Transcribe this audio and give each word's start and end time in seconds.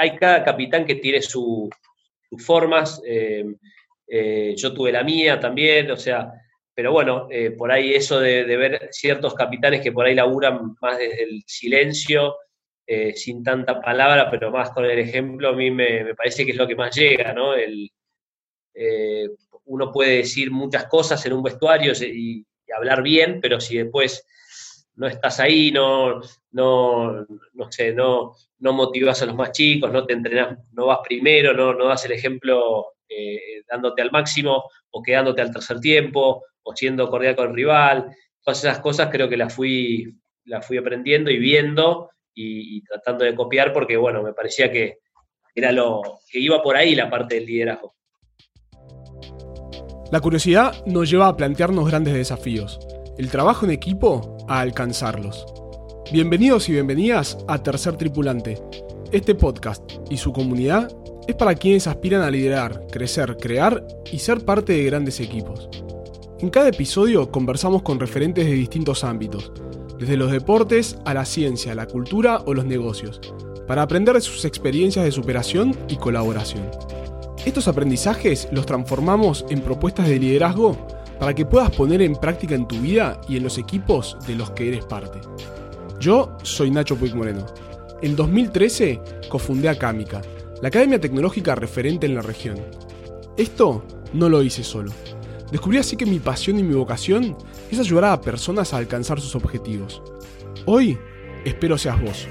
hay 0.00 0.16
cada 0.16 0.42
capitán 0.42 0.84
que 0.84 0.96
tiene 0.96 1.20
sus 1.20 1.68
formas. 2.38 3.02
Eh, 3.06 3.44
eh, 4.06 4.54
yo 4.56 4.72
tuve 4.72 4.90
la 4.90 5.04
mía 5.04 5.38
también, 5.38 5.90
o 5.90 5.96
sea, 5.96 6.32
pero 6.74 6.92
bueno, 6.92 7.28
por 7.58 7.70
ahí 7.70 7.92
eso 7.92 8.18
de, 8.20 8.44
ver 8.44 8.88
ciertos 8.90 9.34
capitanes 9.34 9.82
que 9.82 9.92
por 9.92 10.06
ahí 10.06 10.14
laburan 10.14 10.74
más 10.80 10.96
desde 10.98 11.24
el 11.24 11.42
silencio, 11.46 12.36
sin 13.14 13.44
tanta 13.44 13.80
palabra, 13.80 14.30
pero 14.30 14.50
más 14.50 14.70
con 14.70 14.86
el 14.86 14.98
ejemplo, 14.98 15.50
a 15.50 15.52
mí 15.52 15.70
me, 15.70 16.14
parece 16.14 16.44
que 16.46 16.52
es 16.52 16.56
lo 16.56 16.66
que 16.66 16.74
más 16.74 16.96
llega, 16.96 17.34
¿no? 17.34 17.52
Uno 19.66 19.92
puede 19.92 20.16
decir 20.18 20.50
muchas 20.50 20.86
cosas 20.86 21.24
en 21.26 21.34
un 21.34 21.42
vestuario 21.42 21.92
y, 21.92 22.44
hablar 22.74 23.02
bien, 23.02 23.40
pero 23.40 23.60
si 23.60 23.76
después 23.76 24.26
no 24.94 25.06
estás 25.06 25.40
ahí, 25.40 25.70
no, 25.70 26.20
no, 26.52 27.26
no 27.52 27.72
sé, 27.72 27.92
no, 27.92 28.36
no 28.60 28.72
motivas 28.72 29.20
a 29.22 29.26
los 29.26 29.34
más 29.34 29.52
chicos, 29.52 29.90
no 29.90 30.06
te 30.06 30.12
entrenas, 30.12 30.58
no 30.72 30.86
vas 30.86 31.00
primero, 31.02 31.54
no, 31.54 31.74
no 31.74 31.88
das 31.88 32.04
el 32.04 32.12
ejemplo 32.12 32.92
eh, 33.08 33.62
dándote 33.68 34.02
al 34.02 34.10
máximo 34.10 34.64
o 34.90 35.02
quedándote 35.02 35.42
al 35.42 35.52
tercer 35.52 35.80
tiempo 35.80 36.44
o 36.62 36.76
siendo 36.76 37.10
cordial 37.10 37.36
con 37.36 37.48
el 37.48 37.54
rival. 37.54 38.06
Todas 38.42 38.62
esas 38.62 38.78
cosas 38.80 39.08
creo 39.10 39.28
que 39.28 39.36
las 39.36 39.52
fui, 39.52 40.14
las 40.44 40.66
fui 40.66 40.76
aprendiendo 40.76 41.30
y 41.30 41.38
viendo 41.38 42.10
y, 42.34 42.82
tratando 42.82 43.24
de 43.24 43.34
copiar 43.34 43.72
porque, 43.72 43.96
bueno, 43.96 44.22
me 44.22 44.32
parecía 44.32 44.70
que 44.70 44.98
era 45.54 45.72
lo 45.72 46.02
que 46.30 46.38
iba 46.38 46.62
por 46.62 46.76
ahí 46.76 46.94
la 46.94 47.10
parte 47.10 47.36
del 47.36 47.46
liderazgo. 47.46 47.94
La 50.12 50.20
curiosidad 50.20 50.84
nos 50.86 51.10
lleva 51.10 51.28
a 51.28 51.36
plantearnos 51.36 51.88
grandes 51.88 52.14
desafíos, 52.14 52.78
el 53.18 53.30
trabajo 53.30 53.64
en 53.64 53.72
equipo 53.72 54.36
a 54.48 54.60
alcanzarlos. 54.60 55.59
Bienvenidos 56.12 56.68
y 56.68 56.72
bienvenidas 56.72 57.38
a 57.46 57.62
Tercer 57.62 57.96
Tripulante. 57.96 58.60
Este 59.12 59.36
podcast 59.36 59.80
y 60.10 60.16
su 60.16 60.32
comunidad 60.32 60.90
es 61.28 61.36
para 61.36 61.54
quienes 61.54 61.86
aspiran 61.86 62.22
a 62.22 62.32
liderar, 62.32 62.84
crecer, 62.90 63.36
crear 63.36 63.86
y 64.10 64.18
ser 64.18 64.44
parte 64.44 64.72
de 64.72 64.82
grandes 64.82 65.20
equipos. 65.20 65.68
En 66.40 66.50
cada 66.50 66.70
episodio 66.70 67.30
conversamos 67.30 67.82
con 67.82 68.00
referentes 68.00 68.44
de 68.44 68.54
distintos 68.54 69.04
ámbitos, 69.04 69.52
desde 70.00 70.16
los 70.16 70.32
deportes 70.32 70.98
a 71.04 71.14
la 71.14 71.24
ciencia, 71.24 71.76
la 71.76 71.86
cultura 71.86 72.42
o 72.44 72.54
los 72.54 72.64
negocios, 72.64 73.20
para 73.68 73.82
aprender 73.82 74.16
de 74.16 74.20
sus 74.20 74.44
experiencias 74.44 75.04
de 75.04 75.12
superación 75.12 75.76
y 75.86 75.94
colaboración. 75.94 76.68
Estos 77.44 77.68
aprendizajes 77.68 78.48
los 78.50 78.66
transformamos 78.66 79.44
en 79.48 79.60
propuestas 79.60 80.08
de 80.08 80.18
liderazgo 80.18 80.76
para 81.20 81.34
que 81.36 81.46
puedas 81.46 81.70
poner 81.70 82.02
en 82.02 82.16
práctica 82.16 82.56
en 82.56 82.66
tu 82.66 82.80
vida 82.80 83.20
y 83.28 83.36
en 83.36 83.44
los 83.44 83.58
equipos 83.58 84.16
de 84.26 84.34
los 84.34 84.50
que 84.50 84.66
eres 84.66 84.84
parte. 84.86 85.20
Yo 86.00 86.34
soy 86.42 86.70
Nacho 86.70 86.96
Puig 86.96 87.14
Moreno. 87.14 87.44
En 88.00 88.16
2013 88.16 89.02
cofundé 89.28 89.68
Acámica, 89.68 90.22
la 90.62 90.68
academia 90.68 90.98
tecnológica 90.98 91.54
referente 91.54 92.06
en 92.06 92.14
la 92.14 92.22
región. 92.22 92.56
Esto 93.36 93.84
no 94.14 94.30
lo 94.30 94.42
hice 94.42 94.64
solo. 94.64 94.92
Descubrí 95.52 95.76
así 95.76 95.96
que 95.96 96.06
mi 96.06 96.18
pasión 96.18 96.58
y 96.58 96.62
mi 96.62 96.74
vocación 96.74 97.36
es 97.70 97.78
ayudar 97.78 98.06
a 98.06 98.20
personas 98.22 98.72
a 98.72 98.78
alcanzar 98.78 99.20
sus 99.20 99.34
objetivos. 99.34 100.02
Hoy 100.64 100.98
espero 101.44 101.76
seas 101.76 102.00
vos. 102.00 102.26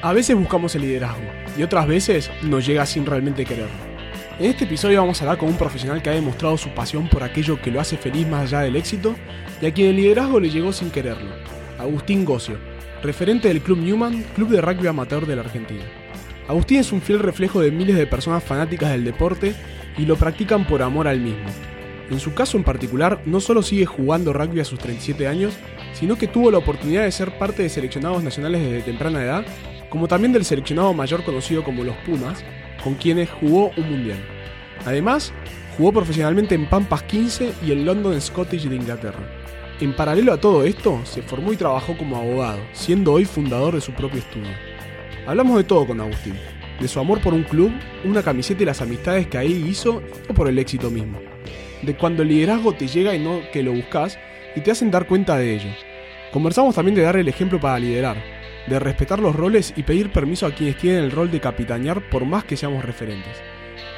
A 0.00 0.12
veces 0.12 0.36
buscamos 0.36 0.76
el 0.76 0.82
liderazgo 0.82 1.26
y 1.58 1.64
otras 1.64 1.88
veces 1.88 2.30
nos 2.40 2.64
llega 2.64 2.86
sin 2.86 3.04
realmente 3.04 3.44
quererlo. 3.44 3.84
En 4.38 4.46
este 4.48 4.62
episodio 4.62 5.00
vamos 5.00 5.20
a 5.20 5.24
hablar 5.24 5.38
con 5.38 5.48
un 5.48 5.58
profesional 5.58 6.00
que 6.00 6.10
ha 6.10 6.14
demostrado 6.14 6.56
su 6.56 6.68
pasión 6.68 7.08
por 7.08 7.24
aquello 7.24 7.60
que 7.60 7.72
lo 7.72 7.80
hace 7.80 7.96
feliz 7.96 8.28
más 8.28 8.42
allá 8.42 8.60
del 8.60 8.76
éxito 8.76 9.16
y 9.60 9.66
a 9.66 9.74
quien 9.74 9.88
el 9.88 9.96
liderazgo 9.96 10.38
le 10.38 10.50
llegó 10.50 10.72
sin 10.72 10.90
quererlo. 10.90 11.55
Agustín 11.78 12.24
Gocio, 12.24 12.56
referente 13.02 13.48
del 13.48 13.60
Club 13.60 13.78
Newman, 13.78 14.24
club 14.34 14.48
de 14.48 14.60
rugby 14.60 14.86
amateur 14.86 15.26
de 15.26 15.36
la 15.36 15.42
Argentina. 15.42 15.84
Agustín 16.48 16.78
es 16.78 16.92
un 16.92 17.00
fiel 17.00 17.18
reflejo 17.18 17.60
de 17.60 17.70
miles 17.70 17.96
de 17.96 18.06
personas 18.06 18.42
fanáticas 18.42 18.90
del 18.90 19.04
deporte 19.04 19.54
y 19.98 20.06
lo 20.06 20.16
practican 20.16 20.66
por 20.66 20.82
amor 20.82 21.08
al 21.08 21.20
mismo. 21.20 21.48
En 22.10 22.20
su 22.20 22.34
caso 22.34 22.56
en 22.56 22.64
particular, 22.64 23.20
no 23.26 23.40
solo 23.40 23.62
sigue 23.62 23.86
jugando 23.86 24.32
rugby 24.32 24.60
a 24.60 24.64
sus 24.64 24.78
37 24.78 25.26
años, 25.26 25.54
sino 25.92 26.16
que 26.16 26.28
tuvo 26.28 26.50
la 26.50 26.58
oportunidad 26.58 27.02
de 27.02 27.12
ser 27.12 27.36
parte 27.38 27.62
de 27.62 27.68
seleccionados 27.68 28.22
nacionales 28.22 28.62
desde 28.62 28.82
temprana 28.82 29.22
edad 29.22 29.46
como 29.90 30.08
también 30.08 30.32
del 30.32 30.44
seleccionado 30.44 30.92
mayor 30.92 31.24
conocido 31.24 31.64
como 31.64 31.84
los 31.84 31.96
Pumas, 31.98 32.44
con 32.82 32.94
quienes 32.94 33.30
jugó 33.30 33.70
un 33.76 33.90
mundial. 33.90 34.18
Además, 34.84 35.32
jugó 35.76 35.92
profesionalmente 35.92 36.54
en 36.54 36.68
Pampas 36.68 37.02
15 37.04 37.52
y 37.66 37.72
en 37.72 37.84
London 37.84 38.20
Scottish 38.20 38.68
de 38.68 38.76
Inglaterra. 38.76 39.45
En 39.78 39.94
paralelo 39.94 40.32
a 40.32 40.40
todo 40.40 40.64
esto, 40.64 41.02
se 41.04 41.20
formó 41.20 41.52
y 41.52 41.56
trabajó 41.58 41.98
como 41.98 42.16
abogado, 42.16 42.60
siendo 42.72 43.12
hoy 43.12 43.26
fundador 43.26 43.74
de 43.74 43.82
su 43.82 43.92
propio 43.92 44.20
estudio. 44.20 44.48
Hablamos 45.26 45.58
de 45.58 45.64
todo 45.64 45.86
con 45.86 46.00
Agustín, 46.00 46.34
de 46.80 46.88
su 46.88 46.98
amor 46.98 47.20
por 47.20 47.34
un 47.34 47.42
club, 47.42 47.70
una 48.02 48.22
camiseta 48.22 48.62
y 48.62 48.66
las 48.66 48.80
amistades 48.80 49.26
que 49.26 49.36
ahí 49.36 49.66
hizo, 49.68 50.02
o 50.30 50.32
por 50.32 50.48
el 50.48 50.58
éxito 50.58 50.90
mismo. 50.90 51.20
De 51.82 51.94
cuando 51.94 52.22
el 52.22 52.30
liderazgo 52.30 52.72
te 52.72 52.88
llega 52.88 53.14
y 53.14 53.18
no 53.18 53.42
que 53.52 53.62
lo 53.62 53.74
buscas 53.74 54.18
y 54.54 54.62
te 54.62 54.70
hacen 54.70 54.90
dar 54.90 55.06
cuenta 55.06 55.36
de 55.36 55.56
ello. 55.56 55.70
Conversamos 56.32 56.74
también 56.74 56.94
de 56.94 57.02
dar 57.02 57.18
el 57.18 57.28
ejemplo 57.28 57.60
para 57.60 57.78
liderar, 57.78 58.16
de 58.66 58.78
respetar 58.78 59.18
los 59.18 59.36
roles 59.36 59.74
y 59.76 59.82
pedir 59.82 60.10
permiso 60.10 60.46
a 60.46 60.54
quienes 60.54 60.78
tienen 60.78 61.04
el 61.04 61.10
rol 61.10 61.30
de 61.30 61.40
capitanear 61.40 62.08
por 62.08 62.24
más 62.24 62.44
que 62.44 62.56
seamos 62.56 62.82
referentes. 62.82 63.36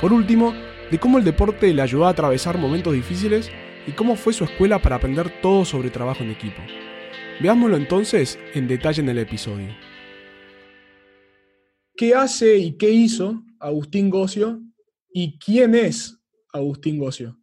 Por 0.01 0.13
último, 0.13 0.55
de 0.91 0.99
cómo 0.99 1.19
el 1.19 1.25
deporte 1.25 1.73
le 1.73 1.83
ayudó 1.83 2.07
a 2.07 2.11
atravesar 2.11 2.59
momentos 2.59 2.95
difíciles 2.95 3.53
y 3.89 3.93
cómo 3.93 4.17
fue 4.17 4.35
su 4.35 4.45
escuela 4.45 4.79
para 4.79 4.97
aprender 4.97 5.41
todo 5.41 5.65
sobre 5.65 5.89
trabajo 5.89 6.23
en 6.23 6.31
equipo. 6.31 6.61
Veámoslo 7.41 7.79
entonces 7.79 8.39
en 8.55 8.69
detalle 8.69 9.01
en 9.01 9.09
el 9.09 9.19
episodio. 9.19 9.69
¿Qué 11.97 12.15
hace 12.15 12.59
y 12.59 12.77
qué 12.77 12.91
hizo 12.91 13.43
Agustín 13.59 14.11
Gocio 14.11 14.61
y 15.11 15.39
quién 15.39 15.75
es 15.75 16.21
Agustín 16.53 16.99
Gocio? 16.99 17.39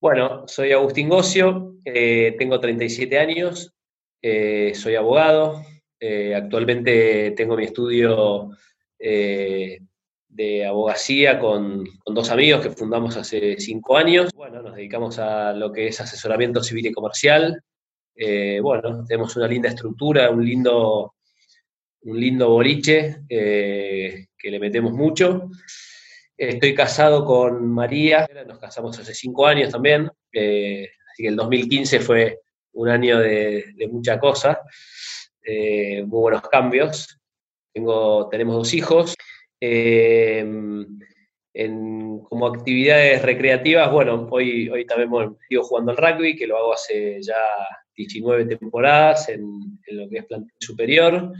Bueno, 0.00 0.48
soy 0.48 0.72
Agustín 0.72 1.10
Gocio, 1.10 1.74
eh, 1.84 2.34
tengo 2.38 2.58
37 2.58 3.18
años, 3.18 3.74
eh, 4.22 4.72
soy 4.74 4.94
abogado, 4.94 5.62
eh, 6.00 6.34
actualmente 6.34 7.32
tengo 7.32 7.56
mi 7.56 7.64
estudio 7.64 8.50
eh, 8.98 9.78
de 10.36 10.66
abogacía 10.66 11.38
con, 11.38 11.84
dos 12.04 12.30
amigos 12.30 12.60
que 12.62 12.70
fundamos 12.70 13.16
hace 13.16 13.56
cinco 13.58 13.96
años. 13.96 14.30
Bueno, 14.34 14.62
nos 14.62 14.76
dedicamos 14.76 15.18
a 15.18 15.52
lo 15.52 15.72
que 15.72 15.88
es 15.88 16.00
asesoramiento 16.00 16.62
civil 16.62 16.86
y 16.86 16.92
comercial. 16.92 17.62
bueno, 18.62 19.04
tenemos 19.06 19.34
una 19.36 19.48
linda 19.48 19.70
estructura, 19.70 20.30
un 20.30 20.44
lindo, 20.44 21.14
un 22.02 22.20
lindo 22.20 22.50
boliche 22.50 23.22
que 23.28 24.50
le 24.50 24.60
metemos 24.60 24.92
mucho. 24.92 25.48
Estoy 26.36 26.74
casado 26.74 27.24
con 27.24 27.66
María, 27.72 28.28
nos 28.46 28.58
casamos 28.58 28.98
hace 28.98 29.14
cinco 29.14 29.46
años 29.46 29.72
también, 29.72 30.04
así 30.04 31.22
que 31.22 31.28
el 31.28 31.36
2015 31.36 32.00
fue 32.00 32.40
un 32.76 32.90
año 32.90 33.18
de, 33.18 33.88
mucha 33.90 34.18
cosa, 34.20 34.60
eh, 35.42 36.02
muy 36.02 36.20
buenos 36.20 36.42
cambios. 36.42 37.18
Tengo, 37.72 38.28
tenemos 38.28 38.56
dos 38.56 38.74
hijos. 38.74 39.14
Eh, 39.60 40.44
como 42.28 42.46
actividades 42.48 43.22
recreativas, 43.22 43.90
bueno, 43.90 44.28
hoy, 44.30 44.68
hoy 44.68 44.84
también 44.84 45.36
sigo 45.48 45.62
jugando 45.62 45.92
al 45.92 45.96
rugby, 45.96 46.36
que 46.36 46.46
lo 46.46 46.58
hago 46.58 46.74
hace 46.74 47.22
ya 47.22 47.36
19 47.94 48.44
temporadas 48.44 49.30
en, 49.30 49.78
lo 49.88 50.08
que 50.08 50.18
es 50.18 50.26
plantel 50.26 50.52
superior. 50.60 51.32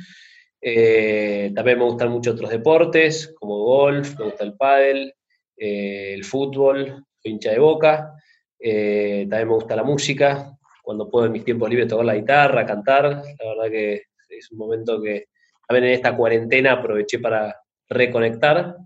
Eh, 0.61 1.53
también 1.55 1.79
me 1.79 1.85
gustan 1.85 2.11
mucho 2.11 2.33
otros 2.33 2.51
deportes, 2.51 3.35
como 3.39 3.59
golf, 3.59 4.19
me 4.19 4.25
gusta 4.27 4.45
el 4.45 4.55
pádel, 4.55 5.13
el 5.57 6.25
fútbol, 6.25 7.05
soy 7.23 7.33
hincha 7.33 7.51
de 7.51 7.59
boca. 7.59 8.13
también 8.59 9.49
me 9.49 9.55
gusta 9.55 9.77
la 9.77 9.85
música, 9.85 10.57
cuando 10.83 11.11
puedo 11.11 11.27
en 11.27 11.33
mis 11.33 11.45
tiempos 11.45 11.69
libres 11.69 11.89
tocar 11.89 12.07
la 12.07 12.15
guitarra, 12.15 12.65
cantar. 12.65 13.05
La 13.05 13.49
verdad 13.49 13.71
que 13.71 14.03
es 14.31 14.53
un 14.53 14.59
momento 14.59 15.03
que 15.03 15.27
también 15.67 15.87
en 15.87 15.95
esta 15.95 16.17
cuarentena 16.17 16.73
aproveché 16.73 17.19
para 17.19 17.55
reconectar. 17.89 18.77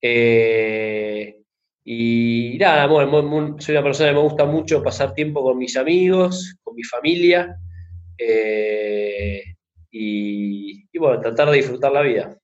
Eh, 0.00 1.36
y 1.84 2.56
nada, 2.58 2.88
soy 3.58 3.74
una 3.74 3.82
persona 3.82 4.10
que 4.10 4.14
me 4.14 4.22
gusta 4.22 4.44
mucho 4.44 4.82
pasar 4.82 5.14
tiempo 5.14 5.42
con 5.42 5.58
mis 5.58 5.76
amigos, 5.76 6.56
con 6.62 6.74
mi 6.74 6.84
familia. 6.84 7.56
Eh, 8.16 9.42
y, 9.90 10.98
bueno, 10.98 11.20
tratar 11.20 11.50
de 11.50 11.56
disfrutar 11.56 11.92
la 11.92 12.02
vida. 12.02 12.38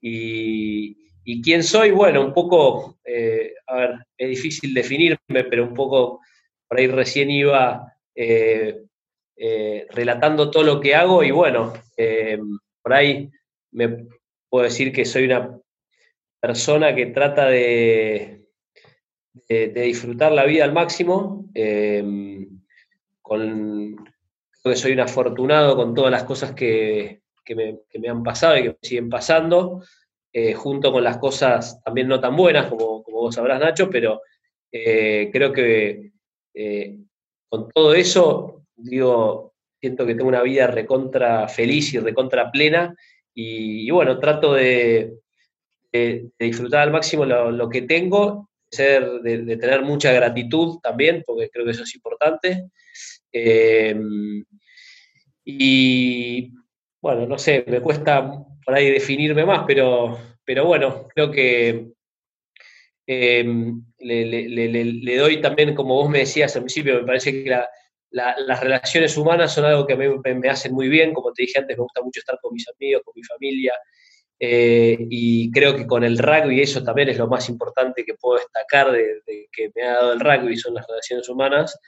Y, 0.00 0.96
quién 1.42 1.62
soy? 1.62 1.90
Bueno, 1.90 2.24
un 2.24 2.32
poco, 2.32 2.98
eh, 3.04 3.54
a 3.66 3.76
ver, 3.76 3.90
es 4.16 4.28
difícil 4.30 4.74
definirme, 4.74 5.44
pero 5.48 5.64
un 5.64 5.74
poco 5.74 6.20
por 6.66 6.78
ahí 6.78 6.86
recién 6.88 7.30
iba 7.30 7.86
relatando 9.90 10.50
todo 10.50 10.62
lo 10.62 10.80
que 10.80 10.94
hago 10.94 11.24
y 11.24 11.30
bueno, 11.30 11.72
por 12.82 12.92
ahí 12.92 13.30
me 13.70 14.06
puedo 14.50 14.64
decir 14.64 14.92
que 14.92 15.04
soy 15.04 15.24
una 15.24 15.58
persona 16.40 16.94
que 16.94 17.06
trata 17.06 17.46
de, 17.46 18.44
de, 19.48 19.68
disfrutar 19.68 20.32
la 20.32 20.44
vida 20.44 20.64
al 20.64 20.72
máximo, 20.72 21.46
con, 23.22 23.96
creo 23.96 24.74
que 24.74 24.76
soy 24.76 24.92
un 24.92 25.00
afortunado 25.00 25.76
con 25.76 25.94
todas 25.94 26.10
las 26.10 26.24
cosas 26.24 26.52
que, 26.52 27.22
que 27.44 27.54
me, 27.54 28.08
han 28.08 28.22
pasado 28.22 28.58
y 28.58 28.62
que 28.62 28.68
me 28.70 28.78
siguen 28.82 29.08
pasando, 29.08 29.82
eh, 30.32 30.52
junto 30.54 30.92
con 30.92 31.04
las 31.04 31.18
cosas 31.18 31.80
también 31.82 32.08
no 32.08 32.20
tan 32.20 32.36
buenas, 32.36 32.66
como, 32.66 33.02
como 33.02 33.18
vos 33.18 33.34
sabrás, 33.34 33.60
Nacho, 33.60 33.88
pero 33.88 34.20
eh, 34.72 35.30
creo 35.32 35.52
que 35.52 36.10
con 37.48 37.68
todo 37.68 37.94
eso, 37.94 38.64
digo, 38.76 39.54
siento 39.80 40.06
que 40.06 40.14
tengo 40.14 40.28
una 40.28 40.42
vida 40.42 40.66
recontra 40.66 41.48
feliz 41.48 41.92
y 41.94 41.98
recontra 41.98 42.50
plena, 42.50 42.94
y, 43.34 43.90
bueno, 43.90 44.18
trato 44.18 44.54
de, 44.54 45.14
disfrutar 46.38 46.82
al 46.82 46.92
máximo 46.92 47.24
lo, 47.24 47.68
que 47.68 47.82
tengo, 47.82 48.48
ser, 48.70 49.20
de, 49.22 49.56
tener 49.56 49.82
mucha 49.82 50.12
gratitud 50.12 50.78
también, 50.82 51.22
porque 51.26 51.50
creo 51.50 51.64
que 51.64 51.72
eso 51.72 51.82
es 51.84 51.94
importante. 51.94 52.68
y 55.44 56.52
bueno, 57.02 57.26
no 57.26 57.38
sé, 57.38 57.64
me 57.66 57.80
cuesta 57.80 58.30
por 58.64 58.74
ahí 58.74 58.90
definirme 58.90 59.44
más, 59.44 59.64
pero, 59.66 60.18
pero 60.44 60.66
bueno, 60.66 61.08
creo 61.14 61.30
que 61.30 61.88
em, 63.06 63.82
le, 63.98 65.16
doy 65.16 65.40
también, 65.40 65.74
como 65.74 65.94
vos 65.94 66.10
me 66.10 66.20
decías 66.20 66.54
al 66.56 66.62
principio, 66.62 67.00
me 67.00 67.06
parece 67.06 67.32
que 67.32 67.56
las 68.10 68.60
relaciones 68.60 69.16
humanas 69.16 69.54
son 69.54 69.64
algo 69.64 69.86
que 69.86 69.96
me, 69.96 70.34
me, 70.34 70.48
hacen 70.48 70.72
muy 70.72 70.88
bien, 70.88 71.12
como 71.12 71.32
te 71.32 71.42
dije 71.42 71.58
antes, 71.58 71.76
me 71.76 71.82
gusta 71.82 72.02
mucho 72.02 72.20
estar 72.20 72.38
con 72.40 72.52
mis 72.52 72.68
amigos, 72.68 73.02
con 73.04 73.12
mi 73.14 73.22
familia, 73.22 73.72
eh, 74.38 74.96
y 75.10 75.50
creo 75.50 75.76
que 75.76 75.86
con 75.86 76.02
el 76.02 76.18
rugby 76.18 76.60
eso 76.60 76.82
también 76.82 77.10
es 77.10 77.18
lo 77.18 77.28
más 77.28 77.48
importante 77.48 78.04
que 78.04 78.14
puedo 78.14 78.38
destacar 78.38 78.90
de, 78.90 79.48
que 79.52 79.70
me 79.74 79.82
ha 79.82 79.94
dado 79.94 80.12
el 80.12 80.20
rugby, 80.20 80.56
son 80.56 80.74
las 80.74 80.86
relaciones 80.86 81.28
humanas, 81.28 81.78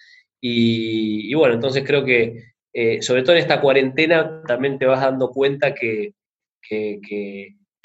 y 0.40 1.32
bueno, 1.34 1.54
entonces 1.54 1.84
creo 1.86 2.04
que 2.04 2.52
eh, 2.74 3.02
sobre 3.02 3.22
todo 3.22 3.32
en 3.32 3.42
esta 3.42 3.60
cuarentena, 3.60 4.42
también 4.46 4.78
te 4.78 4.86
vas 4.86 5.00
dando 5.00 5.30
cuenta 5.30 5.74
que, 5.74 6.14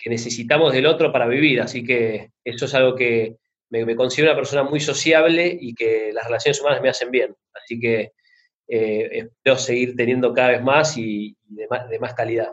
necesitamos 0.06 0.72
del 0.72 0.86
otro 0.86 1.12
para 1.12 1.28
vivir. 1.28 1.60
Así 1.60 1.84
que 1.84 2.32
eso 2.44 2.66
es 2.66 2.74
algo 2.74 2.96
que 2.96 3.36
me, 3.70 3.96
considero 3.96 4.32
una 4.32 4.40
persona 4.40 4.64
muy 4.64 4.80
sociable 4.80 5.58
y 5.60 5.74
que 5.76 6.12
las 6.14 6.26
relaciones 6.26 6.62
humanas 6.62 6.82
me 6.82 6.90
hacen 6.90 7.12
bien. 7.12 7.36
Así 7.54 7.80
que 7.80 8.14
eh, 8.68 9.10
espero 9.12 9.58
seguir 9.58 9.96
teniendo 9.96 10.34
cada 10.34 10.50
vez 10.50 10.64
más 10.64 10.98
y, 10.98 11.36
de, 11.48 11.68
más, 12.00 12.14
calidad. 12.14 12.50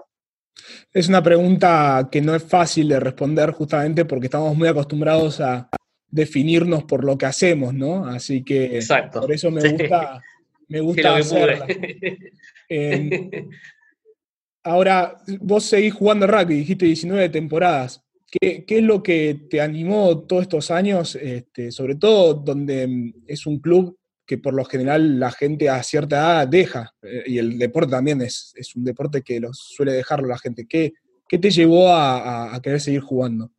Es 0.93 1.08
una 1.08 1.22
pregunta 1.22 2.08
que 2.11 2.20
no 2.20 2.34
es 2.34 2.43
fácil 2.43 2.88
de 2.88 3.00
responder 3.00 3.50
justamente 3.50 4.05
porque 4.05 4.26
estamos 4.26 4.56
muy 4.56 4.69
acostumbrados 4.69 5.40
a 5.40 5.69
definirnos 6.08 6.84
por 6.84 7.05
lo 7.05 7.19
que 7.19 7.26
hacemos, 7.26 7.75
¿no? 7.75 8.06
Así 8.06 8.44
que 8.44 8.81
por 9.12 9.32
eso 9.32 9.50
me 9.50 9.69
gusta 9.69 10.22
me 10.69 10.81
gusta 10.81 11.16
hacerla. 11.16 11.66
Em, 12.66 13.28
ahora, 14.62 15.19
vos 15.40 15.64
seguís 15.64 15.93
jugando 15.93 16.26
rugby, 16.26 16.55
dijiste 16.56 16.87
19 16.87 17.28
temporadas. 17.28 18.02
¿Qué, 18.31 18.64
es 18.66 18.82
lo 18.82 19.02
que 19.02 19.46
te 19.50 19.61
animó 19.61 20.20
todos 20.20 20.43
estos 20.43 20.70
años, 20.70 21.14
este, 21.14 21.70
sobre 21.70 21.94
todo 21.96 22.32
donde 22.32 23.12
es 23.26 23.46
un 23.46 23.61
club 23.61 23.99
que 24.26 24.38
por 24.38 24.55
lo 24.55 24.65
general 24.65 25.21
la 25.21 25.31
gente 25.31 25.69
a 25.69 25.82
cierta 25.82 26.17
edad 26.17 26.49
deja, 26.49 26.94
eh, 27.03 27.25
y 27.26 27.38
el 27.38 27.59
deporte 27.59 27.91
también 27.91 28.23
es, 28.23 28.53
es, 28.56 28.75
un 28.75 28.85
deporte 28.85 29.23
que 29.23 29.41
los 29.41 29.59
suele 29.59 29.93
dejarlo 29.93 30.29
la 30.29 30.38
gente. 30.38 30.67
¿Qué, 30.67 30.94
qué 31.29 31.38
te 31.38 31.50
llevó 31.50 31.93
a, 31.93 32.59
querer 32.62 32.81
seguir 32.81 33.00
jugando? 33.00 33.50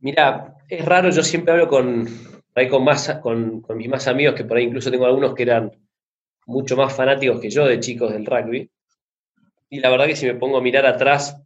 Mira, 0.00 0.56
es 0.68 0.84
raro, 0.84 1.10
yo 1.10 1.22
siempre 1.22 1.52
hablo 1.52 1.68
con, 1.68 2.08
con, 2.70 2.84
más, 2.84 3.18
con, 3.20 3.64
mis 3.74 3.88
más 3.88 4.06
amigos, 4.06 4.34
que 4.34 4.44
por 4.44 4.56
ahí 4.56 4.64
incluso 4.64 4.90
tengo 4.90 5.06
algunos 5.06 5.34
que 5.34 5.42
eran 5.42 5.72
mucho 6.46 6.76
más 6.76 6.94
fanáticos 6.94 7.40
que 7.40 7.50
yo 7.50 7.66
de 7.66 7.80
chicos 7.80 8.12
del 8.12 8.24
rugby. 8.24 8.70
Y 9.70 9.80
la 9.80 9.90
verdad 9.90 10.06
que 10.06 10.16
si 10.16 10.26
me 10.26 10.36
pongo 10.36 10.58
a 10.58 10.62
mirar 10.62 10.86
atrás, 10.86 11.36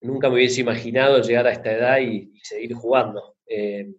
nunca 0.00 0.28
me 0.28 0.34
hubiese 0.34 0.60
imaginado 0.60 1.22
llegar 1.22 1.46
a 1.46 1.52
esta 1.52 1.72
edad 1.72 1.98
y, 2.00 2.32
seguir 2.42 2.74
jugando. 2.74 3.36
Eh, 3.46 3.92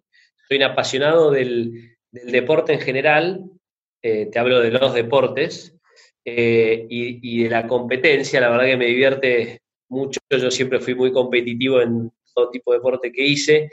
soy 0.46 0.58
un 0.58 0.62
apasionado 0.64 1.30
del, 1.30 1.93
deporte 2.22 2.72
en 2.72 2.80
general, 2.80 3.44
eh, 4.02 4.26
te 4.26 4.38
hablo 4.38 4.60
de 4.60 4.70
los 4.70 4.94
deportes, 4.94 5.74
eh, 6.24 6.86
y, 6.88 7.42
de 7.42 7.50
la 7.50 7.66
competencia, 7.66 8.40
la 8.40 8.48
verdad 8.48 8.64
que 8.64 8.76
me 8.76 8.86
divierte 8.86 9.60
mucho, 9.88 10.20
yo 10.30 10.50
siempre 10.50 10.80
fui 10.80 10.94
muy 10.94 11.12
competitivo 11.12 11.82
en 11.82 12.10
todo 12.34 12.50
tipo 12.50 12.72
de 12.72 12.78
deporte 12.78 13.12
que 13.12 13.26
hice, 13.26 13.68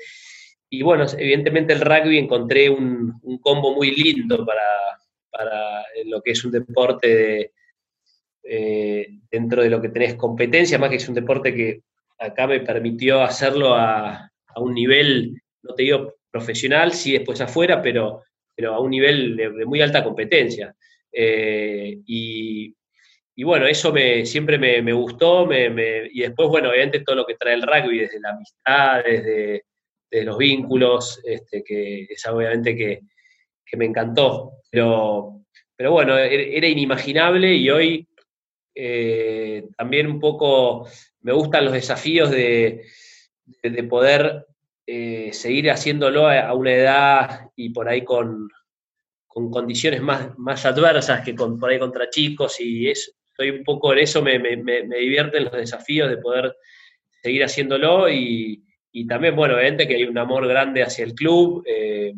y 0.69 0.83
bueno, 0.83 1.05
evidentemente 1.17 1.73
el 1.73 1.81
rugby 1.81 2.17
encontré 2.17 2.69
un, 2.69 3.19
combo 3.41 3.73
muy 3.73 3.91
lindo 3.91 4.45
para, 4.45 4.61
lo 6.05 6.21
que 6.21 6.31
es 6.31 6.43
un 6.45 6.51
deporte 6.51 7.51
eh, 8.43 9.07
dentro 9.29 9.63
de 9.63 9.69
lo 9.69 9.81
que 9.81 9.89
tenés 9.89 10.15
competencia, 10.15 10.77
más 10.77 10.89
que 10.89 10.95
es 10.97 11.09
un 11.09 11.15
deporte 11.15 11.53
que 11.53 11.81
acá 12.17 12.47
me 12.47 12.59
permitió 12.61 13.21
hacerlo 13.21 13.75
a, 13.75 14.29
un 14.57 14.73
nivel, 14.73 15.41
no 15.63 15.73
te 15.73 15.83
digo 15.83 16.15
profesional, 16.29 16.93
sí 16.93 17.13
después 17.13 17.39
afuera, 17.41 17.81
pero, 17.81 18.23
pero 18.61 18.75
a 18.75 18.79
un 18.79 18.91
nivel 18.91 19.35
de, 19.35 19.65
muy 19.65 19.81
alta 19.81 20.03
competencia. 20.03 20.75
Eh, 21.11 21.97
y, 22.05 22.73
bueno, 23.43 23.65
eso 23.65 23.91
me, 23.91 24.23
siempre 24.23 24.59
me, 24.59 24.93
gustó, 24.93 25.49
y 25.51 26.21
después, 26.21 26.47
bueno, 26.49 26.69
obviamente 26.69 26.99
todo 26.99 27.15
lo 27.15 27.25
que 27.25 27.35
trae 27.35 27.55
el 27.55 27.63
rugby, 27.63 27.97
desde 27.97 28.19
la 28.19 28.29
amistad, 28.29 29.03
desde 29.03 29.63
de 30.11 30.23
los 30.23 30.37
vínculos, 30.37 31.19
este, 31.23 31.63
que 31.63 32.05
es 32.07 32.25
obviamente 32.27 32.75
que, 32.75 32.99
me 33.77 33.85
encantó. 33.85 34.51
Pero, 34.69 35.45
pero 35.75 35.91
bueno, 35.91 36.17
era 36.17 36.67
inimaginable 36.67 37.55
y 37.55 37.69
hoy 37.69 38.07
eh, 38.75 39.63
también 39.77 40.07
un 40.07 40.19
poco 40.19 40.87
me 41.21 41.31
gustan 41.31 41.63
los 41.63 41.73
desafíos 41.73 42.29
de, 42.29 42.83
poder 43.89 44.45
eh, 44.93 45.33
seguir 45.33 45.71
haciéndolo 45.71 46.27
a, 46.27 46.53
una 46.53 46.73
edad 46.73 47.49
y 47.55 47.69
por 47.69 47.87
ahí 47.87 48.03
con, 48.03 48.49
condiciones 49.27 50.01
más, 50.01 50.37
más 50.37 50.65
adversas 50.65 51.23
que 51.23 51.35
con, 51.35 51.59
por 51.59 51.69
ahí 51.69 51.79
contra 51.79 52.09
chicos 52.09 52.59
y 52.59 52.89
es, 52.89 53.15
estoy 53.29 53.51
un 53.51 53.63
poco 53.63 53.93
en 53.93 53.99
eso, 53.99 54.21
me, 54.21 54.39
me, 54.39 54.57
me 54.57 54.97
divierten 54.97 55.45
los 55.45 55.53
desafíos 55.53 56.09
de 56.09 56.17
poder 56.17 56.55
seguir 57.21 57.43
haciéndolo 57.43 58.09
y, 58.09 58.65
y 58.91 59.07
también, 59.07 59.35
bueno, 59.35 59.57
evidente 59.57 59.87
que 59.87 59.95
hay 59.95 60.03
un 60.03 60.17
amor 60.17 60.47
grande 60.47 60.83
hacia 60.83 61.05
el 61.05 61.13
club, 61.13 61.63
eh, 61.65 62.13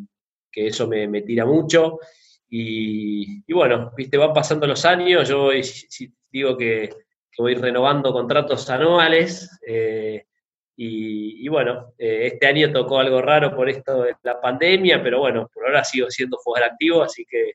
que 0.51 0.67
eso 0.67 0.87
me, 0.87 1.21
tira 1.21 1.45
mucho. 1.45 1.99
Y, 2.49 3.51
bueno, 3.51 3.91
viste, 3.95 4.17
van 4.17 4.33
pasando 4.33 4.67
los 4.67 4.83
años, 4.85 5.27
yo 5.27 5.49
digo 6.31 6.57
que, 6.57 6.89
voy 7.37 7.55
renovando 7.55 8.11
contratos 8.11 8.69
anuales. 8.69 9.59
Eh, 9.67 10.25
y, 10.75 11.47
bueno, 11.49 11.93
eh, 11.97 12.31
este 12.33 12.47
año 12.47 12.71
tocó 12.71 12.99
algo 12.99 13.21
raro 13.21 13.55
por 13.55 13.69
esto 13.69 14.03
de 14.03 14.15
la 14.23 14.41
pandemia, 14.41 15.01
pero 15.03 15.19
bueno, 15.19 15.49
por 15.53 15.65
ahora 15.65 15.83
sigo 15.83 16.09
siendo 16.09 16.37
jugador 16.37 16.71
activo, 16.71 17.03
así 17.03 17.25
que 17.29 17.53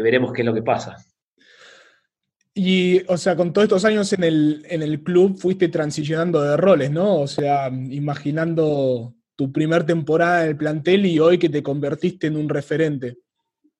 veremos 0.00 0.32
qué 0.32 0.42
es 0.42 0.46
lo 0.46 0.54
que 0.54 0.62
pasa. 0.62 0.96
Y, 2.58 3.02
o 3.08 3.18
sea, 3.18 3.36
con 3.36 3.52
todos 3.52 3.66
estos 3.66 3.84
años 3.84 4.10
en 4.14 4.24
el, 4.24 4.64
en 4.70 4.82
el 4.82 5.02
club 5.02 5.36
fuiste 5.36 5.68
transicionando 5.68 6.42
de 6.42 6.56
roles, 6.56 6.90
¿no? 6.90 7.20
O 7.20 7.26
sea, 7.26 7.68
imaginando 7.68 9.14
tu 9.36 9.52
primer 9.52 9.84
temporada 9.84 10.42
en 10.44 10.48
el 10.48 10.56
plantel 10.56 11.04
y 11.04 11.18
hoy 11.18 11.38
que 11.38 11.50
te 11.50 11.62
convertiste 11.62 12.28
en 12.28 12.36
un 12.38 12.48
referente. 12.48 13.18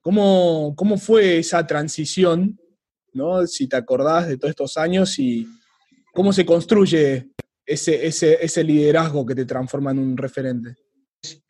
¿Cómo, 0.03 0.75
cómo 0.77 0.99
fue 0.99 1.39
esa 1.39 1.67
transición, 1.67 2.61
¿no? 3.15 3.47
Si 3.47 3.67
te 3.67 3.77
acordás 3.77 4.29
de 4.29 4.37
todos 4.37 4.51
estos 4.51 4.77
años 4.77 5.19
y 5.19 5.49
cómo 6.13 6.35
se 6.35 6.45
construye 6.45 7.31
ese, 7.67 8.07
ese, 8.07 8.39
ese 8.41 8.65
liderazgo 8.65 9.27
que 9.27 9.35
te 9.35 9.45
transforma 9.45 9.91
en 9.91 9.99
un 9.99 10.17
referente. 10.17 10.77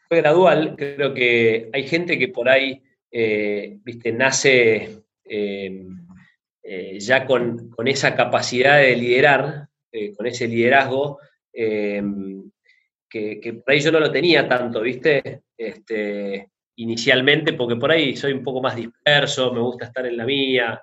Fue 0.09 0.19
gradual, 0.19 0.75
creo 0.77 1.13
que 1.13 1.69
hay 1.73 1.87
gente 1.87 2.19
que 2.19 2.29
por 2.29 2.49
ahí, 2.49 2.83
eh, 3.11 3.79
viste, 3.85 4.13
nace... 4.13 5.03
Eh, 5.25 5.87
eh, 6.69 6.99
ya 6.99 7.25
con, 7.27 7.71
esa 7.87 8.17
capacidad 8.17 8.79
de 8.79 8.97
liderar, 8.97 9.69
con 10.17 10.27
ese 10.27 10.49
liderazgo, 10.49 11.21
eh, 11.53 12.03
que, 13.09 13.63
por 13.65 13.73
ahí 13.73 13.79
yo 13.79 13.93
no 13.93 14.01
lo 14.01 14.11
tenía 14.11 14.49
tanto, 14.49 14.83
¿viste? 14.83 15.43
Este, 15.57 16.51
inicialmente, 16.75 17.53
porque 17.53 17.77
por 17.77 17.93
ahí 17.93 18.17
soy 18.17 18.33
un 18.33 18.43
poco 18.43 18.61
más 18.61 18.75
disperso, 18.75 19.53
me 19.53 19.61
gusta 19.61 19.87
estar 19.87 20.07
en 20.07 20.17
la 20.17 20.27
mía, 20.27 20.83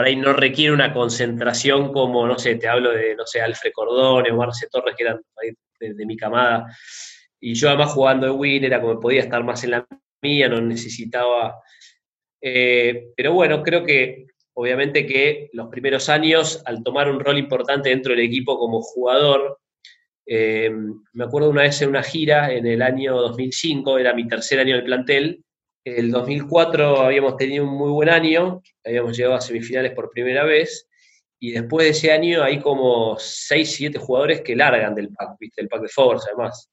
por 0.00 0.06
ahí 0.06 0.16
no 0.16 0.32
requiere 0.32 0.72
una 0.72 0.94
concentración 0.94 1.92
como, 1.92 2.26
no 2.26 2.38
sé, 2.38 2.54
te 2.54 2.66
hablo 2.66 2.90
de, 2.90 3.14
no 3.14 3.26
sé, 3.26 3.42
Alfred 3.42 3.70
Cordone 3.70 4.30
o 4.30 4.36
Marce 4.38 4.66
Torres, 4.70 4.94
que 4.96 5.02
eran 5.02 5.20
de, 5.78 6.06
mi 6.06 6.16
camada, 6.16 6.74
y 7.38 7.52
yo 7.52 7.68
además 7.68 7.92
jugando 7.92 8.26
de 8.26 8.32
win 8.32 8.64
era 8.64 8.80
como 8.80 8.98
podía 8.98 9.20
estar 9.20 9.44
más 9.44 9.62
en 9.62 9.72
la 9.72 9.86
mía, 10.22 10.48
no 10.48 10.58
necesitaba 10.62 11.60
eh, 12.40 13.08
pero 13.14 13.34
bueno, 13.34 13.62
creo 13.62 13.84
que 13.84 14.24
obviamente 14.54 15.04
que 15.04 15.50
los 15.52 15.68
primeros 15.68 16.08
años, 16.08 16.62
al 16.64 16.82
tomar 16.82 17.10
un 17.10 17.20
rol 17.20 17.36
importante 17.36 17.90
dentro 17.90 18.12
del 18.14 18.24
equipo 18.24 18.58
como 18.58 18.80
jugador, 18.80 19.58
eh, 20.24 20.70
me 21.12 21.24
acuerdo 21.24 21.50
una 21.50 21.64
vez 21.64 21.82
en 21.82 21.90
una 21.90 22.02
gira 22.02 22.50
en 22.54 22.66
el 22.66 22.80
año 22.80 23.20
2005, 23.20 23.98
era 23.98 24.14
mi 24.14 24.26
tercer 24.26 24.60
año 24.60 24.76
en 24.76 24.80
el 24.80 24.84
plantel, 24.86 25.44
el 25.84 26.10
2004 26.10 27.00
habíamos 27.00 27.36
tenido 27.36 27.64
un 27.64 27.76
muy 27.76 27.90
buen 27.90 28.08
año, 28.08 28.62
habíamos 28.84 29.16
llegado 29.16 29.36
a 29.36 29.40
semifinales 29.40 29.92
por 29.92 30.10
primera 30.10 30.44
vez, 30.44 30.88
y 31.38 31.52
después 31.52 31.84
de 31.84 31.90
ese 31.90 32.12
año 32.12 32.42
hay 32.42 32.60
como 32.60 33.16
6, 33.18 33.72
7 33.72 33.98
jugadores 33.98 34.42
que 34.42 34.54
largan 34.54 34.94
del 34.94 35.08
pack, 35.08 35.38
¿viste? 35.40 35.62
El 35.62 35.68
pack 35.68 35.82
de 35.82 35.88
Force 35.88 36.28
además. 36.28 36.70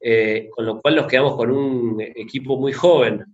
Eh, 0.00 0.48
con 0.50 0.64
lo 0.64 0.80
cual 0.80 0.96
nos 0.96 1.06
quedamos 1.06 1.36
con 1.36 1.50
un 1.50 2.00
equipo 2.00 2.56
muy 2.56 2.72
joven. 2.72 3.24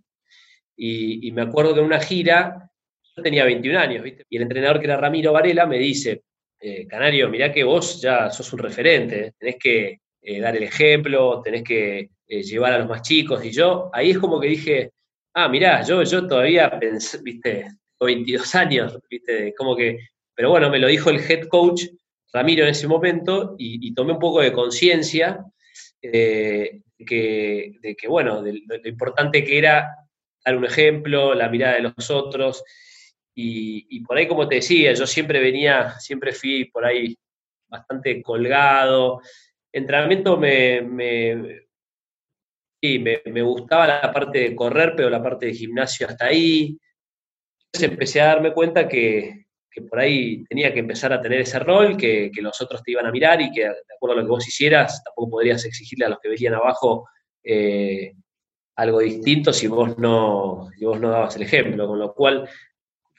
Y, 0.76 1.30
me 1.30 1.42
acuerdo 1.42 1.74
que 1.74 1.80
en 1.80 1.86
una 1.86 2.00
gira, 2.00 2.68
yo 3.16 3.22
tenía 3.22 3.44
21 3.44 3.78
años. 3.78 4.04
Y 4.28 4.36
el 4.36 4.42
entrenador 4.42 4.80
que 4.80 4.86
era 4.86 4.96
Ramiro 4.96 5.32
Varela 5.32 5.66
me 5.66 5.78
dice, 5.78 6.22
eh, 6.58 6.86
Canario, 6.88 7.28
mirá 7.28 7.52
que 7.52 7.62
vos 7.62 8.00
ya 8.00 8.30
sos 8.30 8.52
un 8.52 8.58
referente, 8.58 9.34
tenés 9.38 9.56
que 9.60 10.00
eh, 10.20 10.40
dar 10.40 10.56
el 10.56 10.64
ejemplo, 10.64 11.40
tenés 11.42 11.62
que 11.62 12.10
llevar 12.26 12.72
a 12.72 12.78
los 12.78 12.88
más 12.88 13.02
chicos. 13.02 13.44
Y 13.44 13.52
yo, 13.52 13.90
ahí 13.92 14.10
es 14.10 14.18
como 14.18 14.40
que 14.40 14.48
dije, 14.48 14.90
ah, 15.34 15.48
mirá, 15.48 15.82
yo, 15.82 16.02
yo 16.02 16.26
todavía 16.26 16.78
pensé, 16.78 17.18
viste, 17.22 17.66
22 18.00 18.54
años, 18.54 18.98
viste, 19.08 19.54
como 19.56 19.76
que 19.76 19.98
pero 20.34 20.50
bueno, 20.50 20.70
me 20.70 20.78
lo 20.78 20.88
dijo 20.88 21.10
el 21.10 21.20
head 21.20 21.48
coach 21.48 21.84
Ramiro 22.32 22.64
en 22.64 22.70
ese 22.70 22.88
momento 22.88 23.54
y, 23.58 23.94
tomé 23.94 24.12
un 24.14 24.18
poco 24.18 24.40
de 24.40 24.52
conciencia 24.52 25.44
eh, 26.00 26.80
de, 26.98 27.96
que, 27.96 28.08
bueno, 28.08 28.42
lo 28.42 28.88
importante 28.88 29.44
que 29.44 29.58
era 29.58 29.94
dar 30.44 30.56
un 30.56 30.64
ejemplo, 30.64 31.34
la 31.34 31.48
mirada 31.50 31.74
de 31.74 31.82
los 31.82 32.10
otros. 32.10 32.64
Y, 33.34 34.00
por 34.00 34.16
ahí, 34.16 34.26
como 34.26 34.48
te 34.48 34.56
decía, 34.56 34.94
yo 34.94 35.06
siempre 35.06 35.40
venía, 35.40 35.98
siempre 36.00 36.32
fui 36.32 36.64
por 36.64 36.86
ahí 36.86 37.16
bastante 37.68 38.22
colgado. 38.22 39.20
Entrenamiento 39.70 40.38
me, 40.38 40.80
me, 40.80 41.66
sí, 42.82 42.98
me, 42.98 43.42
gustaba 43.42 43.86
la 43.86 44.12
parte 44.12 44.40
de 44.40 44.56
correr, 44.56 44.94
pero 44.96 45.08
la 45.08 45.22
parte 45.22 45.46
de 45.46 45.54
gimnasio 45.54 46.08
hasta 46.08 46.26
ahí. 46.26 46.78
Entonces 47.66 47.90
empecé 47.90 48.20
a 48.20 48.26
darme 48.26 48.52
cuenta 48.52 48.88
que, 48.88 49.46
que 49.70 49.82
por 49.82 50.00
ahí 50.00 50.44
tenía 50.44 50.72
que 50.72 50.80
empezar 50.80 51.12
a 51.12 51.20
tener 51.20 51.40
ese 51.40 51.58
rol, 51.58 51.96
que, 51.96 52.30
los 52.40 52.60
otros 52.60 52.82
te 52.82 52.92
iban 52.92 53.06
a 53.06 53.12
mirar 53.12 53.40
y 53.40 53.50
que 53.50 53.62
de 53.62 53.94
acuerdo 53.96 54.18
a 54.18 54.20
lo 54.20 54.26
que 54.26 54.30
vos 54.30 54.46
hicieras, 54.46 55.02
tampoco 55.04 55.30
podrías 55.30 55.64
exigirle 55.64 56.04
a 56.04 56.10
los 56.10 56.18
que 56.20 56.28
venían 56.28 56.54
abajo 56.54 57.08
eh, 57.42 58.12
algo 58.76 59.00
distinto 59.00 59.52
si 59.52 59.66
vos, 59.68 59.96
no, 59.98 60.70
vos 60.80 61.00
no 61.00 61.10
dabas 61.10 61.36
el 61.36 61.42
ejemplo, 61.42 61.86
con 61.86 61.98
lo 61.98 62.12
cual 62.14 62.48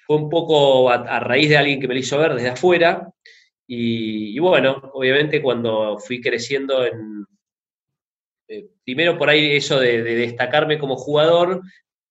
fue 0.05 0.17
un 0.17 0.29
poco 0.29 0.89
a, 0.89 1.19
raíz 1.19 1.49
de 1.49 1.57
alguien 1.57 1.79
que 1.79 1.87
me 1.87 1.93
lo 1.93 1.99
hizo 1.99 2.17
ver 2.17 2.35
desde 2.35 2.49
afuera 2.49 3.09
y, 3.65 4.37
bueno, 4.39 4.91
obviamente 4.93 5.41
cuando 5.41 5.97
fui 5.97 6.21
creciendo 6.21 6.85
en... 6.85 7.25
Eh, 8.47 8.67
primero 8.83 9.17
por 9.17 9.29
ahí 9.29 9.55
eso 9.55 9.79
de, 9.79 10.03
destacarme 10.03 10.79
como 10.79 10.95
jugador, 10.95 11.61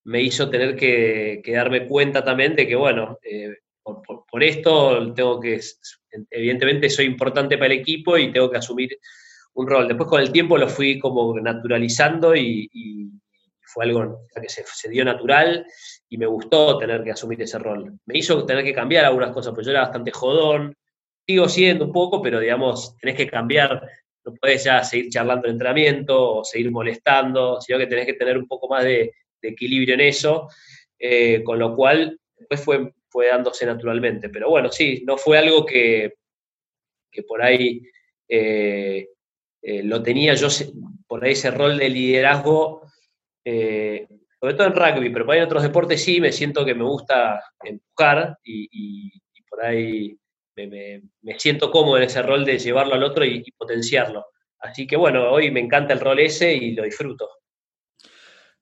me 0.05 0.23
hizo 0.23 0.51
tener 0.51 0.77
que, 0.77 1.43
darme 1.47 1.87
cuenta 1.87 2.25
también 2.25 2.57
de 2.57 2.67
que, 2.67 2.75
bueno, 2.77 3.19
eh, 3.23 3.55
por, 3.83 4.43
esto 4.43 5.13
tengo 5.15 5.41
que, 5.41 5.61
evidentemente 6.31 6.91
soy 6.91 7.07
importante 7.07 7.59
para 7.59 7.73
el 7.73 7.81
equipo 7.81 8.17
y 8.17 8.33
tengo 8.33 8.51
que 8.51 8.59
asumir 8.59 8.99
un 9.55 9.67
rol. 9.69 9.89
Después 9.89 10.09
con 10.09 10.21
el 10.21 10.33
tiempo 10.33 10.57
lo 10.57 10.69
fui 10.69 10.99
como 10.99 11.39
naturalizando 11.39 12.35
y, 12.35 12.71
fue 13.65 13.87
algo 13.87 14.27
que 14.35 14.49
se, 14.51 14.91
dio 14.91 15.03
natural 15.03 15.65
y 16.07 16.19
me 16.19 16.27
gustó 16.27 16.77
tener 16.77 17.03
que 17.03 17.13
asumir 17.13 17.41
ese 17.41 17.59
rol. 17.59 17.99
Me 18.05 18.19
hizo 18.19 18.45
tener 18.45 18.65
que 18.65 18.75
cambiar 18.75 19.07
algunas 19.07 19.33
cosas, 19.33 19.55
porque 19.55 19.65
yo 19.65 19.71
era 19.71 19.81
bastante 19.81 20.11
jodón, 20.11 20.77
sigo 21.27 21.49
siendo 21.49 21.87
un 21.87 21.93
poco, 21.93 22.21
pero 22.21 22.39
digamos, 22.39 22.97
tenés 22.99 23.17
que 23.17 23.27
cambiar, 23.27 23.89
no 24.25 24.35
puedes 24.35 24.65
ya 24.65 24.83
seguir 24.85 25.11
charlando 25.11 25.47
en 25.47 25.55
entrenamiento 25.55 26.39
o 26.39 26.45
seguir 26.45 26.71
molestando, 26.71 27.61
sino 27.61 27.79
que 27.79 27.87
tenés 27.87 28.07
que 28.07 28.15
tener 28.15 28.39
un 28.39 28.47
poco 28.47 28.69
más 28.69 28.85
de, 28.85 29.13
equilibrio 29.45 29.95
en 29.95 30.03
eso, 30.03 30.49
eh, 30.97 31.43
con 31.43 31.59
lo 31.59 31.75
cual 31.75 32.17
después 32.49 32.81
fue 33.09 33.27
dándose 33.27 33.67
naturalmente. 33.67 34.29
Pero 34.29 34.49
bueno, 34.51 34.71
sí, 34.71 35.03
no 35.05 35.17
fue 35.17 35.37
algo 35.37 35.67
que, 35.67 36.15
que 37.11 37.25
por 37.25 37.43
ahí 37.43 37.83
eh, 38.29 39.09
eh, 39.63 39.83
lo 39.83 40.01
tenía 40.01 40.35
yo, 40.35 40.47
por 41.09 41.25
ahí 41.25 41.33
ese 41.33 41.51
rol 41.51 41.77
de 41.77 41.89
liderazgo, 41.89 42.87
sobre 43.45 44.55
todo 44.55 44.67
en 44.67 44.75
rugby, 44.75 45.11
pero 45.11 45.25
por 45.25 45.35
ahí 45.35 45.41
en 45.41 45.47
otros 45.47 45.63
deportes 45.63 46.03
sí, 46.03 46.21
me 46.21 46.33
siento 46.33 46.65
que 46.65 46.75
me 46.75 46.85
gusta 46.85 47.43
empujar 47.63 48.39
y, 48.45 49.11
por 49.49 49.65
ahí 49.65 50.17
me, 50.57 51.03
siento 51.39 51.71
cómodo 51.71 51.99
en 51.99 52.05
ese 52.05 52.23
rol 52.23 52.45
de 52.45 52.59
llevarlo 52.59 52.95
al 52.95 53.05
otro 53.05 53.25
y, 53.25 53.43
y 53.45 53.53
potenciarlo. 53.53 54.27
Así 54.59 54.87
que 54.87 54.97
bueno, 54.97 55.31
hoy 55.31 55.51
me 55.51 55.61
encanta 55.61 55.93
el 55.93 56.01
rol 56.01 56.21
ese 56.21 56.55
y 56.55 56.73
lo 56.73 56.85
disfruto. 56.85 57.29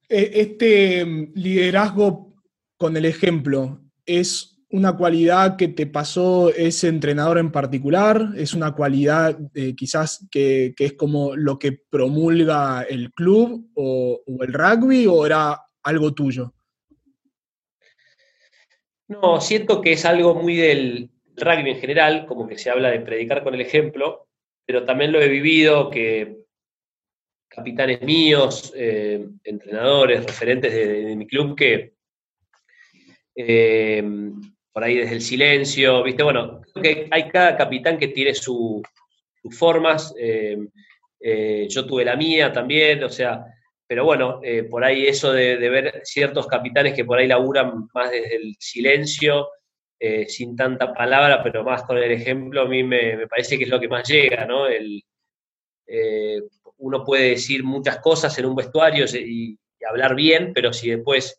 Este 0.08 1.04
mm, 1.04 1.32
liderazgo 1.34 2.34
con 2.76 2.96
el 2.96 3.04
ejemplo, 3.04 3.80
¿Es 4.06 4.58
una 4.70 4.96
cualidad 4.96 5.56
que 5.56 5.68
te 5.68 5.86
pasó 5.86 6.52
ese 6.52 6.88
entrenador 6.88 7.38
en 7.38 7.52
particular? 7.52 8.32
¿Es 8.36 8.54
una 8.54 8.72
cualidad 8.72 9.38
eh, 9.54 9.76
quizás 9.76 10.26
que, 10.32 10.74
es 10.76 10.94
como 10.94 11.36
lo 11.36 11.60
que 11.60 11.78
promulga 11.88 12.82
el 12.82 13.12
club 13.12 13.70
o, 13.74 14.20
el 14.26 14.52
rugby 14.52 15.06
o 15.06 15.24
era 15.24 15.60
algo 15.84 16.12
tuyo? 16.12 16.52
No, 19.06 19.40
siento 19.40 19.80
que 19.80 19.92
es 19.92 20.04
algo 20.04 20.34
muy 20.34 20.56
del 20.56 21.10
rugby 21.40 21.70
en 21.70 21.80
general, 21.80 22.26
como 22.26 22.46
que 22.46 22.58
se 22.58 22.70
habla 22.70 22.90
de 22.90 23.00
predicar 23.00 23.42
con 23.42 23.54
el 23.54 23.60
ejemplo, 23.60 24.28
pero 24.66 24.84
también 24.84 25.12
lo 25.12 25.20
he 25.20 25.28
vivido 25.28 25.90
que 25.90 26.40
capitanes 27.50 28.00
míos, 28.02 28.72
eh, 28.76 29.26
entrenadores, 29.42 30.24
referentes 30.24 30.72
de, 30.72 31.16
mi 31.16 31.26
club 31.26 31.56
que 31.56 31.94
eh, 33.34 34.02
por 34.72 34.84
ahí 34.84 34.96
desde 34.96 35.16
el 35.16 35.20
silencio, 35.20 36.02
¿viste? 36.04 36.22
Bueno, 36.22 36.60
creo 36.72 36.82
que 36.82 37.08
hay 37.10 37.28
cada 37.28 37.56
capitán 37.56 37.98
que 37.98 38.08
tiene 38.08 38.34
sus 38.34 38.82
formas, 39.50 40.14
eh, 40.16 40.56
yo 41.68 41.84
tuve 41.86 42.04
la 42.04 42.16
mía 42.16 42.52
también, 42.52 43.02
o 43.02 43.08
sea, 43.08 43.44
pero 43.86 44.04
bueno, 44.04 44.40
por 44.70 44.84
ahí 44.84 45.06
eso 45.06 45.32
de, 45.32 45.56
ver 45.56 46.00
ciertos 46.04 46.46
capitanes 46.46 46.94
que 46.94 47.04
por 47.04 47.18
ahí 47.18 47.26
laburan 47.26 47.88
más 47.92 48.10
desde 48.12 48.36
el 48.36 48.54
silencio, 48.60 49.48
sin 50.28 50.56
tanta 50.56 50.94
palabra, 50.94 51.42
pero 51.42 51.62
más 51.62 51.82
con 51.82 51.98
el 51.98 52.10
ejemplo, 52.10 52.62
a 52.62 52.66
mí 52.66 52.82
me, 52.82 53.26
parece 53.26 53.58
que 53.58 53.64
es 53.64 53.70
lo 53.70 53.78
que 53.78 53.88
más 53.88 54.08
llega, 54.08 54.46
¿no? 54.46 54.64
uno 56.78 57.04
puede 57.04 57.30
decir 57.30 57.62
muchas 57.62 57.98
cosas 57.98 58.38
en 58.38 58.46
un 58.46 58.54
vestuario 58.54 59.04
y 59.14 59.58
hablar 59.86 60.14
bien, 60.14 60.52
pero 60.54 60.72
si 60.72 60.90
después 60.90 61.38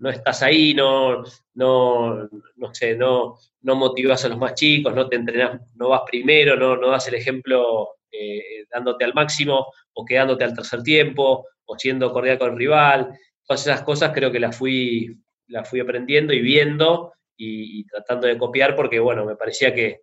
no 0.00 0.08
estás 0.08 0.42
ahí, 0.42 0.74
no, 0.74 1.22
no, 1.54 2.28
no 2.56 2.74
sé, 2.74 2.96
no, 2.96 3.36
no 3.60 3.76
motivas 3.76 4.24
a 4.24 4.28
los 4.28 4.38
más 4.38 4.54
chicos, 4.54 4.94
no 4.94 5.08
te 5.08 5.16
entrenas, 5.16 5.60
no 5.74 5.90
vas 5.90 6.02
primero, 6.06 6.56
no, 6.56 6.76
no 6.76 6.90
das 6.90 7.06
el 7.08 7.14
ejemplo 7.14 7.96
eh, 8.10 8.64
dándote 8.70 9.04
al 9.04 9.14
máximo 9.14 9.66
o 9.92 10.04
quedándote 10.04 10.44
al 10.44 10.54
tercer 10.54 10.82
tiempo 10.82 11.46
o 11.66 11.78
siendo 11.78 12.12
cordial 12.12 12.38
con 12.38 12.52
el 12.52 12.58
rival. 12.58 13.10
Todas 13.46 13.66
esas 13.66 13.82
cosas 13.82 14.12
creo 14.14 14.32
que 14.32 14.40
las 14.40 14.56
fui, 14.56 15.18
las 15.48 15.68
fui 15.68 15.80
aprendiendo 15.80 16.32
y 16.32 16.40
viendo 16.40 17.12
y, 17.42 17.84
tratando 17.84 18.26
de 18.26 18.36
copiar 18.36 18.76
porque, 18.76 18.98
bueno, 18.98 19.24
me 19.24 19.36
parecía 19.36 19.74
que 19.74 20.02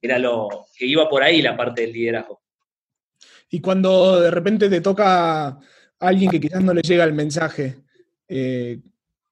era 0.00 0.18
lo 0.18 0.66
que 0.76 0.86
iba 0.86 1.08
por 1.08 1.22
ahí 1.22 1.40
la 1.40 1.56
parte 1.56 1.82
del 1.82 1.92
liderazgo. 1.92 2.42
Y 3.48 3.60
cuando 3.60 4.20
de 4.20 4.30
repente 4.30 4.68
te 4.68 4.80
toca 4.80 5.46
a 5.46 5.60
alguien 5.98 6.30
que 6.30 6.40
quizás 6.40 6.62
no 6.62 6.74
le 6.74 6.82
llega 6.82 7.04
el 7.04 7.14
mensaje, 7.14 7.76
eh, 8.28 8.80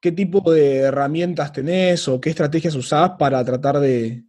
¿qué 0.00 0.12
tipo 0.12 0.52
de 0.52 0.76
herramientas 0.76 1.52
tenés 1.52 2.08
o 2.08 2.20
qué 2.20 2.30
estrategias 2.30 2.74
usás 2.74 3.12
para 3.18 3.44
tratar 3.44 3.80
de, 3.80 4.22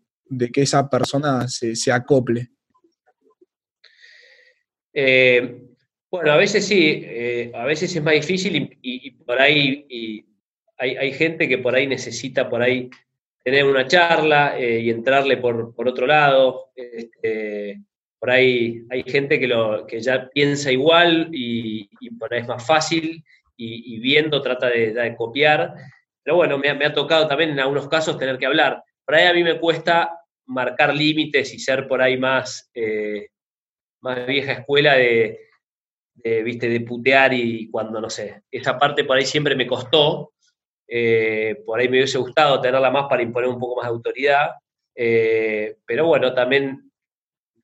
que 0.51 0.62
esa 0.62 0.89
persona 0.89 1.48
se, 1.48 1.92
acople? 1.92 2.50
Eh, 4.94 5.63
bueno, 6.12 6.32
a 6.32 6.38
veces 6.38 6.65
sí, 6.65 7.01
eh, 7.06 7.51
a 7.56 7.65
veces 7.65 7.96
es 7.96 8.03
más 8.03 8.13
difícil 8.13 8.77
y, 8.82 9.12
por 9.12 9.39
ahí 9.39 9.88
hay, 10.77 11.12
gente 11.13 11.48
que 11.48 11.58
por 11.58 11.75
ahí 11.75 11.88
necesita 11.88 12.50
por 12.50 12.62
ahí 12.62 12.89
tener 13.44 13.66
una 13.66 13.88
charla 13.88 14.58
eh, 14.58 14.80
y 14.80 14.90
entrarle 14.90 15.38
por, 15.38 15.74
otro 15.76 16.08
lado. 16.08 16.72
Este, 16.76 17.82
por 18.20 18.32
ahí 18.32 18.84
hay 18.90 19.04
gente 19.04 19.40
que, 19.40 19.48
lo, 19.48 19.86
que 19.86 20.00
ya 20.00 20.30
piensa 20.30 20.72
igual 20.72 21.30
y, 21.32 21.90
y 22.00 22.10
por 22.12 22.34
ahí 22.34 22.42
es 22.42 22.48
más 22.48 22.66
fácil 22.66 23.24
y, 23.58 24.00
viendo 24.00 24.42
trata 24.42 24.70
de, 24.70 25.16
copiar. 25.18 25.74
Pero 26.24 26.38
bueno, 26.38 26.58
me, 26.58 26.70
ha 26.70 26.94
tocado 26.94 27.28
también 27.28 27.52
en 27.52 27.60
algunos 27.60 27.88
casos 27.88 28.18
tener 28.18 28.38
que 28.38 28.46
hablar. 28.46 28.84
Por 29.06 29.16
ahí 29.16 29.26
a 29.26 29.34
mí 29.34 29.44
me 29.44 29.60
cuesta 29.60 30.18
marcar 30.46 30.94
límites 30.96 31.54
y 31.54 31.60
ser 31.60 31.88
por 31.88 32.02
ahí 32.02 32.18
más, 32.18 32.70
eh, 32.74 33.28
más 34.02 34.26
vieja 34.26 34.54
escuela 34.54 34.96
de, 34.96 35.40
¿viste? 36.24 36.70
de 36.70 36.82
putear 36.82 37.34
y 37.34 37.70
cuando, 37.70 38.00
no 38.00 38.10
sé, 38.10 38.44
esa 38.52 38.78
parte 38.78 39.04
por 39.04 39.18
ahí 39.18 39.26
siempre 39.26 39.56
me 39.56 39.68
costó. 39.68 40.33
Eh, 40.88 41.63
por 41.66 41.80
ahí 41.80 41.88
me 41.88 41.98
hubiese 41.98 42.18
gustado 42.18 42.60
tenerla 42.62 42.92
más 42.92 43.06
para 43.10 43.24
imponer 43.24 43.50
un 43.50 43.60
poco 43.60 43.78
más 43.78 43.86
de 43.86 43.96
autoridad. 43.96 44.52
Eh, 44.96 45.78
pero 45.86 46.06
bueno, 46.06 46.34
también 46.34 46.92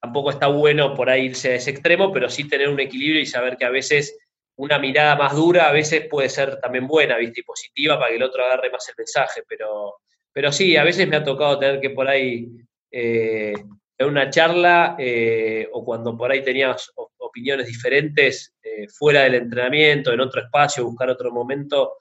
tampoco 0.01 0.31
está 0.31 0.47
bueno 0.47 0.95
por 0.95 1.09
ahí 1.09 1.25
irse 1.25 1.51
a 1.51 1.55
ese 1.55 1.71
extremo, 1.71 2.11
pero 2.11 2.29
sí 2.29 2.47
tener 2.47 2.69
un 2.69 2.79
equilibrio 2.79 3.21
y 3.21 3.25
saber 3.25 3.57
que 3.57 3.65
a 3.65 3.69
veces 3.69 4.17
una 4.55 4.79
mirada 4.79 5.15
más 5.15 5.35
dura 5.35 5.69
a 5.69 5.71
veces 5.71 6.07
puede 6.09 6.29
ser 6.29 6.59
también 6.59 6.87
buena, 6.87 7.17
¿viste? 7.17 7.41
Y 7.41 7.43
positiva 7.43 7.97
para 7.97 8.09
que 8.09 8.17
el 8.17 8.23
otro 8.23 8.43
agarre 8.43 8.71
más 8.71 8.87
el 8.89 8.95
mensaje, 8.97 9.43
pero, 9.47 9.95
pero 10.33 10.51
sí, 10.51 10.75
a 10.75 10.83
veces 10.83 11.07
me 11.07 11.17
ha 11.17 11.23
tocado 11.23 11.59
tener 11.59 11.79
que 11.79 11.91
por 11.91 12.07
ahí 12.07 12.49
en 12.91 13.65
una 13.99 14.29
charla 14.29 14.97
o 15.71 15.85
cuando 15.85 16.17
por 16.17 16.31
ahí 16.31 16.43
tenías 16.43 16.91
opiniones 16.95 17.67
diferentes 17.67 18.53
fuera 18.97 19.23
del 19.23 19.35
entrenamiento, 19.35 20.11
en 20.11 20.19
otro 20.19 20.41
espacio, 20.41 20.85
buscar 20.85 21.09
otro 21.09 21.31
momento, 21.31 21.97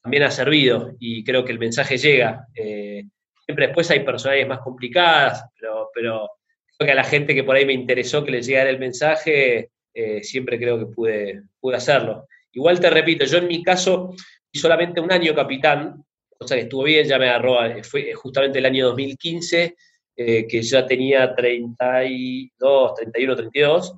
también 0.00 0.22
ha 0.22 0.30
servido 0.30 0.94
y 1.00 1.24
creo 1.24 1.44
que 1.44 1.52
el 1.52 1.58
mensaje 1.58 1.96
llega. 1.98 2.46
siempre 2.54 3.66
después 3.66 3.90
hay 3.90 4.00
personalidades 4.00 4.48
más 4.48 4.60
complicadas, 4.60 5.44
pero, 5.60 5.90
creo 6.76 6.86
que 6.86 6.92
a 6.92 6.94
la 6.94 7.04
gente 7.04 7.34
que 7.34 7.42
por 7.42 7.56
ahí 7.56 7.66
me 7.66 7.72
interesó 7.72 8.24
que 8.24 8.30
le 8.30 8.42
llegara 8.42 8.70
el 8.70 8.78
mensaje, 8.78 9.70
siempre 10.22 10.58
creo 10.58 10.78
que 10.78 10.86
pude, 10.86 11.42
pude 11.60 11.76
hacerlo. 11.76 12.28
Igual 12.52 12.80
te 12.80 12.90
repito, 12.90 13.24
yo 13.24 13.38
en 13.38 13.48
mi 13.48 13.62
caso 13.62 14.14
fui 14.50 14.60
solamente 14.60 15.00
un 15.00 15.12
año 15.12 15.34
capitán, 15.34 16.04
cosa 16.38 16.54
que 16.54 16.62
estuvo 16.62 16.84
bien, 16.84 17.06
ya 17.06 17.18
me 17.18 17.28
agarró, 17.28 17.64
eh, 17.64 17.82
fue 17.82 18.12
justamente 18.14 18.58
el 18.58 18.66
año 18.66 18.86
2015, 18.86 19.76
eh, 20.16 20.46
que 20.46 20.62
ya 20.62 20.86
tenía 20.86 21.34
32, 21.34 22.94
31, 22.94 23.36
32. 23.36 23.94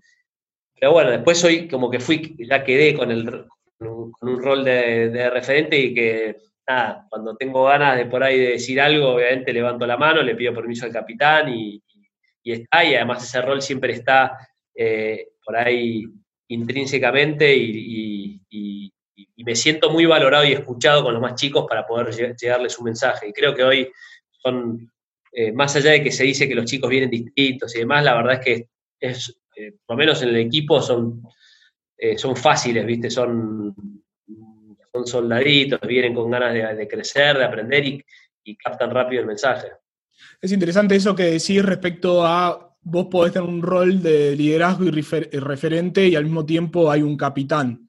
Pero 0.78 0.92
bueno, 0.92 1.10
después 1.10 1.42
hoy 1.44 1.68
como 1.68 1.90
que 1.90 2.00
fui, 2.00 2.36
ya 2.38 2.64
quedé 2.64 2.94
con, 2.94 3.10
el, 3.10 3.44
con 3.80 4.12
un, 4.28 4.42
rol 4.42 4.62
de, 4.62 5.30
referente 5.30 5.78
y 5.78 5.94
que, 5.94 6.36
nada, 6.68 7.06
cuando 7.08 7.34
tengo 7.36 7.64
ganas 7.64 7.96
de 7.96 8.06
por 8.06 8.22
ahí 8.22 8.38
de 8.38 8.50
decir 8.50 8.80
algo, 8.80 9.14
obviamente 9.14 9.52
levanto 9.52 9.86
la 9.86 9.96
mano, 9.96 10.22
le 10.22 10.36
pido 10.36 10.54
permiso 10.54 10.84
al 10.84 10.92
capitán 10.92 11.48
y, 11.48 11.82
está, 12.44 12.84
y 12.84 12.94
además 12.94 13.24
ese 13.24 13.40
rol 13.40 13.62
siempre 13.62 13.94
está 13.94 14.36
eh, 14.74 15.28
por 15.44 15.56
ahí 15.56 16.04
intrínsecamente 16.48 17.56
y, 17.56 18.36
me 19.42 19.56
siento 19.56 19.88
muy 19.88 20.04
valorado 20.04 20.44
y 20.44 20.52
escuchado 20.52 21.02
con 21.02 21.14
los 21.14 21.22
más 21.22 21.34
chicos 21.34 21.64
para 21.66 21.86
poder 21.86 22.14
llegarles 22.36 22.78
un 22.78 22.84
mensaje. 22.84 23.28
Y 23.28 23.32
creo 23.32 23.54
que 23.54 23.64
hoy 23.64 23.90
son, 24.42 24.92
eh, 25.32 25.50
más 25.50 25.74
allá 25.76 25.92
de 25.92 26.02
que 26.02 26.12
se 26.12 26.24
dice 26.24 26.46
que 26.46 26.54
los 26.54 26.66
chicos 26.66 26.90
vienen 26.90 27.08
distintos 27.08 27.74
y 27.74 27.78
demás, 27.78 28.04
la 28.04 28.16
verdad 28.16 28.34
es 28.34 28.40
que 28.40 28.68
es, 29.00 29.40
eh, 29.56 29.72
por 29.86 29.96
lo 29.96 29.98
menos 29.98 30.22
en 30.22 30.28
el 30.28 30.36
equipo 30.36 30.82
son, 30.82 31.22
eh, 32.02 32.16
son 32.16 32.34
fáciles, 32.34 32.86
¿viste? 32.86 33.10
Son, 33.10 33.74
son 34.90 35.06
soldaditos, 35.06 35.78
vienen 35.86 36.14
con 36.14 36.30
ganas 36.30 36.54
de, 36.54 36.88
crecer, 36.88 37.36
de 37.36 37.44
aprender 37.44 37.84
y, 37.84 38.04
captan 38.56 38.90
rápido 38.90 39.20
el 39.20 39.28
mensaje. 39.28 39.68
Es 40.40 40.50
interesante 40.50 40.96
eso 40.96 41.14
que 41.14 41.24
decís 41.24 41.62
respecto 41.62 42.26
a 42.26 42.74
vos 42.80 43.06
podés 43.06 43.34
tener 43.34 43.48
un 43.48 43.62
rol 43.62 44.02
de 44.02 44.34
liderazgo 44.34 44.84
y 44.84 44.90
referente 44.90 46.08
y 46.08 46.16
al 46.16 46.24
mismo 46.24 46.44
tiempo 46.44 46.90
hay 46.90 47.02
un 47.02 47.16
capitán. 47.16 47.88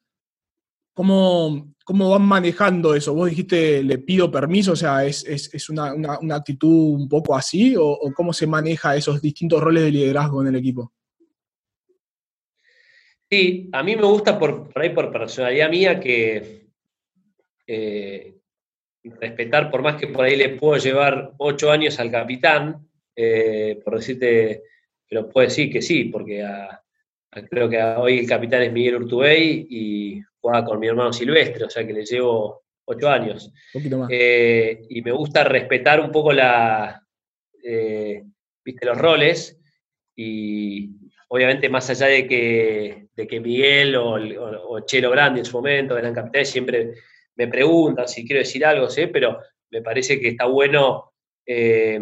¿Cómo, 0.94 1.74
cómo 1.84 2.10
van 2.10 2.22
manejando 2.24 2.94
eso? 2.94 3.14
Vos 3.14 3.30
dijiste, 3.30 3.82
le 3.82 3.98
pido 3.98 4.30
permiso, 4.30 4.74
o 4.74 4.76
sea, 4.76 5.04
¿es, 5.06 5.24
es, 5.26 5.70
una, 5.70 5.94
una, 5.94 6.36
actitud 6.36 6.94
un 6.94 7.08
poco 7.08 7.36
así 7.36 7.76
o, 7.76 7.98
cómo 8.14 8.34
se 8.34 8.46
maneja 8.46 8.96
esos 8.96 9.22
distintos 9.22 9.62
roles 9.62 9.84
de 9.84 9.92
liderazgo 9.92 10.42
en 10.42 10.50
el 10.50 10.58
equipo? 10.58 10.92
Sí, 13.32 13.70
a 13.72 13.82
mí 13.82 13.96
me 13.96 14.04
gusta 14.04 14.38
por, 14.38 14.68
por 14.68 14.82
ahí 14.82 14.90
por 14.90 15.10
personalidad 15.10 15.70
mía 15.70 16.02
que 16.02 16.68
eh, 17.66 18.36
respetar, 19.04 19.72
por 19.72 19.82
más 19.82 19.96
que 19.96 20.08
por 20.08 20.26
ahí 20.26 20.36
le 20.36 20.50
puedo 20.50 20.76
llevar 20.76 21.32
ocho 21.38 21.72
años 21.72 21.98
al 22.02 22.12
capitán, 22.12 22.90
eh, 23.16 23.80
por 23.86 23.96
decirte, 23.96 24.64
pero 25.08 25.30
puede 25.30 25.48
decir 25.48 25.72
que 25.72 25.82
sí, 25.82 26.06
porque 26.06 26.46
creo 27.50 27.70
que 27.70 27.82
hoy 27.82 28.20
el 28.20 28.28
capitán 28.28 28.64
es 28.64 28.74
Miguel 28.74 28.98
Urtubey 28.98 29.66
y 29.70 30.22
juega 30.42 30.66
con 30.66 30.78
mi 30.78 30.88
hermano 30.88 31.14
Silvestre, 31.14 31.64
o 31.64 31.70
sea 31.70 31.88
que 31.88 31.94
le 31.94 32.04
llevo 32.04 32.64
ocho 32.84 33.10
años. 33.10 33.54
Eh, 34.10 34.88
y 34.90 35.02
me 35.02 35.14
gusta 35.14 35.46
respetar 35.46 36.02
un 36.02 36.12
poco 36.12 36.34
la, 36.34 37.02
viste, 37.64 38.86
los 38.86 38.98
roles 38.98 39.58
y 40.18 40.90
obviamente 41.30 41.70
más 41.70 41.90
allá 41.90 42.08
de 42.08 42.28
que, 42.28 43.01
de 43.16 43.28
que 43.28 43.40
Miguel 43.40 43.96
o, 43.96 44.80
Chelo 44.86 45.12
Grande 45.12 45.40
en 45.40 45.46
su 45.46 45.58
momento 45.58 45.98
eran 45.98 46.14
capitanes, 46.14 46.50
siempre 46.50 46.94
me 47.36 47.48
preguntan 47.48 48.08
si 48.08 48.26
quiero 48.26 48.40
decir 48.40 48.66
algo, 48.66 48.90
¿sí? 48.90 49.08
pero 49.08 49.40
me 49.70 49.82
parece 49.82 50.20
que 50.20 50.30
está 50.30 50.46
bueno 50.46 51.14
eh, 51.46 52.00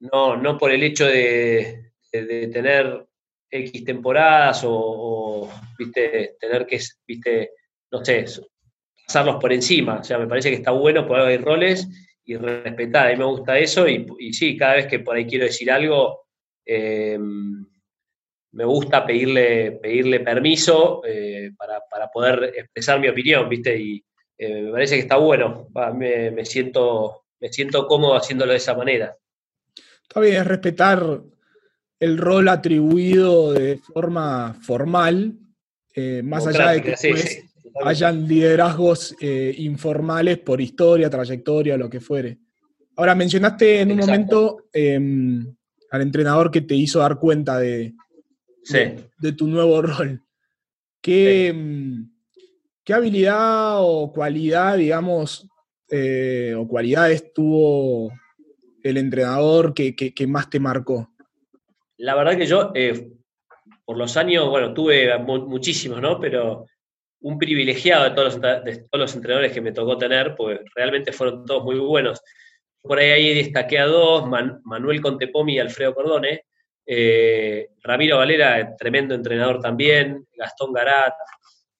no, 0.00 0.36
no 0.36 0.58
por 0.58 0.70
el 0.70 0.82
hecho 0.82 1.06
de, 1.06 1.92
tener 2.10 3.06
X 3.50 3.84
temporadas 3.84 4.62
o, 4.64 5.50
viste, 5.78 6.36
tener 6.40 6.66
que, 6.66 6.80
viste, 7.06 7.50
no 7.90 8.04
sé, 8.04 8.24
pasarlos 9.06 9.36
por 9.36 9.52
encima. 9.52 10.00
O 10.00 10.04
sea, 10.04 10.18
me 10.18 10.26
parece 10.26 10.50
que 10.50 10.56
está 10.56 10.70
bueno 10.70 11.06
poder 11.06 11.22
haber 11.22 11.42
roles 11.42 11.86
y 12.24 12.36
respetar. 12.36 13.08
A 13.08 13.10
mí 13.10 13.18
me 13.18 13.24
gusta 13.24 13.58
eso 13.58 13.86
y, 13.88 14.32
sí, 14.32 14.56
cada 14.56 14.76
vez 14.76 14.86
que 14.86 15.00
por 15.00 15.16
ahí 15.16 15.26
quiero 15.26 15.44
decir 15.44 15.70
algo, 15.70 16.26
eh, 16.64 17.18
me 18.52 18.64
gusta 18.64 19.04
pedirle, 19.04 19.72
pedirle 19.72 20.20
permiso 20.20 21.02
eh, 21.04 21.52
para, 21.56 22.10
poder 22.12 22.54
expresar 22.56 23.00
mi 23.00 23.08
opinión, 23.08 23.48
¿viste? 23.48 23.78
Y 23.78 24.04
eh, 24.38 24.62
me 24.62 24.72
parece 24.72 24.94
que 24.94 25.02
está 25.02 25.16
bueno. 25.16 25.68
me, 25.94 26.44
siento, 26.44 27.24
me 27.40 27.52
siento 27.52 27.86
cómodo 27.86 28.16
haciéndolo 28.16 28.52
de 28.52 28.58
esa 28.58 28.74
manera. 28.74 29.16
Está 30.02 30.20
bien, 30.20 30.36
es 30.36 30.46
respetar 30.46 31.20
el 31.98 32.18
rol 32.18 32.48
atribuido 32.48 33.52
de 33.52 33.78
forma 33.78 34.54
formal, 34.62 35.34
eh, 35.94 36.22
más 36.22 36.46
allá 36.46 36.72
de 36.72 36.82
que 36.82 36.94
hayan 37.84 38.26
liderazgos 38.26 39.14
informales 39.20 40.38
por 40.38 40.60
historia, 40.60 41.10
trayectoria, 41.10 41.76
lo 41.76 41.90
que 41.90 42.00
fuere. 42.00 42.38
Ahora, 42.96 43.14
mencionaste 43.14 43.80
en 43.80 43.92
un 43.92 43.98
momento 43.98 44.68
em, 44.72 45.54
al 45.90 46.00
entrenador 46.00 46.50
que 46.50 46.62
te 46.62 46.74
hizo 46.74 47.00
dar 47.00 47.18
cuenta 47.18 47.58
de, 47.58 47.94
de, 48.72 49.32
tu 49.32 49.46
nuevo 49.46 49.82
rol. 49.82 50.22
¿Qué, 51.00 51.48
em, 51.48 52.10
¿Qué, 52.84 52.94
habilidad 52.94 53.76
o 53.80 54.12
cualidad, 54.12 54.76
digamos, 54.76 55.48
eh, 55.90 56.54
o 56.56 56.66
cualidades 56.66 57.32
tuvo 57.32 58.12
el 58.82 58.96
entrenador 58.96 59.74
que, 59.74 60.26
más 60.26 60.50
te 60.50 60.60
marcó? 60.60 61.10
La 61.98 62.14
verdad 62.14 62.36
que 62.36 62.46
yo, 62.46 62.72
eh, 62.74 63.10
por 63.84 63.96
los 63.96 64.16
años, 64.16 64.48
bueno, 64.48 64.74
tuve 64.74 65.16
muchísimos, 65.18 66.00
¿no? 66.00 66.20
Pero 66.20 66.66
un 67.20 67.38
privilegiado 67.38 68.04
de 68.04 68.10
todos, 68.10 68.34
los, 68.34 68.64
de 68.64 68.76
todos 68.90 69.00
los 69.00 69.14
entrenadores 69.14 69.52
que 69.52 69.60
me 69.60 69.72
tocó 69.72 69.96
tener, 69.96 70.34
pues 70.36 70.60
realmente 70.74 71.12
fueron 71.12 71.44
todos 71.44 71.64
muy 71.64 71.78
buenos. 71.78 72.20
Por 72.82 72.98
ahí, 72.98 73.10
ahí 73.10 73.34
destaqué 73.34 73.78
a 73.78 73.86
dos, 73.86 74.28
Manuel 74.64 75.00
Contepomi 75.00 75.54
y 75.54 75.58
Alfredo 75.58 75.94
Cordone. 75.94 76.42
Eh, 76.86 77.70
Ramiro 77.82 78.18
Valera, 78.18 78.76
tremendo 78.76 79.14
entrenador 79.14 79.60
también, 79.60 80.26
Gastón 80.36 80.72
Garat, 80.72 81.14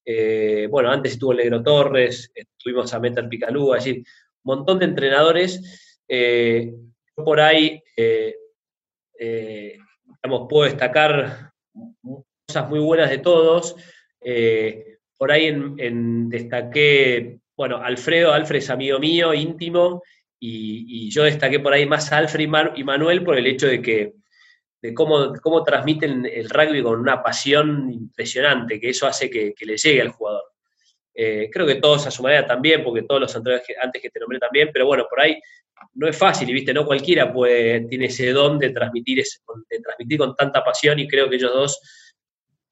eh, 0.05 0.67
bueno, 0.71 0.91
antes 0.91 1.13
estuvo 1.13 1.33
Negro 1.33 1.63
Torres, 1.63 2.31
estuvimos 2.35 2.93
a 2.93 3.01
Meter 3.01 3.29
Picalú, 3.29 3.73
allí, 3.73 3.99
un 3.99 4.05
montón 4.43 4.79
de 4.79 4.85
entrenadores 4.85 5.95
por 7.25 7.41
ahí, 7.41 7.83
eh, 7.97 8.37
eh, 9.19 9.79
puedo 10.49 10.65
destacar 10.65 11.51
cosas 12.47 12.69
muy 12.69 12.79
buenas 12.79 13.11
de 13.11 13.19
todos. 13.19 13.75
Eh, 14.21 14.99
por 15.17 15.33
ahí 15.33 15.47
en, 15.47 16.29
destaqué, 16.29 17.39
bueno, 17.57 17.79
Alfredo, 17.79 18.33
Alfred 18.33 18.59
es 18.59 18.71
amigo 18.71 18.99
mío, 18.99 19.33
íntimo, 19.33 20.03
y, 20.39 21.09
yo 21.11 21.25
destaqué 21.25 21.59
por 21.59 21.73
ahí 21.73 21.87
más 21.87 22.13
a 22.13 22.19
Alfred 22.19 22.49
y, 22.77 22.85
Manuel 22.85 23.25
por 23.25 23.39
el 23.39 23.47
hecho 23.47 23.67
de 23.67 23.81
que 23.81 24.13
de 24.81 24.95
cómo, 24.95 25.33
cómo 25.43 25.63
transmiten 25.65 26.27
el 26.27 26.49
rugby 26.51 26.83
con 26.83 27.01
una 27.01 27.23
pasión 27.23 27.91
impresionante, 27.91 28.81
que 28.81 28.91
eso 28.91 29.07
hace 29.07 29.31
que, 29.31 29.55
le 29.61 29.77
llegue 29.77 30.03
al 30.03 30.11
jugador. 30.11 30.45
creo 31.15 31.67
que 31.67 31.77
todos 31.77 32.07
a 32.07 32.11
su 32.11 32.23
manera 32.23 32.47
también, 32.47 32.85
porque 32.85 33.03
todos 33.03 33.21
los 33.21 33.35
entrenadores 33.35 33.77
antes 33.81 34.03
que 34.03 34.11
te 34.11 34.21
nombré 34.21 34.39
también, 34.39 34.71
pero 34.73 34.87
bueno, 34.87 35.07
por 35.09 35.21
ahí 35.21 35.41
no 35.95 36.07
es 36.07 36.17
fácil, 36.17 36.49
y 36.51 36.53
viste, 36.53 36.75
no 36.75 36.87
cualquiera 36.87 37.33
puede, 37.33 37.81
tiene 37.87 38.07
ese 38.07 38.31
don 38.33 38.59
de 38.59 38.71
transmitir, 38.71 39.23
de 39.71 39.81
transmitir 39.81 40.19
con 40.19 40.35
tanta 40.35 40.63
pasión 40.63 40.99
y 40.99 41.09
creo 41.09 41.29
que 41.29 41.37
ellos 41.37 41.53
dos 41.53 41.81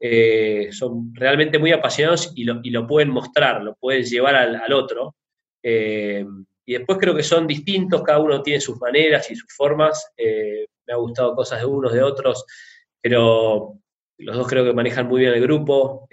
eh, 0.00 0.68
son 0.72 1.14
realmente 1.14 1.58
muy 1.58 1.72
apasionados 1.72 2.32
y 2.34 2.44
lo, 2.44 2.86
pueden 2.86 3.08
mostrar, 3.08 3.62
lo 3.62 3.74
pueden 3.74 4.04
llevar 4.04 4.34
al, 4.34 4.72
otro. 4.72 5.16
Eh, 5.62 6.24
y 6.66 6.74
después 6.74 6.98
creo 6.98 7.14
que 7.14 7.22
son 7.22 7.46
distintos, 7.46 8.02
cada 8.02 8.18
uno 8.18 8.42
tiene 8.42 8.60
sus 8.60 8.78
maneras 8.78 9.30
y 9.30 9.36
sus 9.36 9.50
formas. 9.54 10.12
Eh, 10.16 10.66
me 10.86 10.94
ha 10.94 10.96
gustado 10.96 11.34
cosas 11.34 11.60
de 11.60 11.66
unos, 11.66 11.92
de 11.92 12.02
otros, 12.02 12.44
pero 13.00 13.74
los 14.18 14.36
dos 14.36 14.46
creo 14.48 14.64
que 14.64 14.72
manejan 14.72 15.08
muy 15.08 15.20
bien 15.20 15.32
el 15.32 15.42
grupo. 15.42 16.06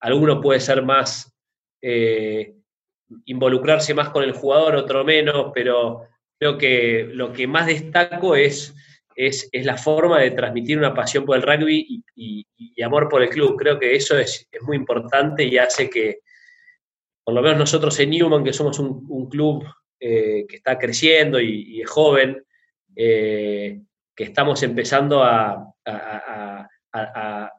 alguno 0.00 0.40
puede 0.40 0.60
ser 0.60 0.82
más 0.82 1.32
involucrarse 3.24 3.94
más 3.94 4.10
con 4.10 4.24
el 4.24 4.32
jugador, 4.32 4.76
otro 4.76 5.04
menos, 5.04 5.52
pero 5.54 6.02
creo 6.38 6.58
que 6.58 7.08
lo 7.12 7.32
que 7.32 7.46
más 7.46 7.66
destaco 7.66 8.36
es, 8.36 8.74
es, 9.14 9.48
la 9.52 9.76
forma 9.76 10.20
de 10.20 10.32
transmitir 10.32 10.78
una 10.78 10.94
pasión 10.94 11.24
por 11.24 11.36
el 11.36 11.42
rugby 11.42 12.02
y, 12.14 12.82
amor 12.82 13.08
por 13.08 13.22
el 13.22 13.30
club. 13.30 13.56
Creo 13.56 13.78
que 13.78 13.94
eso 13.94 14.18
es, 14.18 14.48
muy 14.62 14.76
importante 14.76 15.44
y 15.44 15.58
hace 15.58 15.88
que, 15.88 16.20
por 17.24 17.34
lo 17.34 17.42
menos 17.42 17.58
nosotros 17.58 17.98
en 18.00 18.10
Newman, 18.10 18.44
que 18.44 18.52
somos 18.52 18.78
un, 18.78 19.28
club 19.28 19.64
que 19.98 20.46
está 20.50 20.78
creciendo 20.78 21.40
y, 21.40 21.80
es 21.80 21.90
joven, 21.90 22.44
que 22.96 24.24
estamos 24.24 24.62
empezando 24.62 25.22
a, 25.22 25.72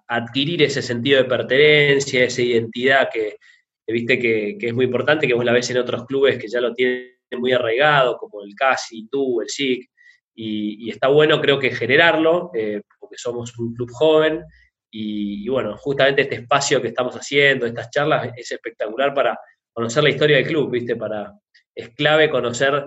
adquirir 0.08 0.63
ese 0.63 0.82
sentido 0.82 1.21
de 1.21 1.30
pertenencia, 1.30 2.23
esa 2.23 2.41
identidad 2.41 3.10
que, 3.13 3.38
viste 3.88 4.17
que, 4.17 4.58
es 4.60 4.73
muy 4.73 4.86
importante, 4.86 5.28
que 5.28 5.36
vos 5.36 5.45
la 5.45 5.54
ves 5.54 5.69
en 5.69 5.78
otros 5.78 6.06
clubes 6.06 6.39
que 6.39 6.47
ya 6.47 6.60
lo 6.60 6.73
tienen 6.73 7.13
muy 7.34 7.52
arraigado, 7.54 8.17
como 8.17 8.41
el 8.43 8.56
CASI, 8.56 9.08
tú, 9.12 9.41
el 9.41 9.50
SIC, 9.50 9.89
y, 10.34 10.89
está 10.89 11.08
bueno 11.08 11.39
creo 11.39 11.60
que 11.60 11.71
generarlo, 11.71 12.52
eh, 12.56 12.82
porque 13.00 13.17
somos 13.17 13.58
un 13.60 13.73
club 13.73 13.89
joven, 13.91 14.43
y, 14.89 15.47
bueno, 15.50 15.78
justamente 15.78 16.23
este 16.23 16.36
espacio 16.36 16.82
que 16.82 16.88
estamos 16.88 17.15
haciendo, 17.15 17.65
estas 17.65 17.89
charlas, 17.91 18.32
es 18.36 18.52
espectacular 18.52 19.13
para 19.13 19.38
conocer 19.71 20.04
la 20.04 20.10
historia 20.10 20.38
del 20.38 20.47
club, 20.47 20.71
¿viste? 20.71 20.95
Para, 20.95 21.34
es 21.76 21.89
clave 21.89 22.30
conocer, 22.30 22.86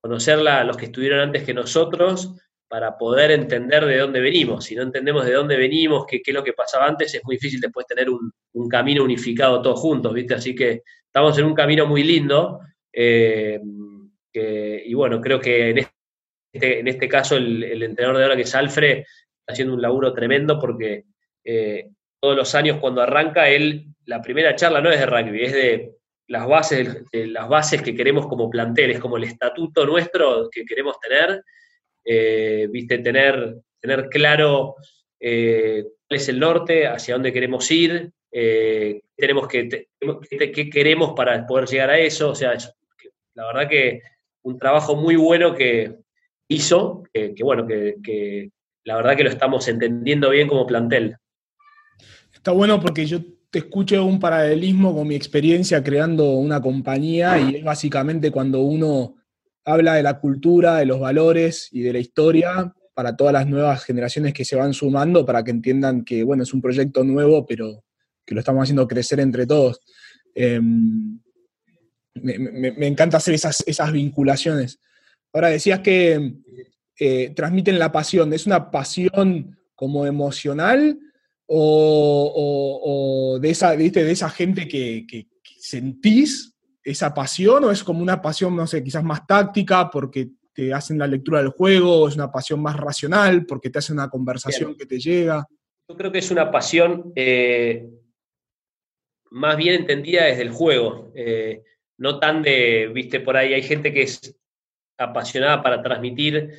conocerla 0.00 0.64
los 0.64 0.76
que 0.76 0.86
estuvieron 0.86 1.20
antes 1.20 1.42
que 1.42 1.54
nosotros, 1.54 2.34
para 2.68 2.96
poder 2.96 3.32
entender 3.32 3.84
de 3.84 3.98
dónde 3.98 4.20
venimos. 4.20 4.64
Si 4.64 4.76
no 4.76 4.82
entendemos 4.82 5.24
de 5.24 5.32
dónde 5.32 5.56
venimos, 5.56 6.06
qué, 6.06 6.22
es 6.24 6.34
lo 6.34 6.44
que 6.44 6.52
pasaba 6.52 6.86
antes, 6.86 7.12
es 7.14 7.24
muy 7.24 7.34
difícil 7.34 7.60
después 7.60 7.86
tener 7.86 8.08
un, 8.08 8.32
camino 8.68 9.02
unificado 9.02 9.60
todos 9.60 9.80
juntos, 9.80 10.14
¿viste? 10.14 10.34
Así 10.34 10.54
que 10.54 10.82
estamos 11.04 11.36
en 11.38 11.46
un 11.46 11.54
camino 11.54 11.86
muy 11.86 12.04
lindo. 12.04 12.60
Eh, 12.92 13.60
y 14.32 14.94
bueno, 14.94 15.20
creo 15.20 15.40
que 15.40 15.70
en 15.70 15.78
este, 16.52 16.78
en 16.80 16.88
este 16.88 17.08
caso 17.08 17.36
el, 17.36 17.82
entrenador 17.82 18.18
de 18.18 18.22
ahora, 18.22 18.36
que 18.36 18.42
es 18.42 18.54
Alfred, 18.54 18.98
está 18.98 19.52
haciendo 19.52 19.74
un 19.74 19.82
laburo 19.82 20.12
tremendo 20.12 20.58
porque 20.58 21.06
eh, 21.44 21.90
todos 22.20 22.36
los 22.36 22.54
años 22.54 22.78
cuando 22.80 23.02
arranca, 23.02 23.48
él, 23.48 23.86
la 24.04 24.22
primera 24.22 24.54
charla 24.54 24.80
no 24.80 24.90
es 24.90 25.00
de 25.00 25.06
rugby, 25.06 25.44
es 25.44 25.52
de 25.52 25.94
las 26.30 26.46
bases, 26.46 27.04
de 27.12 27.26
las 27.26 27.48
bases 27.48 27.82
que 27.82 27.94
queremos 27.94 28.26
como 28.26 28.48
plantel, 28.48 28.90
es 28.92 29.00
como 29.00 29.16
el 29.16 29.24
estatuto 29.24 29.84
nuestro 29.84 30.48
que 30.50 30.64
queremos 30.64 30.98
tener 31.00 31.42
eh, 32.04 32.66
viste, 32.70 32.98
tener, 32.98 33.56
tener 33.80 34.08
claro 34.08 34.76
eh, 35.18 35.84
cuál 36.08 36.20
es 36.20 36.28
el 36.28 36.38
norte, 36.38 36.86
hacia 36.86 37.14
dónde 37.14 37.32
queremos 37.32 37.70
ir, 37.70 38.10
eh, 38.32 39.02
tenemos 39.16 39.48
que, 39.48 39.88
qué 39.98 40.70
queremos 40.70 41.12
para 41.14 41.46
poder 41.46 41.68
llegar 41.68 41.90
a 41.90 41.98
eso. 41.98 42.30
O 42.30 42.34
sea, 42.34 42.56
la 43.34 43.46
verdad 43.46 43.68
que 43.68 44.02
un 44.42 44.58
trabajo 44.58 44.96
muy 44.96 45.16
bueno 45.16 45.54
que 45.54 45.96
hizo, 46.48 47.02
que, 47.12 47.34
bueno, 47.42 47.66
que, 47.66 48.50
la 48.84 48.96
verdad 48.96 49.16
que 49.16 49.24
lo 49.24 49.30
estamos 49.30 49.68
entendiendo 49.68 50.30
bien 50.30 50.48
como 50.48 50.66
plantel. 50.66 51.16
Está 52.32 52.52
bueno 52.52 52.80
porque 52.80 53.04
yo 53.04 53.18
te 53.50 53.58
escucho 53.58 54.04
un 54.04 54.20
paralelismo 54.20 54.94
con 54.94 55.08
mi 55.08 55.16
experiencia 55.16 55.82
creando 55.82 56.34
una 56.34 56.60
compañía 56.60 57.38
y 57.38 57.56
es 57.56 57.64
básicamente 57.64 58.30
cuando 58.30 58.60
uno 58.60 59.16
habla 59.64 59.94
de 59.94 60.02
la 60.02 60.20
cultura, 60.20 60.76
de 60.76 60.86
los 60.86 61.00
valores 61.00 61.68
y 61.72 61.82
de 61.82 61.92
la 61.92 61.98
historia 61.98 62.72
para 62.94 63.16
todas 63.16 63.32
las 63.32 63.46
nuevas 63.46 63.84
generaciones 63.84 64.34
que 64.34 64.44
se 64.44 64.56
van 64.56 64.72
sumando, 64.72 65.24
para 65.26 65.42
que 65.42 65.50
entiendan 65.50 66.04
que, 66.04 66.22
bueno, 66.22 66.42
es 66.42 66.52
un 66.52 66.60
proyecto 66.60 67.02
nuevo, 67.02 67.46
pero 67.46 67.84
que 68.24 68.34
lo 68.34 68.40
estamos 68.40 68.62
haciendo 68.62 68.86
crecer 68.86 69.20
entre 69.20 69.46
todos. 69.46 69.80
Em, 70.34 71.18
me, 72.14 72.86
encanta 72.86 73.16
hacer 73.16 73.34
esas, 73.34 73.92
vinculaciones. 73.92 74.80
Ahora, 75.32 75.48
decías 75.48 75.80
que 75.80 76.34
eh, 76.98 77.32
transmiten 77.34 77.78
la 77.78 77.90
pasión. 77.90 78.32
¿Es 78.32 78.46
una 78.46 78.70
pasión 78.70 79.58
como 79.74 80.04
emocional 80.04 80.98
o, 81.52 83.38
de, 83.40 83.50
esa, 83.50 83.76
de 83.76 84.10
esa 84.10 84.30
gente 84.30 84.68
que, 84.68 85.04
que 85.08 85.26
sentís 85.58 86.56
esa 86.82 87.12
pasión 87.12 87.64
o 87.64 87.70
es 87.70 87.82
como 87.82 88.02
una 88.02 88.22
pasión, 88.22 88.56
no 88.56 88.66
sé, 88.66 88.82
quizás 88.82 89.02
más 89.02 89.26
táctica 89.26 89.90
porque 89.90 90.30
te 90.52 90.72
hacen 90.72 90.98
la 90.98 91.06
lectura 91.06 91.40
del 91.40 91.50
juego, 91.50 92.02
o 92.02 92.08
es 92.08 92.14
una 92.14 92.30
pasión 92.30 92.60
más 92.60 92.76
racional 92.76 93.46
porque 93.46 93.70
te 93.70 93.78
hacen 93.78 93.96
una 93.96 94.08
conversación 94.08 94.76
que 94.76 94.86
te 94.86 94.98
llega? 94.98 95.46
Yo 95.88 95.96
creo 95.96 96.12
que 96.12 96.18
es 96.18 96.30
una 96.30 96.50
pasión 96.50 97.12
eh, 97.16 97.88
más 99.30 99.56
bien 99.56 99.74
entendida 99.80 100.24
desde 100.24 100.42
el 100.42 100.50
juego, 100.50 101.12
eh, 101.14 101.62
no 101.98 102.18
tan 102.18 102.42
de, 102.42 102.90
viste, 102.92 103.20
por 103.20 103.36
ahí 103.36 103.54
hay 103.54 103.62
gente 103.62 103.92
que 103.92 104.02
es 104.02 104.36
apasionada 104.98 105.62
para 105.62 105.82
transmitir 105.82 106.50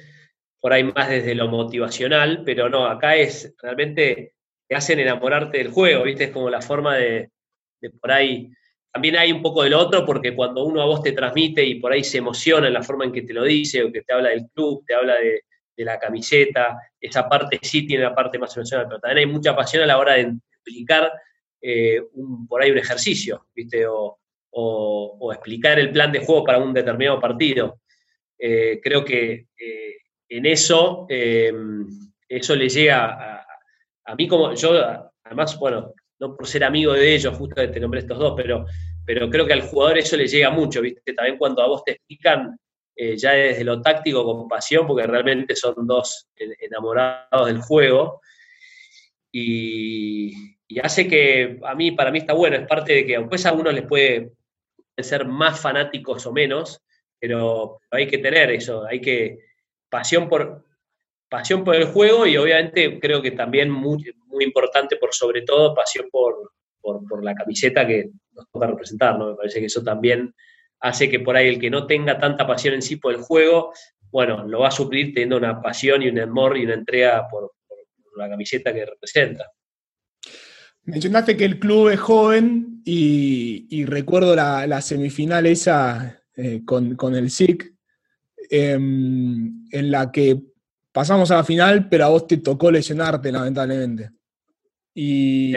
por 0.59 0.73
ahí 0.73 0.83
más 0.83 1.09
desde 1.09 1.33
lo 1.33 1.47
motivacional, 1.47 2.43
pero 2.45 2.69
no, 2.69 2.85
acá 2.85 3.15
es 3.15 3.53
realmente 3.61 4.35
hacen 4.75 4.99
enamorarte 4.99 5.57
del 5.57 5.71
juego, 5.71 6.03
viste, 6.03 6.25
es 6.25 6.31
como 6.31 6.49
la 6.49 6.61
forma 6.61 6.95
de, 6.95 7.29
por 7.99 8.11
ahí 8.11 8.51
también 8.91 9.15
hay 9.15 9.31
un 9.31 9.41
poco 9.41 9.63
del 9.63 9.73
otro 9.73 10.05
porque 10.05 10.35
cuando 10.35 10.65
uno 10.65 10.81
a 10.81 10.85
vos 10.85 11.01
te 11.01 11.13
transmite 11.13 11.63
y 11.63 11.75
por 11.75 11.93
ahí 11.93 12.03
se 12.03 12.17
emociona 12.17 12.67
en 12.67 12.73
la 12.73 12.83
forma 12.83 13.05
en 13.05 13.11
que 13.11 13.21
te 13.21 13.33
lo 13.33 13.43
dice 13.43 13.83
o 13.83 13.91
que 13.91 14.01
te 14.01 14.13
habla 14.13 14.29
del 14.29 14.47
club, 14.53 14.83
te 14.85 14.93
habla 14.93 15.15
de, 15.15 15.43
la 15.77 15.97
camiseta, 15.97 16.77
esa 16.99 17.27
parte 17.27 17.57
sí 17.59 17.87
tiene 17.87 18.03
la 18.03 18.13
parte 18.13 18.37
más 18.37 18.55
emocional, 18.55 18.85
pero 18.87 18.99
también 18.99 19.27
hay 19.27 19.33
mucha 19.33 19.55
pasión 19.55 19.81
a 19.81 19.87
la 19.87 19.97
hora 19.97 20.13
de 20.13 20.33
explicar 20.51 21.11
eh, 21.59 22.03
por 22.47 22.61
ahí 22.61 22.69
un 22.69 22.77
ejercicio, 22.77 23.47
¿viste? 23.55 23.85
O, 23.87 24.19
explicar 25.33 25.79
el 25.79 25.91
plan 25.91 26.11
de 26.11 26.23
juego 26.23 26.43
para 26.43 26.59
un 26.59 26.71
determinado 26.71 27.19
partido. 27.19 27.79
Eh, 28.37 28.79
creo 28.83 29.03
que 29.03 29.47
eh, 29.57 29.95
en 30.29 30.45
eso, 30.45 31.07
eso 31.09 32.55
le 32.55 32.69
llega 32.69 33.39
a, 33.39 33.50
a, 34.11 34.15
mí 34.15 34.27
como 34.27 34.53
yo, 34.53 34.73
además, 35.23 35.57
bueno, 35.57 35.93
no 36.19 36.35
por 36.35 36.47
ser 36.47 36.63
amigo 36.63 36.93
de 36.93 37.15
ellos, 37.15 37.35
justo 37.37 37.55
te 37.55 37.79
nombré 37.79 38.01
estos 38.01 38.19
dos, 38.19 38.33
pero, 38.35 38.65
pero 39.05 39.29
creo 39.29 39.45
que 39.45 39.53
al 39.53 39.61
jugador 39.63 39.97
eso 39.97 40.17
le 40.17 40.27
llega 40.27 40.49
mucho, 40.49 40.81
¿viste? 40.81 41.13
También 41.13 41.37
cuando 41.37 41.61
a 41.61 41.67
vos 41.67 41.83
te 41.83 41.93
explican 41.93 42.57
eh, 42.95 43.17
ya 43.17 43.31
desde 43.31 43.63
lo 43.63 43.81
táctico 43.81 44.23
con 44.23 44.47
pasión, 44.47 44.85
porque 44.85 45.07
realmente 45.07 45.55
son 45.55 45.87
dos 45.87 46.27
enamorados 46.35 47.47
del 47.47 47.61
juego, 47.61 48.21
y, 49.31 50.57
hace 50.81 51.07
que 51.07 51.59
a 51.63 51.75
mí, 51.75 51.91
para 51.91 52.11
mí 52.11 52.19
está 52.19 52.33
bueno, 52.33 52.57
es 52.57 52.67
parte 52.67 52.93
de 52.93 53.05
que 53.05 53.15
aunque 53.15 53.37
a 53.45 53.53
uno 53.53 53.71
les 53.71 53.85
puede 53.85 54.33
ser 54.97 55.25
más 55.25 55.59
fanáticos 55.59 56.25
o 56.25 56.33
menos, 56.33 56.81
pero 57.19 57.79
hay 57.89 58.07
que 58.07 58.17
tener 58.17 58.51
eso, 58.51 58.85
hay 58.85 58.99
que 58.99 59.39
pasión 59.89 60.27
por, 60.29 60.65
pasión 61.31 61.63
por 61.63 61.75
el 61.75 61.85
juego 61.85 62.27
y 62.27 62.35
obviamente 62.35 62.99
creo 62.99 63.21
que 63.21 63.31
también 63.31 63.71
muy, 63.71 64.03
importante 64.41 64.97
por 64.97 65.13
sobre 65.13 65.43
todo 65.43 65.73
pasión 65.73 66.07
por, 66.11 66.51
por, 66.81 67.23
la 67.23 67.33
camiseta 67.33 67.87
que 67.87 68.09
nos 68.33 68.49
toca 68.51 68.67
representar, 68.67 69.17
¿no? 69.17 69.29
Me 69.29 69.35
parece 69.35 69.59
que 69.59 69.67
eso 69.67 69.83
también 69.83 70.33
hace 70.81 71.09
que 71.09 71.19
por 71.19 71.37
ahí 71.37 71.47
el 71.47 71.59
que 71.59 71.69
no 71.69 71.85
tenga 71.85 72.17
tanta 72.19 72.45
pasión 72.45 72.73
en 72.73 72.81
sí 72.81 72.97
por 72.97 73.13
el 73.13 73.21
juego, 73.21 73.71
bueno, 74.11 74.45
lo 74.45 74.59
va 74.59 74.69
a 74.69 74.71
suplir 74.71 75.13
teniendo 75.13 75.37
una 75.37 75.61
pasión 75.61 76.01
y 76.01 76.09
un 76.09 76.19
amor 76.19 76.57
y 76.57 76.65
una 76.65 76.73
entrega 76.73 77.27
por, 77.29 77.53
la 78.17 78.27
camiseta 78.27 78.73
que 78.73 78.85
representa. 78.85 79.49
Mencionaste 80.83 81.37
que 81.37 81.45
el 81.45 81.59
club 81.59 81.89
es 81.89 81.99
joven 81.99 82.81
y, 82.83 83.85
recuerdo 83.85 84.35
la, 84.35 84.81
semifinal 84.81 85.45
esa 85.45 86.21
eh, 86.35 86.61
con, 86.65 87.15
el 87.15 87.29
SIC, 87.29 87.73
em, 88.49 89.65
en 89.71 89.91
la 89.91 90.11
que 90.11 90.50
pasamos 90.91 91.31
a 91.31 91.37
la 91.37 91.43
final, 91.43 91.87
pero 91.89 92.05
a 92.05 92.09
vos 92.09 92.27
te 92.27 92.37
tocó 92.37 92.71
lesionarte, 92.71 93.31
lamentablemente. 93.31 94.11
Y, 94.93 95.55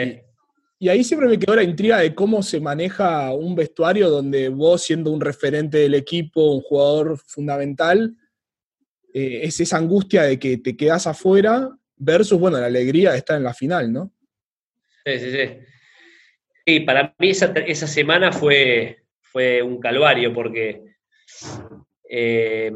ahí 0.87 1.03
siempre 1.03 1.27
me 1.27 1.39
quedó 1.39 1.55
la 1.55 1.63
intriga 1.63 1.97
de 1.97 2.13
cómo 2.13 2.43
se 2.43 2.59
maneja 2.59 3.33
un 3.33 3.55
vestuario 3.55 4.09
donde 4.09 4.49
vos, 4.49 4.83
siendo 4.83 5.11
un 5.11 5.19
referente 5.19 5.79
del 5.79 5.95
equipo, 5.95 6.53
un 6.53 6.61
jugador 6.61 7.17
fundamental, 7.17 8.15
eh, 9.13 9.41
es 9.43 9.59
esa 9.59 9.77
angustia 9.77 10.23
de 10.23 10.37
que 10.37 10.57
te 10.57 10.77
quedas 10.77 11.07
afuera 11.07 11.69
versus, 11.95 12.39
bueno, 12.39 12.59
la 12.59 12.67
alegría 12.67 13.11
de 13.11 13.17
estar 13.17 13.37
en 13.37 13.43
la 13.43 13.53
final, 13.53 13.91
¿no? 13.91 14.13
Sí, 15.05 15.19
sí, 15.19 15.31
sí. 15.31 15.49
Y 16.65 16.79
para 16.81 17.15
mí 17.19 17.29
esa, 17.29 17.87
semana 17.87 18.31
fue, 18.31 19.03
fue 19.21 19.61
un 19.61 19.79
calvario 19.79 20.33
porque 20.33 20.83
eh, 22.09 22.71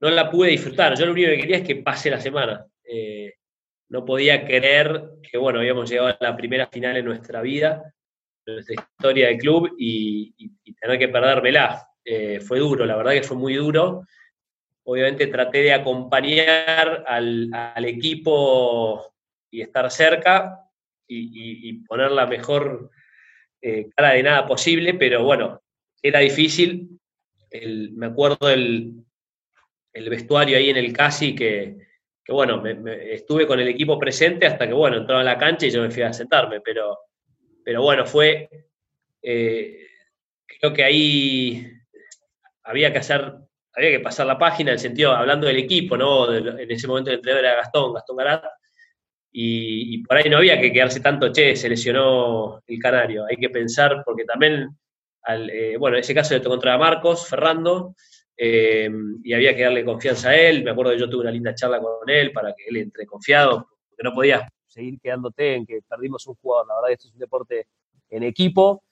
no 0.00 0.10
la 0.10 0.30
pude 0.30 0.50
disfrutar. 0.50 0.98
Yo 0.98 1.06
lo 1.06 1.12
único 1.12 1.30
que 1.30 1.38
quería 1.38 1.56
es 1.58 1.66
que 1.66 1.76
pase 1.76 2.10
la 2.10 2.20
semana. 2.20 2.66
Eh, 2.84 3.34
no 3.88 4.04
podía 4.04 4.44
creer 4.44 5.02
que, 5.22 5.38
bueno, 5.38 5.60
habíamos 5.60 5.88
llegado 5.88 6.08
a 6.08 6.18
la 6.20 6.36
primera 6.36 6.66
final 6.66 6.96
en 6.96 7.04
nuestra 7.04 7.40
vida, 7.42 7.94
en 8.46 8.54
nuestra 8.54 8.74
historia 8.74 9.28
de 9.28 9.38
club, 9.38 9.74
y, 9.78 10.34
tener 10.80 10.98
que 10.98 11.08
perdérmela. 11.08 11.88
Eh, 12.04 12.40
fue 12.40 12.58
duro, 12.58 12.84
la 12.84 12.96
verdad 12.96 13.12
que 13.12 13.22
fue 13.22 13.36
muy 13.36 13.54
duro. 13.54 14.02
Obviamente 14.84 15.28
traté 15.28 15.62
de 15.62 15.72
acompañar 15.72 17.04
al, 17.06 17.84
equipo 17.84 19.14
y 19.50 19.62
estar 19.62 19.90
cerca 19.90 20.60
y, 21.06 21.84
poner 21.84 22.10
la 22.10 22.26
mejor 22.26 22.90
eh, 23.62 23.88
cara 23.96 24.12
de 24.12 24.22
nada 24.22 24.46
posible, 24.46 24.94
pero 24.94 25.24
bueno, 25.24 25.62
era 26.02 26.20
difícil. 26.20 27.00
me 27.92 28.06
acuerdo 28.06 28.48
del, 28.48 29.04
el 29.94 30.10
vestuario 30.10 30.58
ahí 30.58 30.70
en 30.70 30.76
el 30.76 30.92
Casi, 30.92 31.34
que, 31.34 31.76
bueno, 32.28 32.62
estuve 32.66 33.46
con 33.46 33.60
el 33.60 33.68
equipo 33.68 33.98
presente 33.98 34.46
hasta 34.46 34.66
que, 34.66 34.74
bueno, 34.74 34.98
entraba 34.98 35.20
a 35.20 35.24
la 35.24 35.38
cancha 35.38 35.66
y 35.66 35.70
yo 35.70 35.80
me 35.80 35.90
fui 35.90 36.02
a 36.02 36.12
sentarme, 36.12 36.60
pero, 36.60 36.98
pero 37.64 37.82
bueno, 37.82 38.04
fue, 38.04 38.48
eh, 39.22 39.86
creo 40.44 40.72
que 40.72 40.84
ahí 40.84 41.66
había 42.64 42.92
que 42.92 42.98
hacer, 42.98 43.34
había 43.72 43.90
que 43.90 44.00
pasar 44.00 44.26
la 44.26 44.38
página 44.38 44.70
en 44.70 44.74
el 44.74 44.80
sentido, 44.80 45.12
hablando 45.12 45.46
del 45.46 45.58
equipo, 45.58 45.96
¿no? 45.96 46.34
en 46.34 46.70
ese 46.70 46.88
momento 46.88 47.10
el 47.10 47.16
entrenador 47.16 47.44
era 47.44 47.56
Gastón, 47.56 47.94
Gastón 47.94 48.16
Garat, 48.16 48.44
y, 49.36 49.98
por 50.04 50.16
ahí 50.16 50.30
no 50.30 50.36
había 50.36 50.60
que 50.60 50.72
quedarse 50.72 51.00
tanto, 51.00 51.32
che, 51.32 51.56
se 51.56 51.68
lesionó 51.68 52.62
el 52.68 52.78
canario. 52.78 53.24
Hay 53.28 53.36
que 53.36 53.50
pensar, 53.50 54.04
porque 54.06 54.24
también, 54.24 54.68
eh, 55.26 55.76
bueno, 55.76 55.96
en 55.96 56.02
ese 56.02 56.14
caso 56.14 56.34
le 56.34 56.40
tocó 56.40 56.50
contra 56.50 56.78
Marcos, 56.78 57.26
Ferrando, 57.28 57.96
eh, 58.36 58.90
y 59.22 59.32
había 59.32 59.54
que 59.54 59.62
darle 59.62 59.84
confianza 59.84 60.30
a 60.30 60.36
él. 60.36 60.64
Me 60.64 60.70
acuerdo 60.70 60.92
que 60.92 60.98
yo 60.98 61.08
tuve 61.08 61.22
una 61.22 61.30
linda 61.30 61.54
charla 61.54 61.80
con 61.80 62.08
él 62.08 62.32
para 62.32 62.54
que 62.54 62.64
él 62.68 62.76
entre 62.78 63.06
confiado, 63.06 63.68
porque 63.88 64.02
no 64.02 64.14
podías 64.14 64.48
seguir 64.66 64.98
quedándote 65.00 65.54
en 65.54 65.66
que 65.66 65.80
perdimos 65.88 66.26
un 66.26 66.34
jugador. 66.34 66.66
La 66.68 66.74
verdad 66.76 66.92
esto 66.92 67.08
es 67.08 67.14
un 67.14 67.20
deporte 67.20 67.68
en 68.10 68.22
equipo 68.22 68.82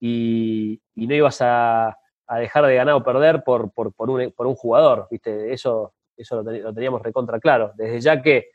y, 0.00 0.80
no 0.94 1.14
ibas 1.14 1.38
a, 1.40 1.96
dejar 2.38 2.66
de 2.66 2.74
ganar 2.74 2.94
o 2.94 3.04
perder 3.04 3.42
por, 3.44 3.70
un, 3.76 4.54
jugador, 4.54 5.06
¿viste? 5.10 5.52
Eso, 5.52 5.94
eso 6.16 6.42
lo, 6.42 6.72
teníamos 6.72 7.02
recontra 7.02 7.38
claro. 7.38 7.72
Desde 7.76 8.00
ya 8.00 8.22
que 8.22 8.50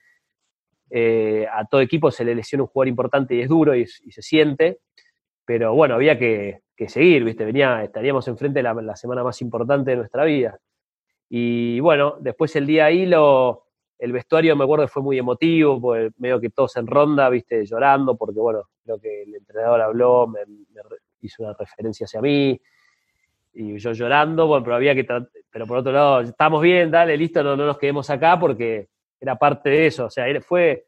eh, 0.90 1.46
a 1.52 1.66
todo 1.66 1.82
equipo 1.82 2.10
se 2.12 2.26
le 2.26 2.34
lesiona 2.34 2.64
un 2.64 2.70
jugador 2.70 2.88
importante 2.88 3.36
y 3.36 3.42
es 3.42 3.50
duro 3.50 3.76
y, 3.76 3.86
se 3.86 4.22
siente, 4.22 4.80
pero 5.48 5.74
bueno, 5.74 5.96
había 5.96 6.20
que, 6.20 6.62
seguir, 6.88 7.24
¿viste? 7.24 7.46
Venía, 7.46 7.82
estaríamos 7.82 8.28
enfrente 8.28 8.60
de 8.60 8.64
la, 8.64 8.96
semana 8.98 9.24
más 9.24 9.42
importante 9.42 9.92
de 9.92 9.98
nuestra 9.98 10.26
vida. 10.26 10.60
Y 11.30 11.80
bueno, 11.80 12.18
después 12.20 12.54
el 12.58 12.68
día 12.68 12.86
ahí 12.86 13.06
lo, 13.06 13.64
el 13.98 14.12
vestuario 14.12 14.58
me 14.58 14.66
acuerdo 14.66 14.90
fue 14.90 15.02
muy 15.02 15.18
emotivo, 15.18 15.96
medio 16.18 16.42
que 16.42 16.50
todos 16.50 16.76
en 16.76 16.86
ronda, 16.86 17.30
viste, 17.30 17.66
llorando, 17.66 18.18
porque 18.18 18.42
bueno, 18.42 18.64
creo 18.84 19.00
que 19.00 19.24
el 19.24 19.36
entrenador 19.36 19.80
habló, 19.80 20.28
me, 20.28 20.40
hizo 21.22 21.44
una 21.44 21.54
referencia 21.54 22.04
hacia 22.04 22.20
mí, 22.20 22.60
y 23.54 23.78
yo 23.78 23.94
llorando, 23.94 24.48
bueno, 24.48 24.66
pero 24.66 24.76
había 24.76 24.94
que, 24.94 25.08
pero 25.50 25.66
por 25.66 25.78
otro 25.78 25.94
lado, 25.94 26.22
estamos 26.22 26.62
bien, 26.62 26.92
dale, 26.92 27.16
listo, 27.16 27.42
no, 27.42 27.56
no 27.56 27.66
nos 27.66 27.78
quedemos 27.78 28.10
acá 28.10 28.38
porque 28.38 28.90
era 29.18 29.38
parte 29.38 29.70
de 29.70 29.88
eso, 29.88 30.08
o 30.08 30.10
sea, 30.10 30.26
fue, 30.42 30.88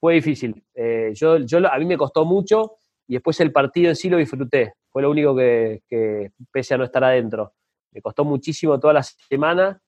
fue 0.00 0.14
difícil. 0.14 0.64
Eh, 0.74 1.12
yo, 1.14 1.38
yo, 1.38 1.58
a 1.72 1.78
mí 1.78 1.84
me 1.84 1.96
costó 1.96 2.24
mucho 2.24 2.79
y 3.10 3.14
después 3.14 3.40
el 3.40 3.50
partido 3.50 3.88
en 3.88 3.96
sí 3.96 4.08
lo 4.08 4.18
disfruté, 4.18 4.74
fue 4.88 5.02
lo 5.02 5.10
único 5.10 5.34
que, 5.34 6.30
pese 6.52 6.74
a 6.74 6.78
no 6.78 6.84
estar 6.84 7.02
adentro. 7.02 7.54
Me 7.90 8.00
costó 8.00 8.24
muchísimo 8.24 8.78
toda 8.78 8.94
la 8.94 9.02
semana, 9.02 9.82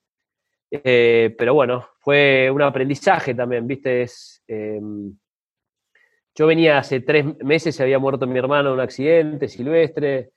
eh, 0.69 1.33
pero 1.39 1.55
bueno, 1.55 1.87
fue 2.01 2.51
un 2.51 2.63
aprendizaje 2.63 3.33
también, 3.33 3.65
¿viste? 3.65 4.07
Em, 4.49 5.17
yo 6.35 6.49
venía 6.49 6.79
hace 6.79 6.99
tres 6.99 7.25
meses, 7.45 7.77
se 7.77 7.85
había 7.85 8.01
muerto 8.01 8.27
mi 8.27 8.41
hermano 8.41 8.71
en 8.71 8.75
un 8.75 8.81
accidente 8.81 9.47
silvestre 9.47 10.33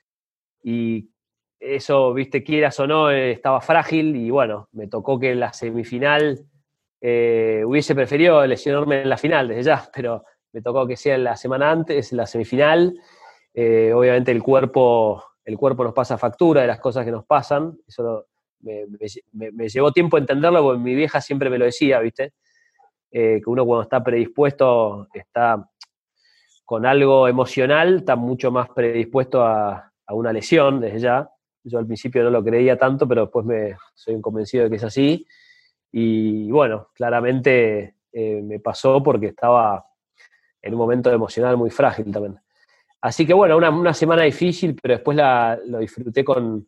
y 0.62 1.10
eso, 1.60 2.14
viste, 2.14 2.44
quieras 2.44 2.80
o 2.80 2.86
no, 2.86 3.10
estaba 3.10 3.62
frágil 3.62 4.16
y 4.16 4.30
bueno, 4.30 4.70
me 4.74 4.86
tocó 4.86 5.20
que 5.20 5.32
en 5.32 5.40
la 5.40 5.54
semifinal 5.54 6.46
eh, 7.02 7.64
hubiese 7.66 7.96
preferido 7.96 8.46
lesionarme 8.46 9.02
en 9.02 9.10
la 9.10 9.18
final 9.18 9.48
desde 9.48 9.64
ya, 9.64 9.90
pero 9.92 10.24
me 10.56 10.62
tocó 10.62 10.88
que 10.88 10.96
sea 10.96 11.18
la 11.18 11.36
semana 11.36 11.70
antes, 11.70 12.14
la 12.14 12.26
semifinal. 12.26 12.98
obviamente 13.54 14.32
el 14.32 14.42
cuerpo, 14.42 15.22
el 15.44 15.58
cuerpo 15.58 15.84
nos 15.84 15.94
pasa 15.94 16.18
factura 16.18 16.62
de 16.62 16.68
las 16.68 16.80
cosas 16.80 17.04
que 17.04 17.12
nos 17.12 17.26
pasan, 17.26 17.78
eso 17.86 18.26
me, 18.62 19.68
llevó 19.70 19.92
tiempo 19.92 20.18
entenderlo 20.18 20.64
porque 20.64 20.80
mi 20.80 20.96
vieja 20.96 21.20
siempre 21.20 21.50
me 21.50 21.58
lo 21.58 21.66
decía, 21.66 22.00
¿viste? 22.00 22.34
Eh, 23.12 23.42
que 23.44 23.50
uno 23.50 23.66
cuando 23.66 23.84
está 23.84 24.02
predispuesto, 24.02 25.08
está 25.14 25.70
con 26.64 26.86
algo 26.86 27.28
emocional, 27.28 27.98
está 27.98 28.16
mucho 28.16 28.50
más 28.50 28.70
predispuesto 28.70 29.44
a, 29.44 29.92
una 30.10 30.32
lesión 30.32 30.80
desde 30.80 31.00
ya. 31.00 31.30
Yo 31.64 31.80
al 31.80 31.86
principio 31.86 32.24
no 32.24 32.30
lo 32.30 32.44
creía 32.44 32.78
tanto, 32.78 33.08
pero 33.08 33.22
después 33.24 33.46
me 33.46 33.76
soy 33.96 34.22
convencido 34.22 34.64
de 34.64 34.70
que 34.70 34.76
es 34.78 34.84
así. 34.84 35.28
Y 35.92 36.50
bueno, 36.52 36.90
claramente 36.94 37.96
eh, 38.12 38.42
me 38.44 38.60
pasó 38.60 39.02
porque 39.02 39.28
estaba 39.28 39.84
en 40.66 40.74
un 40.74 40.80
momento 40.80 41.10
emocional 41.12 41.56
muy 41.56 41.70
frágil 41.70 42.12
también. 42.12 42.38
Así 43.00 43.26
que 43.26 43.34
bueno, 43.34 43.56
una, 43.56 43.94
semana 43.94 44.24
difícil, 44.24 44.76
pero 44.82 44.96
después 44.96 45.16
la, 45.16 45.58
lo 45.66 45.80
disfruté 45.80 46.26
con, 46.26 46.68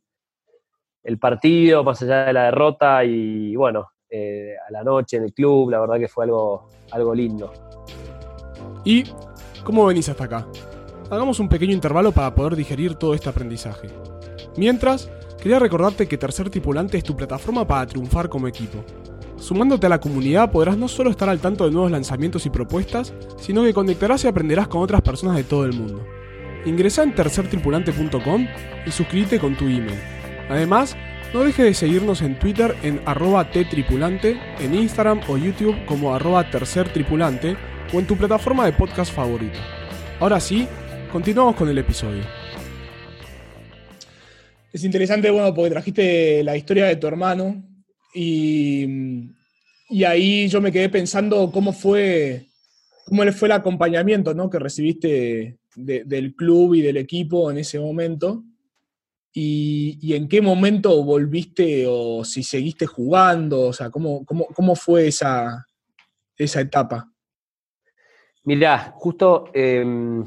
el 1.07 1.19
partido, 1.19 1.85
más 1.85 2.01
allá 2.01 2.25
de 2.25 2.33
la 2.33 2.43
derrota 2.43 3.03
y 3.05 3.55
bueno, 3.55 3.91
eh, 4.09 4.55
a 4.67 4.71
la 4.71 4.83
noche 4.83 5.15
en 5.15 5.23
el 5.23 5.33
club, 5.33 5.69
la 5.69 5.79
verdad 5.79 5.97
que 5.97 6.09
fue 6.09 6.25
algo, 6.25 6.67
algo 6.91 7.15
lindo. 7.15 7.53
¿Y 8.83 9.05
cómo 9.63 9.85
venís 9.85 10.09
hasta 10.09 10.25
acá? 10.25 10.45
Hagamos 11.09 11.39
un 11.39 11.47
pequeño 11.47 11.71
intervalo 11.71 12.11
para 12.11 12.35
poder 12.35 12.57
digerir 12.57 12.95
todo 12.95 13.13
este 13.13 13.29
aprendizaje. 13.29 13.87
Mientras, 14.57 15.09
quería 15.41 15.59
recordarte 15.59 16.09
que 16.09 16.17
Tercer 16.17 16.49
Tripulante 16.49 16.97
es 16.97 17.05
tu 17.05 17.15
plataforma 17.15 17.65
para 17.65 17.87
triunfar 17.87 18.27
como 18.27 18.49
equipo. 18.49 18.83
Sumándote 19.39 19.85
a 19.85 19.89
la 19.89 20.01
comunidad 20.01 20.51
podrás 20.51 20.77
no 20.77 20.87
solo 20.87 21.11
estar 21.11 21.29
al 21.29 21.39
tanto 21.39 21.65
de 21.65 21.71
nuevos 21.71 21.91
lanzamientos 21.91 22.45
y 22.45 22.49
propuestas, 22.49 23.13
sino 23.37 23.63
que 23.63 23.73
conectarás 23.73 24.23
y 24.23 24.27
aprenderás 24.27 24.67
con 24.67 24.81
otras 24.81 25.01
personas 25.01 25.37
de 25.37 25.43
todo 25.43 25.65
el 25.65 25.73
mundo. 25.73 26.03
Ingresa 26.65 27.03
en 27.03 27.13
tercertripulante.com 27.13 28.47
y 28.85 28.91
suscríbete 28.91 29.39
con 29.39 29.55
tu 29.55 29.65
email. 29.65 29.99
Además, 30.49 30.97
no 31.33 31.43
dejes 31.43 31.65
de 31.65 31.73
seguirnos 31.73 32.21
en 32.21 32.39
Twitter 32.39 32.75
en 32.81 32.99
arroba 33.05 33.49
ttripulante, 33.51 34.39
en 34.59 34.73
Instagram 34.73 35.21
o 35.27 35.37
YouTube 35.37 35.75
como 35.85 36.15
arroba 36.15 36.49
tercertripulante 36.49 37.55
o 37.93 37.99
en 37.99 38.07
tu 38.07 38.17
plataforma 38.17 38.65
de 38.65 38.73
podcast 38.73 39.13
favorita. 39.13 39.59
Ahora 40.19 40.39
sí, 40.39 40.67
continuamos 41.11 41.55
con 41.55 41.69
el 41.69 41.77
episodio. 41.77 42.23
Es 44.73 44.83
interesante, 44.83 45.29
bueno, 45.29 45.53
porque 45.53 45.69
trajiste 45.69 46.43
la 46.43 46.57
historia 46.57 46.85
de 46.85 46.95
tu 46.95 47.07
hermano 47.07 47.66
y, 48.19 50.03
ahí 50.05 50.47
yo 50.47 50.59
me 50.59 50.71
quedé 50.71 50.89
pensando 50.89 51.51
cómo 51.51 51.71
fue, 51.71 52.47
cómo 53.05 53.23
le 53.23 53.31
fue 53.31 53.47
el 53.47 53.51
acompañamiento 53.53 54.33
¿no? 54.33 54.49
que 54.49 54.57
recibiste 54.57 55.59
del 55.75 56.35
club 56.35 56.73
y 56.73 56.81
del 56.81 56.97
equipo 56.97 57.51
en 57.51 57.59
ese 57.59 57.79
momento 57.79 58.43
y, 59.31 60.15
en 60.15 60.27
qué 60.27 60.41
momento 60.41 61.03
volviste 61.03 61.85
o 61.87 62.23
si 62.23 62.41
seguiste 62.41 62.87
jugando, 62.87 63.67
o 63.67 63.73
sea, 63.73 63.91
cómo, 63.91 64.25
cómo, 64.25 64.75
fue 64.75 65.07
esa, 65.09 65.67
esa 66.35 66.61
etapa. 66.61 67.11
Mirá, 68.45 68.93
justo, 68.95 69.51
em, 69.53 70.25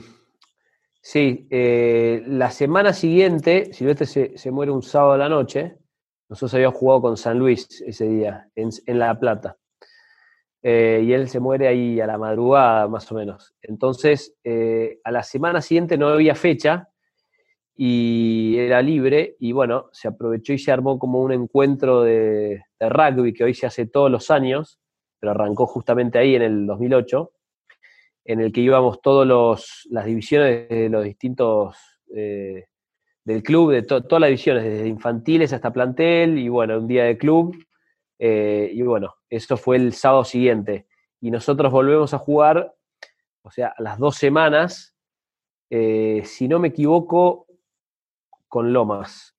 sí, 1.02 1.48
eh, 1.50 2.22
la 2.28 2.52
semana 2.52 2.92
siguiente, 2.92 3.72
Silvestre 3.72 4.06
se, 4.06 4.38
se, 4.38 4.50
muere 4.52 4.70
un 4.70 4.82
sábado 4.82 5.14
a 5.14 5.18
la 5.18 5.28
noche, 5.28 5.79
nosotros 6.30 6.54
habíamos 6.54 6.78
jugado 6.78 7.02
con 7.02 7.16
San 7.18 7.38
Luis 7.38 7.82
ese 7.86 8.08
día, 8.08 8.48
en, 8.54 8.98
La 8.98 9.18
Plata. 9.18 9.58
Eh, 10.62 11.02
y 11.04 11.12
él 11.12 11.28
se 11.28 11.40
muere 11.40 11.68
ahí 11.68 12.00
a 12.00 12.06
la 12.06 12.16
madrugada, 12.16 12.88
más 12.88 13.10
o 13.12 13.16
menos. 13.16 13.54
Entonces, 13.60 14.34
eh, 14.44 15.00
a 15.04 15.10
la 15.10 15.22
semana 15.22 15.60
siguiente 15.60 15.98
no 15.98 16.08
había 16.08 16.34
fecha, 16.34 16.90
y 17.82 18.58
era 18.58 18.82
libre 18.82 19.36
y 19.38 19.52
bueno, 19.52 19.88
se 19.90 20.06
aprovechó 20.06 20.52
y 20.52 20.58
se 20.58 20.70
armó 20.70 20.98
como 20.98 21.22
un 21.22 21.32
encuentro 21.32 22.02
de, 22.02 22.62
rugby 22.78 23.32
que 23.32 23.44
hoy 23.44 23.54
se 23.54 23.64
hace 23.64 23.86
todos 23.86 24.10
los 24.10 24.30
años, 24.30 24.78
pero 25.18 25.32
arrancó 25.32 25.66
justamente 25.66 26.18
ahí 26.18 26.34
en 26.34 26.42
el 26.42 26.66
2008, 26.66 27.32
en 28.26 28.40
el 28.40 28.52
que 28.52 28.60
íbamos 28.60 29.00
todas 29.00 29.86
las 29.88 30.04
divisiones 30.04 30.68
de 30.68 30.90
los 30.90 31.04
distintos 31.04 31.74
eh, 32.14 32.66
del 33.30 33.42
club, 33.42 33.72
de 33.72 33.82
todas 33.82 34.20
las 34.20 34.28
divisiones, 34.28 34.64
desde 34.64 34.88
infantiles 34.88 35.52
hasta 35.52 35.72
plantel 35.72 36.38
y 36.38 36.48
bueno, 36.48 36.78
un 36.78 36.88
día 36.88 37.04
de 37.04 37.16
club. 37.16 37.56
Eh, 38.18 38.70
y 38.72 38.82
bueno, 38.82 39.14
eso 39.28 39.56
fue 39.56 39.76
el 39.76 39.92
sábado 39.92 40.24
siguiente. 40.24 40.86
Y 41.20 41.30
nosotros 41.30 41.72
volvemos 41.72 42.12
a 42.12 42.18
jugar, 42.18 42.74
o 43.42 43.50
sea, 43.50 43.74
a 43.76 43.82
las 43.82 43.98
dos 43.98 44.16
semanas, 44.16 44.94
eh, 45.70 46.22
si 46.24 46.48
no 46.48 46.58
me 46.58 46.68
equivoco, 46.68 47.46
con 48.48 48.72
Lomas. 48.72 49.36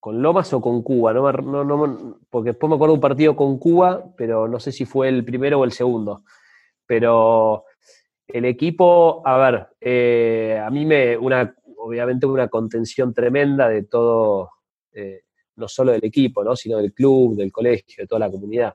Con 0.00 0.22
Lomas 0.22 0.52
o 0.52 0.60
con 0.60 0.82
Cuba, 0.82 1.12
no, 1.12 1.30
no, 1.64 2.18
porque 2.28 2.50
después 2.50 2.68
me 2.68 2.74
acuerdo 2.74 2.94
un 2.94 3.00
partido 3.00 3.36
con 3.36 3.58
Cuba, 3.58 4.04
pero 4.16 4.48
no 4.48 4.58
sé 4.58 4.72
si 4.72 4.84
fue 4.84 5.08
el 5.08 5.24
primero 5.24 5.60
o 5.60 5.64
el 5.64 5.72
segundo. 5.72 6.24
Pero 6.86 7.66
el 8.26 8.44
equipo, 8.46 9.22
a 9.24 9.36
ver, 9.36 9.68
eh, 9.80 10.60
a 10.64 10.70
mí 10.70 10.86
me, 10.86 11.16
una, 11.16 11.54
obviamente 11.82 12.26
una 12.26 12.48
contención 12.48 13.12
tremenda 13.12 13.68
de 13.68 13.84
todo, 13.84 14.50
eh, 14.92 15.22
no 15.56 15.68
solo 15.68 15.92
del 15.92 16.04
equipo, 16.04 16.42
¿no? 16.42 16.56
sino 16.56 16.78
del 16.78 16.92
club, 16.92 17.36
del 17.36 17.52
colegio, 17.52 18.02
de 18.02 18.06
toda 18.06 18.20
la 18.20 18.30
comunidad. 18.30 18.74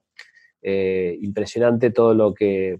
Eh, 0.61 1.17
impresionante 1.21 1.91
todo 1.91 2.13
lo 2.13 2.33
que, 2.33 2.79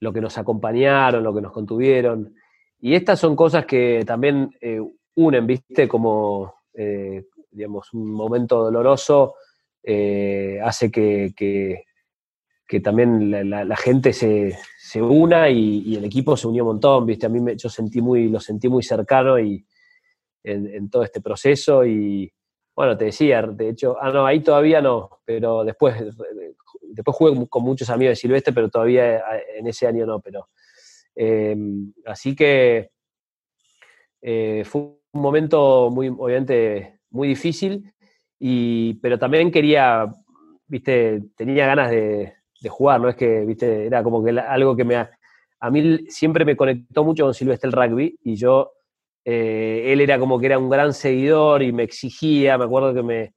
lo 0.00 0.12
que 0.12 0.20
nos 0.20 0.38
acompañaron, 0.38 1.22
lo 1.24 1.34
que 1.34 1.40
nos 1.40 1.52
contuvieron. 1.52 2.34
Y 2.80 2.94
estas 2.94 3.18
son 3.18 3.36
cosas 3.36 3.66
que 3.66 4.04
también 4.06 4.50
unen, 5.14 5.46
¿viste? 5.46 5.88
Como, 5.88 6.54
eh, 6.74 7.24
digamos, 7.50 7.92
un 7.92 8.10
momento 8.12 8.62
doloroso 8.62 9.34
eh, 9.82 10.58
hace 10.62 10.90
que, 10.90 11.84
también 12.78 13.50
la, 13.50 13.76
gente 13.76 14.12
se, 14.12 14.56
se 14.78 15.02
una 15.02 15.50
y, 15.50 15.96
el 15.96 16.04
equipo 16.04 16.36
se 16.36 16.46
unió 16.46 16.62
un 16.62 16.74
montón, 16.74 17.04
¿viste? 17.04 17.26
A 17.26 17.28
mí 17.28 17.40
me, 17.40 17.56
yo 17.56 17.68
sentí 17.68 18.00
muy, 18.00 18.28
lo 18.28 18.38
sentí 18.38 18.68
muy 18.68 18.84
cercano 18.84 19.40
y 19.40 19.66
en, 20.44 20.88
todo 20.88 21.02
este 21.02 21.20
proceso 21.20 21.84
y, 21.84 22.32
bueno, 22.76 22.96
te 22.96 23.06
decía, 23.06 23.42
de 23.42 23.70
hecho, 23.70 23.96
ah, 24.00 24.12
no, 24.12 24.24
ahí 24.24 24.38
todavía 24.40 24.80
no, 24.80 25.20
pero 25.24 25.64
después, 25.64 25.96
después 26.82 27.16
jugué 27.16 27.48
con 27.48 27.64
muchos 27.64 27.90
amigos 27.90 28.12
de 28.12 28.16
Silvestre, 28.16 28.52
pero 28.52 28.68
todavía 28.68 29.16
eh, 29.16 29.44
en 29.58 29.66
ese 29.66 29.88
año 29.88 30.06
no, 30.06 30.20
pero... 30.20 30.48
Em, 31.16 31.92
así 32.06 32.36
que 32.36 32.92
eh, 34.22 34.62
fue 34.64 34.82
un 34.82 35.20
momento 35.20 35.90
muy, 35.90 36.08
obviamente, 36.08 37.00
muy 37.10 37.26
difícil, 37.26 37.92
y, 38.38 38.94
pero 38.94 39.18
también 39.18 39.50
quería, 39.50 40.06
viste, 40.68 41.20
tenía 41.36 41.66
ganas 41.66 41.90
de, 41.90 42.39
jugar, 42.68 43.00
no 43.00 43.08
es 43.08 43.16
que, 43.16 43.44
viste, 43.44 43.86
era 43.86 44.02
como 44.02 44.22
que 44.24 44.38
algo 44.38 44.76
que 44.76 44.84
me... 44.84 45.08
A 45.62 45.70
mí 45.70 46.06
siempre 46.08 46.44
me 46.44 46.56
conectó 46.56 47.04
mucho 47.04 47.24
con 47.24 47.34
Silvestre 47.34 47.68
el 47.68 47.72
rugby, 47.72 48.18
y 48.22 48.36
yo 48.36 48.72
eh, 49.24 49.92
él 49.92 50.00
era 50.00 50.18
como 50.18 50.38
que 50.38 50.46
era 50.46 50.58
un 50.58 50.70
gran 50.70 50.94
seguidor 50.94 51.62
y 51.62 51.72
me 51.72 51.82
exigía, 51.82 52.56
me 52.56 52.64
acuerdo 52.64 52.94
que 52.94 53.02
me, 53.02 53.34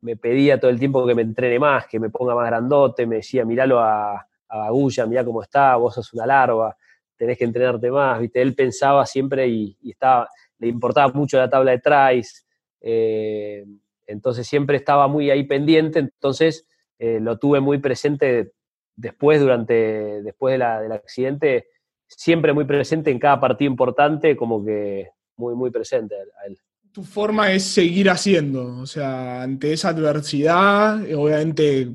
me, 0.00 0.16
pedía 0.16 0.58
todo 0.58 0.70
el 0.70 0.78
tiempo 0.78 1.06
que 1.06 1.14
me 1.14 1.22
entrene 1.22 1.58
más, 1.58 1.86
que 1.86 2.00
me 2.00 2.10
ponga 2.10 2.34
más 2.34 2.46
grandote, 2.46 3.06
me 3.06 3.16
decía, 3.16 3.44
miralo 3.44 3.78
a, 3.78 4.14
a 4.14 4.66
Agulla, 4.66 5.06
mirá 5.06 5.24
cómo 5.24 5.42
está, 5.42 5.76
vos 5.76 5.94
sos 5.94 6.12
una 6.12 6.26
larva, 6.26 6.76
tenés 7.16 7.38
que 7.38 7.44
entrenarte 7.44 7.90
más, 7.90 8.20
¿viste? 8.20 8.42
Él 8.42 8.54
pensaba 8.54 9.06
siempre 9.06 9.46
y, 9.46 9.76
estaba, 9.84 10.28
le 10.58 10.68
importaba 10.68 11.12
mucho 11.12 11.38
la 11.38 11.48
tabla 11.48 11.72
de 11.72 11.78
tries, 11.78 12.46
eh, 12.80 13.64
entonces 14.06 14.46
siempre 14.46 14.76
estaba 14.76 15.08
muy 15.08 15.30
ahí 15.30 15.44
pendiente, 15.44 16.00
entonces 16.00 16.66
eh, 17.04 17.20
lo 17.20 17.38
tuve 17.38 17.60
muy 17.60 17.78
presente 17.78 18.52
después, 18.96 19.38
durante, 19.38 20.22
después 20.22 20.52
de 20.52 20.58
la, 20.58 20.80
del 20.80 20.92
accidente, 20.92 21.66
siempre 22.06 22.54
muy 22.54 22.64
presente 22.64 23.10
en 23.10 23.18
cada 23.18 23.38
partido 23.38 23.70
importante, 23.70 24.34
como 24.36 24.64
que 24.64 25.10
muy, 25.36 25.54
muy 25.54 25.70
presente 25.70 26.14
a 26.14 26.46
él. 26.46 26.58
Tu 26.92 27.02
forma 27.02 27.52
es 27.52 27.64
seguir 27.64 28.08
haciendo, 28.08 28.78
o 28.78 28.86
sea, 28.86 29.42
ante 29.42 29.74
esa 29.74 29.90
adversidad, 29.90 31.02
obviamente 31.14 31.88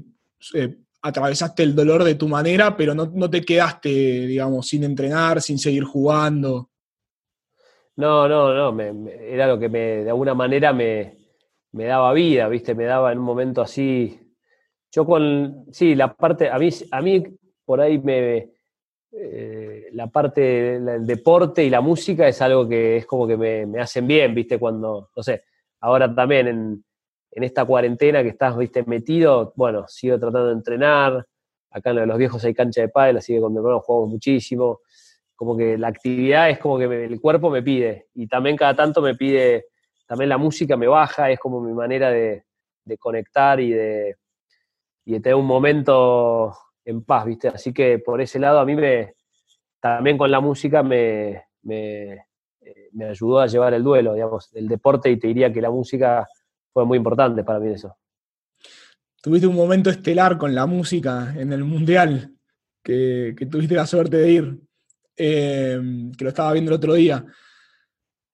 eh, 0.54 0.78
atravesaste 1.02 1.64
el 1.64 1.74
dolor 1.74 2.04
de 2.04 2.14
tu 2.14 2.28
manera, 2.28 2.78
pero 2.78 2.94
no, 2.94 3.30
te 3.32 3.42
quedaste, 3.42 3.90
digamos, 3.90 4.68
sin 4.68 4.84
entrenar, 4.84 5.42
sin 5.42 5.58
seguir 5.58 5.86
jugando. 5.86 6.70
No, 7.96 8.28
no, 8.28 8.54
no, 8.54 9.10
era 9.10 9.48
lo 9.48 9.58
que 9.58 9.70
me, 9.70 10.04
de 10.04 10.10
alguna 10.10 10.36
manera 10.36 10.72
me, 10.72 11.18
me 11.72 11.86
daba 11.86 12.14
vida, 12.14 12.48
¿viste? 12.48 12.76
Me 12.76 12.86
daba 12.86 13.12
en 13.12 13.18
un 13.18 13.26
momento 13.26 13.62
así. 13.64 14.29
Yo 14.92 15.06
con, 15.06 15.66
sí, 15.72 15.96
la 15.96 16.14
parte, 16.14 16.50
a 16.50 16.58
mí, 16.58 16.70
a 16.92 17.02
mí 17.02 17.24
por 17.64 17.80
ahí 17.82 18.00
me, 18.00 18.50
eh, 19.12 19.90
la 19.94 20.08
parte 20.08 20.42
del 20.80 21.06
deporte 21.06 21.64
y 21.64 21.70
la 21.70 21.82
música 21.82 22.28
es 22.28 22.42
algo 22.44 22.68
que 22.68 22.98
es 22.98 23.06
como 23.08 23.28
que 23.28 23.38
me, 23.38 23.80
hacen 23.80 24.06
bien, 24.06 24.36
¿viste? 24.36 24.60
Cuando, 24.60 25.10
no 25.16 25.24
sé, 25.24 25.44
ahora 25.80 26.14
también 26.14 26.48
en, 26.48 26.84
esta 27.32 27.66
cuarentena 27.66 28.22
que 28.22 28.30
estás, 28.30 28.58
¿viste? 28.58 28.84
Metido, 28.84 29.54
bueno, 29.56 29.86
sigo 29.88 30.20
tratando 30.20 30.48
de 30.48 30.54
entrenar, 30.54 31.26
acá 31.72 31.92
en 31.92 32.08
los 32.08 32.18
viejos 32.18 32.44
hay 32.44 32.54
cancha 32.54 32.82
de 32.82 32.90
pádel, 32.90 33.18
así 33.18 33.34
que 33.34 33.40
con 33.40 33.54
mi 33.54 33.60
hermano 33.60 33.80
jugamos 33.80 34.10
muchísimo, 34.10 34.82
como 35.36 35.56
que 35.56 35.78
la 35.78 35.88
actividad 35.88 36.50
es 36.50 36.60
como 36.60 36.78
que 36.78 36.86
el 36.86 37.22
cuerpo 37.22 37.50
me 37.50 37.64
pide, 37.64 38.08
y 38.14 38.28
también 38.28 38.58
cada 38.58 38.76
tanto 38.76 39.02
me 39.02 39.16
pide, 39.16 39.68
también 40.06 40.30
la 40.30 40.38
música 40.38 40.76
me 40.76 40.88
baja, 40.88 41.32
es 41.32 41.40
como 41.40 41.62
mi 41.62 41.74
manera 41.74 42.12
de, 42.12 42.44
conectar 43.00 43.60
y 43.60 43.72
de, 43.72 44.18
y 45.16 45.20
tener 45.20 45.36
un 45.36 45.48
momento 45.48 46.56
en 46.86 47.04
paz, 47.04 47.26
¿viste? 47.26 47.48
Así 47.48 47.74
que 47.74 47.98
por 47.98 48.22
ese 48.22 48.38
lado 48.38 48.60
a 48.60 48.66
mí 48.66 48.76
me, 48.76 49.16
también 49.80 50.18
con 50.18 50.30
la 50.30 50.40
música 50.40 50.84
me, 50.84 51.46
me, 51.64 52.14
eh, 52.62 53.06
ayudó 53.10 53.40
a 53.40 53.48
llevar 53.48 53.74
el 53.74 53.84
duelo, 53.84 54.14
digamos, 54.14 54.52
del 54.52 54.68
deporte 54.68 55.10
y 55.10 55.18
te 55.18 55.28
diría 55.28 55.52
que 55.52 55.62
la 55.62 55.72
música 55.72 56.28
fue 56.72 56.86
muy 56.86 56.98
importante 56.98 57.44
para 57.44 57.60
mí 57.60 57.74
eso. 57.74 57.98
Tuviste 59.22 59.48
un 59.48 59.56
momento 59.56 59.90
estelar 59.90 60.38
con 60.38 60.54
la 60.54 60.68
música 60.68 61.34
en 61.36 61.54
el 61.54 61.64
Mundial, 61.64 62.36
que, 62.84 63.36
tuviste 63.50 63.74
la 63.74 63.88
suerte 63.88 64.18
de 64.18 64.32
ir, 64.32 64.60
em, 65.18 66.12
que 66.12 66.24
lo 66.24 66.30
estaba 66.30 66.54
viendo 66.54 66.70
el 66.70 66.78
otro 66.78 66.94
día. 66.94 67.26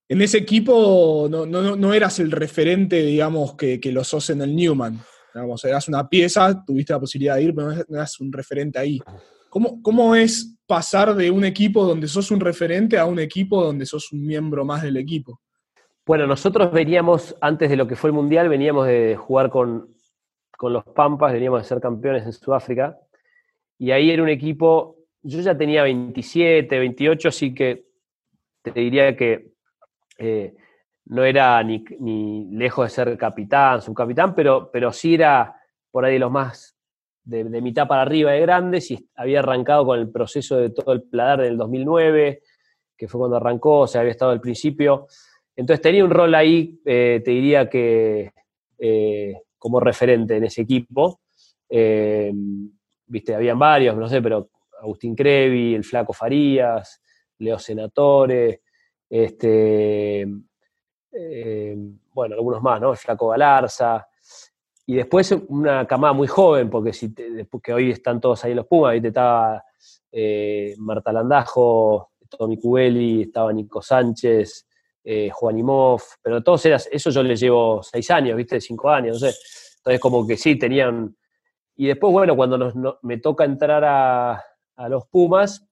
En 0.08 0.20
ese 0.22 0.38
equipo 0.38 1.26
no, 1.28 1.46
no, 1.46 1.94
eras 1.94 2.20
el 2.20 2.30
referente, 2.30 3.02
digamos, 3.02 3.56
que, 3.56 3.80
que, 3.80 3.90
lo 3.90 4.04
sos 4.04 4.30
en 4.30 4.42
el 4.42 4.54
Newman. 4.54 5.00
Digamos, 5.42 5.64
eras 5.64 5.86
una 5.88 6.08
pieza, 6.08 6.64
tuviste 6.64 6.92
la 6.92 7.00
posibilidad 7.00 7.36
de 7.36 7.42
ir, 7.42 7.54
pero 7.54 7.70
no 7.70 7.96
eras 7.96 8.18
un 8.20 8.32
referente 8.32 8.78
ahí. 8.78 8.98
¿Cómo, 9.50 9.82
¿Cómo, 9.82 10.14
es 10.14 10.58
pasar 10.66 11.14
de 11.14 11.30
un 11.30 11.44
equipo 11.44 11.84
donde 11.84 12.08
sos 12.08 12.30
un 12.30 12.40
referente 12.40 12.98
a 12.98 13.04
un 13.04 13.18
equipo 13.18 13.62
donde 13.62 13.84
sos 13.84 14.12
un 14.12 14.26
miembro 14.26 14.64
más 14.64 14.82
del 14.82 14.96
equipo? 14.96 15.40
Bueno, 16.06 16.26
nosotros 16.26 16.72
veníamos, 16.72 17.36
antes 17.40 17.68
de 17.68 17.76
lo 17.76 17.86
que 17.86 17.96
fue 17.96 18.08
el 18.08 18.14
Mundial, 18.14 18.48
veníamos 18.48 18.86
de 18.86 19.16
jugar 19.16 19.50
con, 19.50 19.94
con 20.56 20.72
los 20.72 20.84
Pampas, 20.84 21.32
veníamos 21.32 21.60
de 21.60 21.68
ser 21.68 21.80
campeones 21.80 22.24
en 22.24 22.32
Sudáfrica, 22.32 22.98
y 23.78 23.90
ahí 23.90 24.10
era 24.10 24.22
un 24.22 24.28
equipo, 24.30 24.96
yo 25.22 25.40
ya 25.40 25.56
tenía 25.56 25.82
27, 25.82 26.78
28, 26.78 27.28
así 27.28 27.52
que 27.52 27.86
te 28.62 28.70
diría 28.72 29.14
que 29.16 29.52
eh, 30.18 30.54
no 31.06 31.24
era 31.24 31.62
ni, 31.62 32.48
lejos 32.50 32.86
de 32.86 32.90
ser 32.90 33.18
capitán, 33.18 33.80
subcapitán, 33.80 34.34
pero, 34.34 34.70
pero 34.72 34.92
sí 34.92 35.14
era 35.14 35.54
por 35.90 36.04
ahí 36.04 36.14
de 36.14 36.18
los 36.18 36.30
más 36.30 36.76
de, 37.24 37.44
mitad 37.60 37.86
para 37.86 38.02
arriba 38.02 38.32
de 38.32 38.40
grandes 38.40 38.90
y 38.90 39.08
había 39.16 39.40
arrancado 39.40 39.84
con 39.84 39.98
el 39.98 40.10
proceso 40.10 40.56
de 40.56 40.70
todo 40.70 40.92
el 40.92 41.02
pladar 41.02 41.42
del 41.42 41.56
2009, 41.56 42.42
que 42.96 43.08
fue 43.08 43.18
cuando 43.18 43.36
arrancó, 43.36 43.80
o 43.80 43.86
sea, 43.86 44.00
había 44.00 44.12
estado 44.12 44.30
al 44.30 44.40
principio. 44.40 45.06
Entonces 45.54 45.82
tenía 45.82 46.04
un 46.04 46.10
rol 46.10 46.34
ahí, 46.34 46.80
eh, 46.84 47.20
te 47.24 47.30
diría 47.30 47.68
que 47.68 48.32
eh, 48.78 49.34
como 49.58 49.80
referente 49.80 50.36
en 50.36 50.44
ese 50.44 50.62
equipo. 50.62 51.20
Eh, 51.68 52.32
viste, 53.06 53.34
habían 53.34 53.58
varios, 53.58 53.96
no 53.96 54.08
sé, 54.08 54.22
pero 54.22 54.50
Agustín 54.80 55.14
Crevi, 55.14 55.74
el 55.74 55.84
Flaco 55.84 56.12
Farías, 56.12 57.02
Leo 57.38 57.58
Senatore, 57.58 58.62
este, 59.08 60.26
eh, 61.18 61.76
bueno, 62.12 62.34
algunos 62.34 62.62
más, 62.62 62.80
¿no? 62.80 62.94
Flaco 62.94 63.28
Galarza. 63.28 64.06
Y 64.86 64.94
después 64.94 65.32
una 65.48 65.86
camada 65.86 66.12
muy 66.12 66.28
joven, 66.28 66.70
porque 66.70 66.92
si 66.92 67.12
que 67.14 67.72
hoy 67.72 67.90
están 67.90 68.20
todos 68.20 68.44
ahí 68.44 68.52
en 68.52 68.58
los 68.58 68.66
Pumas, 68.66 69.00
te 69.00 69.08
estaba 69.08 69.64
eh, 70.12 70.74
Marta 70.78 71.12
Landajo, 71.12 72.12
Tommy 72.28 72.58
Cubeli, 72.58 73.22
estaba 73.22 73.52
Nico 73.52 73.82
Sánchez, 73.82 74.66
eh, 75.02 75.30
Juan 75.30 75.58
Imov, 75.58 76.02
pero 76.22 76.42
todos 76.42 76.64
eras, 76.66 76.88
eso 76.92 77.10
yo 77.10 77.22
les 77.22 77.40
llevo 77.40 77.82
seis 77.82 78.10
años, 78.10 78.36
¿viste? 78.36 78.60
Cinco 78.60 78.90
años, 78.90 79.20
no 79.20 79.28
sé. 79.28 79.36
Entonces 79.78 80.00
como 80.00 80.26
que 80.26 80.36
sí, 80.36 80.56
tenían... 80.56 81.16
Y 81.76 81.88
después, 81.88 82.12
bueno, 82.12 82.36
cuando 82.36 82.98
me 83.02 83.18
toca 83.18 83.44
entrar 83.44 83.84
a, 83.84 84.42
a 84.76 84.88
los 84.88 85.06
Pumas, 85.06 85.66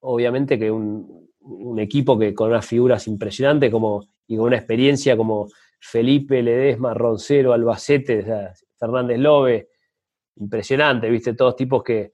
obviamente 0.00 0.58
que 0.58 0.70
un, 0.70 1.31
un 1.44 1.78
equipo 1.78 2.18
que 2.18 2.34
con 2.34 2.50
unas 2.50 2.66
figuras 2.66 3.06
impresionantes 3.08 3.70
como, 3.70 4.06
y 4.26 4.36
con 4.36 4.46
una 4.46 4.56
experiencia 4.56 5.16
como 5.16 5.48
Felipe 5.80 6.42
Ledesma, 6.42 6.94
Roncero, 6.94 7.52
Albacete, 7.52 8.24
Fernández 8.78 9.18
Lobe, 9.18 9.68
impresionante, 10.36 11.10
viste, 11.10 11.34
todos 11.34 11.56
tipos 11.56 11.82
que 11.82 12.12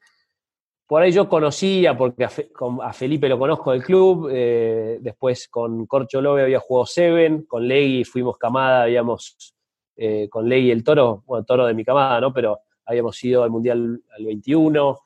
por 0.89 1.03
ahí 1.03 1.13
yo 1.13 1.29
conocía, 1.29 1.95
porque 1.97 2.25
a, 2.25 2.93
Felipe 2.95 3.29
lo 3.29 3.39
conozco 3.39 3.73
del 3.73 3.85
club, 3.85 4.31
eh, 4.33 4.97
después 5.03 5.49
con 5.49 5.87
Corcho 5.87 6.23
Lobe 6.23 6.43
había 6.43 6.61
jugado 6.61 6.87
Seven, 6.87 7.43
con 7.43 7.69
Legui 7.69 8.05
fuimos 8.05 8.39
camada, 8.39 8.85
habíamos, 8.85 9.55
eh, 9.97 10.29
con 10.31 10.49
Legui 10.49 10.71
el 10.71 10.83
toro, 10.83 11.25
bueno, 11.27 11.45
toro 11.45 11.67
de 11.67 11.75
mi 11.75 11.85
camada, 11.85 12.19
¿no? 12.23 12.33
Pero 12.33 12.61
habíamos 12.87 13.23
ido 13.23 13.43
al 13.43 13.51
Mundial 13.51 14.01
al 14.17 14.25
21, 14.25 14.99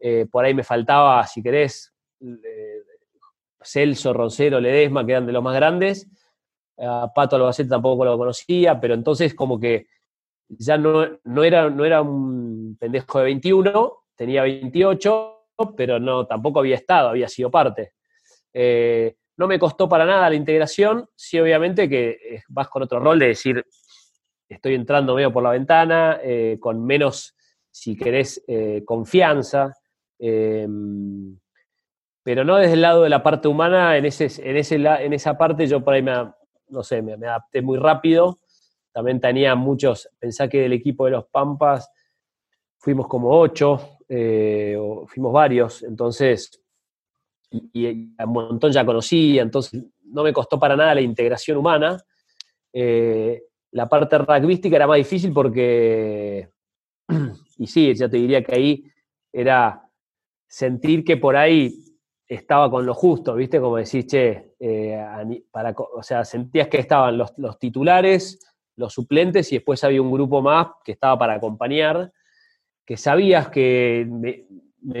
eh, 0.00 0.26
por 0.28 0.44
ahí 0.44 0.52
me 0.52 0.64
faltaba, 0.64 1.24
si 1.28 1.40
querés, 1.44 1.94
Celso, 3.62 4.12
Roncero, 4.12 4.60
Ledesma, 4.60 5.04
que 5.04 5.12
eran 5.12 5.26
de 5.26 5.32
los 5.32 5.42
más 5.42 5.54
grandes. 5.54 6.08
Pato 7.14 7.36
Albacete 7.36 7.68
tampoco 7.68 8.04
lo 8.04 8.16
conocía, 8.16 8.80
pero 8.80 8.94
entonces 8.94 9.34
como 9.34 9.60
que 9.60 9.86
ya 10.48 10.76
no, 10.76 11.06
no, 11.24 11.44
era, 11.44 11.70
no 11.70 11.84
era 11.84 12.02
un 12.02 12.76
pendejo 12.78 13.18
de 13.18 13.24
21, 13.24 13.92
tenía 14.16 14.42
28, 14.42 15.40
pero 15.76 15.98
no, 15.98 16.26
tampoco 16.26 16.60
había 16.60 16.76
estado, 16.76 17.10
había 17.10 17.28
sido 17.28 17.50
parte. 17.50 17.92
Eh, 18.52 19.16
no 19.36 19.46
me 19.46 19.58
costó 19.58 19.88
para 19.88 20.04
nada 20.04 20.28
la 20.28 20.34
integración, 20.34 21.08
sí 21.14 21.38
obviamente 21.38 21.88
que 21.88 22.10
eh, 22.10 22.42
vas 22.48 22.68
con 22.68 22.82
otro 22.82 22.98
rol 22.98 23.18
de 23.18 23.28
decir, 23.28 23.64
estoy 24.48 24.74
entrando 24.74 25.14
medio 25.14 25.32
por 25.32 25.42
la 25.42 25.50
ventana, 25.50 26.18
eh, 26.22 26.58
con 26.60 26.84
menos, 26.84 27.36
si 27.70 27.96
querés, 27.96 28.44
confianza 28.84 29.72
pero 32.22 32.44
no 32.44 32.56
desde 32.56 32.74
el 32.74 32.82
lado 32.82 33.02
de 33.02 33.08
la 33.08 33.22
parte 33.22 33.48
humana, 33.48 33.96
en, 33.96 34.04
ese, 34.04 34.26
en, 34.48 34.56
ese, 34.56 34.76
en 34.76 35.12
esa 35.12 35.38
parte 35.38 35.66
yo 35.66 35.82
por 35.82 35.94
ahí 35.94 36.02
me, 36.02 36.12
no 36.68 36.82
sé, 36.82 37.02
me, 37.02 37.14
adapté 37.14 37.62
muy 37.62 37.78
rápido, 37.78 38.40
también 38.92 39.20
tenía 39.20 39.54
muchos, 39.54 40.08
pensá 40.18 40.48
que 40.48 40.60
del 40.60 40.72
equipo 40.72 41.04
de 41.04 41.12
los 41.12 41.26
Pampas 41.26 41.90
fuimos 42.78 43.06
como 43.08 43.30
ocho, 43.38 43.98
eh, 44.08 44.76
fuimos 45.06 45.32
varios, 45.32 45.82
entonces, 45.82 46.62
y, 47.50 47.86
un 47.86 48.32
montón 48.32 48.72
ya 48.72 48.84
conocía, 48.84 49.42
entonces 49.42 49.84
no 50.04 50.22
me 50.22 50.32
costó 50.32 50.58
para 50.58 50.76
nada 50.76 50.94
la 50.94 51.00
integración 51.00 51.56
humana, 51.56 52.02
eh, 52.72 53.42
la 53.72 53.88
parte 53.88 54.18
rugbyística 54.18 54.76
era 54.76 54.86
más 54.86 54.98
difícil 54.98 55.32
porque, 55.32 56.50
y 57.58 57.66
sí, 57.66 57.94
ya 57.94 58.08
te 58.08 58.16
diría 58.16 58.42
que 58.42 58.54
ahí 58.54 58.84
era 59.32 59.88
sentir 60.48 61.04
que 61.04 61.16
por 61.16 61.36
ahí 61.36 61.89
estaba 62.30 62.70
con 62.70 62.86
lo 62.86 62.94
justo, 62.94 63.34
¿viste? 63.34 63.60
Como 63.60 63.76
decís, 63.76 64.06
che, 64.06 64.54
eh, 64.60 65.04
para, 65.50 65.74
o 65.76 66.00
sea, 66.00 66.24
sentías 66.24 66.68
que 66.68 66.78
estaban 66.78 67.18
los, 67.18 67.58
titulares, 67.58 68.38
los 68.76 68.92
suplentes 68.92 69.50
y 69.50 69.56
después 69.56 69.82
había 69.82 70.00
un 70.00 70.12
grupo 70.12 70.40
más 70.40 70.68
que 70.84 70.92
estaba 70.92 71.18
para 71.18 71.34
acompañar, 71.34 72.12
que 72.86 72.96
sabías 72.96 73.48
que 73.48 74.06
me, 74.08 74.46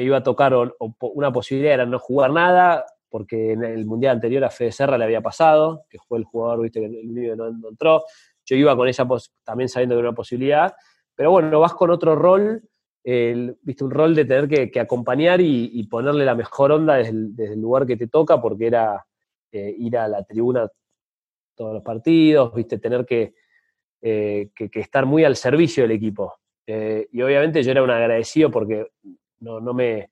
iba 0.00 0.16
a 0.16 0.22
tocar 0.24 0.54
una 0.98 1.32
posibilidad 1.32 1.74
era 1.74 1.86
no 1.86 2.00
jugar 2.00 2.32
nada, 2.32 2.84
porque 3.08 3.52
en 3.52 3.62
el 3.62 3.86
mundial 3.86 4.16
anterior 4.16 4.42
a 4.42 4.50
Fede 4.50 4.72
Serra 4.72 4.98
le 4.98 5.04
había 5.04 5.20
pasado, 5.20 5.84
que 5.88 5.98
fue 6.00 6.18
el 6.18 6.24
jugador, 6.24 6.62
viste, 6.62 6.80
que 6.80 6.86
el 6.86 7.14
niño 7.14 7.36
no, 7.36 7.68
entró. 7.68 8.02
Yo 8.44 8.56
iba 8.56 8.76
con 8.76 8.88
esa 8.88 9.06
también 9.44 9.68
sabiendo 9.68 9.94
que 9.94 10.00
era 10.00 10.08
una 10.08 10.16
posibilidad, 10.16 10.74
pero 11.14 11.30
bueno, 11.30 11.60
vas 11.60 11.74
con 11.74 11.90
otro 11.90 12.16
rol 12.16 12.60
viste, 13.04 13.84
un 13.84 13.90
rol 13.90 14.14
de 14.14 14.24
tener 14.24 14.70
que, 14.70 14.80
acompañar 14.80 15.40
y, 15.40 15.82
ponerle 15.84 16.24
la 16.24 16.34
mejor 16.34 16.72
onda 16.72 16.96
desde 16.96 17.52
el, 17.52 17.60
lugar 17.60 17.86
que 17.86 17.96
te 17.96 18.06
toca, 18.06 18.40
porque 18.40 18.66
era 18.66 19.06
eh, 19.52 19.74
ir 19.78 19.96
a 19.96 20.08
la 20.08 20.22
tribuna 20.24 20.68
todos 21.54 21.74
los 21.74 21.82
partidos, 21.82 22.54
viste, 22.54 22.78
tener 22.78 23.04
que, 23.04 23.34
eh, 24.02 24.50
estar 24.56 25.06
muy 25.06 25.24
al 25.24 25.36
servicio 25.36 25.84
del 25.84 25.92
equipo. 25.92 26.34
Eh, 26.66 27.08
y 27.12 27.22
obviamente 27.22 27.62
yo 27.62 27.70
era 27.70 27.82
un 27.82 27.90
agradecido 27.90 28.50
porque 28.50 28.86
no, 29.40 29.60
me, 29.74 30.10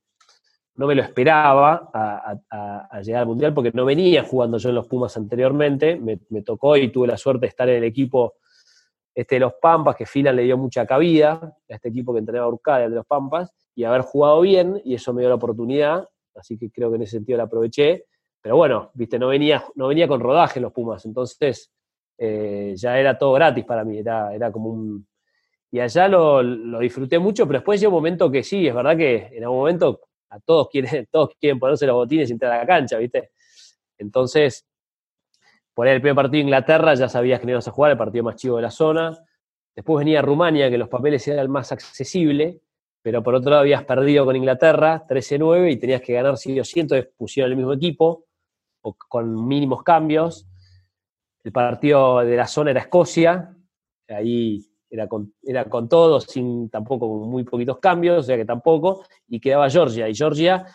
no 0.75 0.87
me 0.87 0.95
lo 0.95 1.03
esperaba 1.03 1.91
a, 1.93 3.01
llegar 3.03 3.23
al 3.23 3.29
Mundial, 3.29 3.55
porque 3.55 3.71
no 3.73 3.85
venía 3.85 4.25
jugando 4.25 4.59
yo 4.59 4.71
en 4.71 4.75
los 4.75 4.89
Pumas 4.89 5.17
anteriormente, 5.17 5.97
me, 5.97 6.19
me 6.31 6.43
tocó 6.43 6.77
y 6.77 6.91
tuve 6.91 7.07
la 7.07 7.17
suerte 7.17 7.43
de 7.43 7.49
estar 7.49 7.69
en 7.69 7.77
el 7.77 7.85
equipo 7.85 8.35
este 9.21 9.35
de 9.35 9.41
los 9.41 9.55
Pampas, 9.55 9.97
que 9.97 10.07
Finan 10.07 10.37
le 10.37 10.45
dio 10.45 10.57
mucha 10.57 10.87
cabida 10.87 11.33
a 11.33 11.75
este 11.75 11.89
equipo 11.89 12.13
que 12.13 12.21
entrenaba 12.21 12.47
Urcadia 12.47 12.89
de 12.89 12.95
los 12.95 13.05
Pampas, 13.05 13.53
y 13.75 13.83
haber 13.83 14.03
jugado 14.03 14.41
bien, 14.43 14.81
y 14.85 14.95
eso 14.95 15.13
me 15.13 15.23
dio 15.23 15.29
la 15.29 15.35
oportunidad, 15.35 16.09
así 16.37 16.57
que 16.57 16.71
creo 16.71 16.89
que 16.91 16.97
en 16.97 17.03
ese 17.03 17.17
sentido 17.17 17.37
la 17.37 17.45
aproveché. 17.45 18.05
Pero 18.41 18.55
bueno, 18.55 18.93
viste, 18.95 19.19
no 19.19 19.27
venía, 19.27 19.65
no 19.75 19.89
venía 19.89 20.07
con 20.07 20.21
rodaje 20.21 20.61
los 20.61 20.73
Pumas, 20.73 21.05
entonces 21.05 21.73
eh, 22.17 22.75
ya 22.77 22.97
era 22.97 23.19
todo 23.19 23.33
gratis 23.33 23.65
para 23.65 23.83
mí, 23.83 23.99
era, 23.99 24.33
era 24.33 24.53
como 24.53 24.71
un... 24.71 25.09
Y 25.73 25.81
allá 25.81 26.07
lo, 26.07 26.41
lo, 26.41 26.79
disfruté 26.79 27.19
mucho, 27.19 27.45
pero 27.45 27.59
después 27.59 27.81
llegó 27.81 27.97
un 27.97 28.03
momento 28.03 28.31
que 28.31 28.45
sí, 28.45 28.69
es 28.69 28.75
verdad 28.75 28.97
que 28.97 29.31
en 29.33 29.43
algún 29.43 29.59
momento 29.59 30.01
a 30.29 30.39
todos 30.39 30.69
quieren, 30.69 31.09
todos 31.11 31.31
quieren 31.41 31.59
ponerse 31.59 31.89
los 31.89 31.97
botines 31.97 32.31
y 32.31 32.35
entrar 32.35 32.53
a 32.53 32.59
la 32.59 32.67
cancha, 32.67 32.97
¿viste? 32.99 33.33
Entonces, 33.99 34.65
por 35.79 35.87
ahí 35.87 35.95
el 35.95 36.01
primer 36.01 36.17
partido 36.17 36.39
de 36.39 36.41
Inglaterra 36.41 36.93
ya 36.95 37.09
sabías 37.09 37.39
que 37.39 37.47
no 37.47 37.53
ibas 37.53 37.69
a 37.69 37.71
jugar, 37.71 37.93
el 37.93 37.97
partido 37.97 38.25
más 38.25 38.35
chivo 38.35 38.57
de 38.57 38.63
la 38.63 38.71
zona. 38.73 39.17
Después 39.77 40.05
venía 40.05 40.21
Rumania, 40.21 40.69
que 40.71 40.77
los 40.77 40.89
papeles 40.89 41.29
eran 41.29 41.49
más 41.53 41.71
accesible, 41.71 42.63
pero 43.01 43.23
por 43.23 43.37
otro 43.37 43.51
lado 43.51 43.61
habías 43.61 43.85
perdido 43.85 44.25
con 44.25 44.35
Inglaterra 44.35 45.07
13-9 45.07 45.71
y 45.71 45.77
tenías 45.77 46.03
que 46.03 46.15
ganar 46.15 46.37
si 46.37 46.59
o 46.59 46.65
sí, 46.65 46.81
entonces 46.81 47.09
pusieron 47.17 47.53
el 47.53 47.57
mismo 47.57 47.73
equipo, 47.75 48.25
o 48.81 48.97
con 49.09 49.47
mínimos 49.47 49.85
cambios. 49.85 50.49
El 51.45 51.53
partido 51.53 52.25
de 52.25 52.35
la 52.35 52.49
zona 52.49 52.73
era 52.73 52.81
Escocia, 52.81 53.55
ahí 54.09 54.67
era 54.91 55.07
con, 55.07 55.33
era 55.45 55.67
con 55.67 55.89
todo, 55.89 56.21
sin 56.21 56.71
tampoco 56.71 57.07
muy 57.25 57.45
poquitos 57.45 57.79
cambios, 57.79 58.19
o 58.19 58.23
sea 58.25 58.37
que 58.37 58.45
tampoco, 58.45 59.05
y 59.29 59.39
quedaba 59.39 59.71
Georgia. 59.71 60.09
Y 60.09 60.15
Georgia 60.17 60.67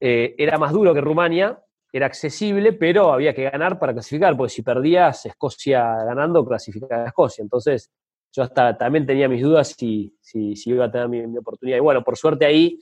eh, 0.00 0.34
era 0.38 0.56
más 0.56 0.72
duro 0.72 0.94
que 0.94 1.02
Rumania, 1.02 1.62
era 1.96 2.06
accesible, 2.06 2.72
pero 2.74 3.12
había 3.12 3.34
que 3.34 3.44
ganar 3.44 3.78
para 3.78 3.92
clasificar, 3.94 4.36
porque 4.36 4.52
si 4.52 4.62
perdías 4.62 5.24
Escocia 5.24 6.04
ganando, 6.04 6.44
clasificaba 6.44 7.04
a 7.04 7.06
Escocia. 7.06 7.42
Entonces, 7.42 7.90
yo 8.32 8.42
hasta 8.42 8.76
también 8.76 9.06
tenía 9.06 9.28
mis 9.28 9.42
dudas 9.42 9.74
si, 9.78 10.14
si, 10.20 10.54
iba 10.66 10.84
a 10.84 10.90
tener 10.90 11.08
mi, 11.08 11.38
oportunidad. 11.38 11.78
Y 11.78 11.80
bueno, 11.80 12.04
por 12.04 12.18
suerte 12.18 12.44
ahí, 12.44 12.78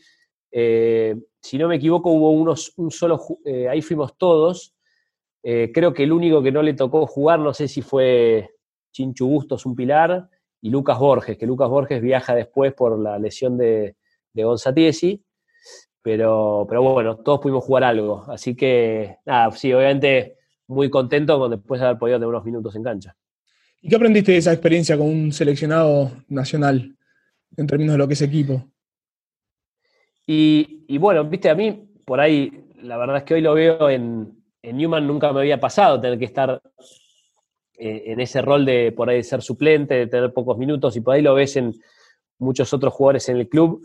eh, 0.51 1.15
si 1.41 1.59
no 1.59 1.69
me 1.69 1.77
equivoco, 1.77 2.11
hubo 2.11 2.33
unos, 2.33 2.73
un 2.77 2.91
solo, 2.91 3.21
eh, 3.45 3.69
ahí 3.69 3.83
fuimos 3.83 4.17
todos. 4.19 4.75
Eh, 5.45 5.71
creo 5.73 5.95
que 5.95 6.03
el 6.03 6.13
único 6.13 6.43
que 6.43 6.51
no 6.51 6.63
le 6.63 6.75
tocó 6.75 7.07
jugar, 7.07 7.39
no 7.39 7.55
sé 7.55 7.69
si 7.69 7.83
fue 7.83 8.51
Chinchu 8.93 9.29
Bustos, 9.29 9.65
un 9.65 9.77
pilar, 9.77 10.29
y 10.61 10.71
Lucas 10.71 10.99
Borges, 10.99 11.37
que 11.39 11.47
Lucas 11.47 11.69
Borges 11.69 12.03
viaja 12.03 12.35
después 12.35 12.73
por 12.73 12.99
la 12.99 13.19
lesión 13.19 13.57
de, 13.59 13.97
de 14.33 14.45
Gonzatiesi. 14.45 15.23
Pero, 16.05 16.67
pero 16.69 16.83
bueno, 16.83 17.17
todos 17.17 17.41
pudimos 17.41 17.65
jugar 17.65 17.85
algo. 17.85 18.27
Así 18.29 18.55
que, 18.55 19.17
nada, 19.25 19.51
sí, 19.53 19.73
obviamente 19.73 20.37
muy 20.67 20.91
contento 20.91 21.39
con 21.39 21.51
después 21.51 21.81
de 21.81 21.87
haber 21.87 21.99
podido 21.99 22.19
tener 22.19 22.29
unos 22.29 22.45
minutos 22.45 22.77
en 22.77 22.83
cancha. 22.83 23.17
¿Y 23.81 23.89
qué 23.89 23.97
aprendiste 23.97 24.33
de 24.33 24.39
esa 24.39 24.53
experiencia 24.53 24.99
con 24.99 25.07
un 25.07 25.33
seleccionado 25.33 26.11
nacional 26.29 26.95
en 27.57 27.67
términos 27.67 27.95
de 27.95 27.99
lo 27.99 28.07
que 28.07 28.13
es 28.13 28.21
equipo? 28.21 28.69
Y, 30.27 30.99
bueno, 30.99 31.25
viste, 31.25 31.49
a 31.49 31.55
mí 31.55 31.89
por 32.05 32.21
ahí, 32.21 32.53
la 32.83 32.99
verdad 32.99 33.19
es 33.19 33.23
que 33.23 33.35
hoy 33.35 33.41
lo 33.41 33.55
veo 33.55 33.89
en, 33.89 34.45
en 34.61 34.77
Newman, 34.77 35.07
nunca 35.07 35.33
me 35.33 35.41
había 35.41 35.59
pasado 35.59 35.99
tener 36.03 36.19
que 36.19 36.27
estar 36.27 36.61
eh, 37.79 38.03
en 38.07 38.21
ese 38.21 38.43
rol 38.43 38.67
de 38.67 38.93
por 38.93 39.09
ahí 39.09 39.23
ser 39.23 39.41
suplente, 39.41 39.95
de 39.95 40.07
tener 40.07 40.35
pocos 40.35 40.59
minutos, 40.59 40.97
y 40.97 41.01
por 41.01 41.15
ahí 41.15 41.23
lo 41.23 41.35
ves 41.35 41.57
en 41.57 41.73
muchos 42.39 42.75
otros 42.75 42.93
jugadores 42.93 43.27
en 43.31 43.39
el 43.39 43.49
club 43.49 43.83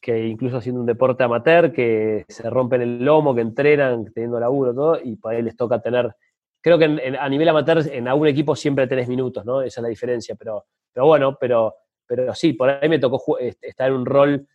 que 0.00 0.26
incluso 0.26 0.56
haciendo 0.56 0.80
un 0.80 0.86
deporte 0.86 1.22
amateur, 1.22 1.72
que 1.72 2.24
se 2.28 2.50
rompen 2.50 2.82
el 2.82 3.04
lomo, 3.04 3.34
que 3.34 3.40
entrenan, 3.40 4.04
teniendo 4.12 4.40
laburo, 4.40 4.74
todo, 4.74 5.00
y 5.02 5.16
para 5.16 5.36
ahí 5.36 5.42
les 5.42 5.56
toca 5.56 5.80
tener, 5.80 6.14
creo 6.60 6.78
que 6.78 7.16
a 7.18 7.28
nivel 7.28 7.48
amateur 7.48 7.82
en 7.92 8.08
algún 8.08 8.26
equipo 8.26 8.56
siempre 8.56 8.86
tenés 8.86 9.08
minutos, 9.08 9.44
¿no? 9.44 9.62
Esa 9.62 9.80
es 9.80 9.82
la 9.82 9.88
diferencia, 9.88 10.34
pero, 10.34 10.64
pero 10.92 11.06
bueno, 11.06 11.36
pero, 11.38 11.74
pero 12.04 12.34
sí, 12.34 12.52
por 12.54 12.70
ahí 12.70 12.88
me 12.88 12.98
tocó 12.98 13.38
estar 13.38 13.88
en 13.88 13.94
un 13.94 14.06
rol 14.06 14.48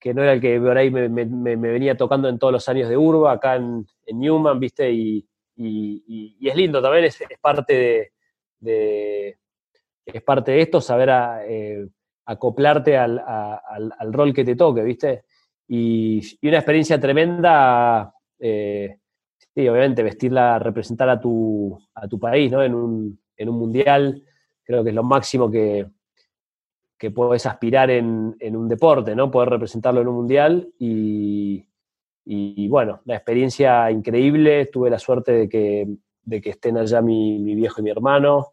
que 0.00 0.14
no 0.14 0.22
era 0.22 0.32
el 0.32 0.40
que 0.40 0.60
por 0.60 0.76
ahí 0.76 0.90
me, 0.90 1.08
venía 1.56 1.96
tocando 1.96 2.28
en 2.28 2.38
todos 2.38 2.52
los 2.52 2.68
años 2.68 2.88
de 2.88 2.96
Urba, 2.96 3.32
acá 3.32 3.56
en, 3.56 3.86
Newman, 4.06 4.58
¿viste? 4.60 4.90
Y, 4.90 5.26
es 5.56 6.56
lindo 6.56 6.80
también, 6.80 7.04
es, 7.04 7.18
parte 7.40 8.10
de, 8.60 9.36
es 10.06 10.22
parte 10.22 10.52
de 10.52 10.60
esto, 10.62 10.80
saber 10.80 11.10
a, 11.10 11.44
eh, 11.44 11.88
acoplarte 12.28 12.96
al, 12.96 14.12
rol 14.12 14.34
que 14.34 14.44
te 14.44 14.54
toque, 14.54 14.82
¿viste? 14.82 15.24
Y, 15.66 16.20
una 16.46 16.58
experiencia 16.58 17.00
tremenda, 17.00 18.12
eh, 18.38 18.98
obviamente, 19.56 20.02
vestirla, 20.02 20.58
representar 20.58 21.08
a 21.08 21.18
tu, 21.18 21.78
a 21.94 22.06
tu 22.06 22.20
país, 22.20 22.52
¿no? 22.52 22.62
En 22.62 22.74
un, 22.74 23.18
mundial, 23.46 24.22
creo 24.62 24.84
que 24.84 24.90
es 24.90 24.94
lo 24.94 25.02
máximo 25.02 25.50
que, 25.50 25.86
que 26.98 27.10
puedes 27.10 27.46
aspirar 27.46 27.90
en, 27.90 28.36
un 28.40 28.68
deporte, 28.68 29.16
¿no? 29.16 29.30
Poder 29.30 29.48
representarlo 29.48 30.02
en 30.02 30.08
un 30.08 30.16
mundial 30.16 30.68
y, 30.78 31.64
bueno, 32.68 33.00
la 33.06 33.14
experiencia 33.14 33.90
increíble, 33.90 34.66
tuve 34.66 34.90
la 34.90 34.98
suerte 34.98 35.32
de 35.32 35.48
que, 35.48 35.86
de 36.24 36.40
que 36.42 36.50
estén 36.50 36.76
allá 36.76 37.00
mi, 37.00 37.38
mi 37.38 37.54
viejo 37.54 37.80
y 37.80 37.84
mi 37.84 37.90
hermano, 37.90 38.48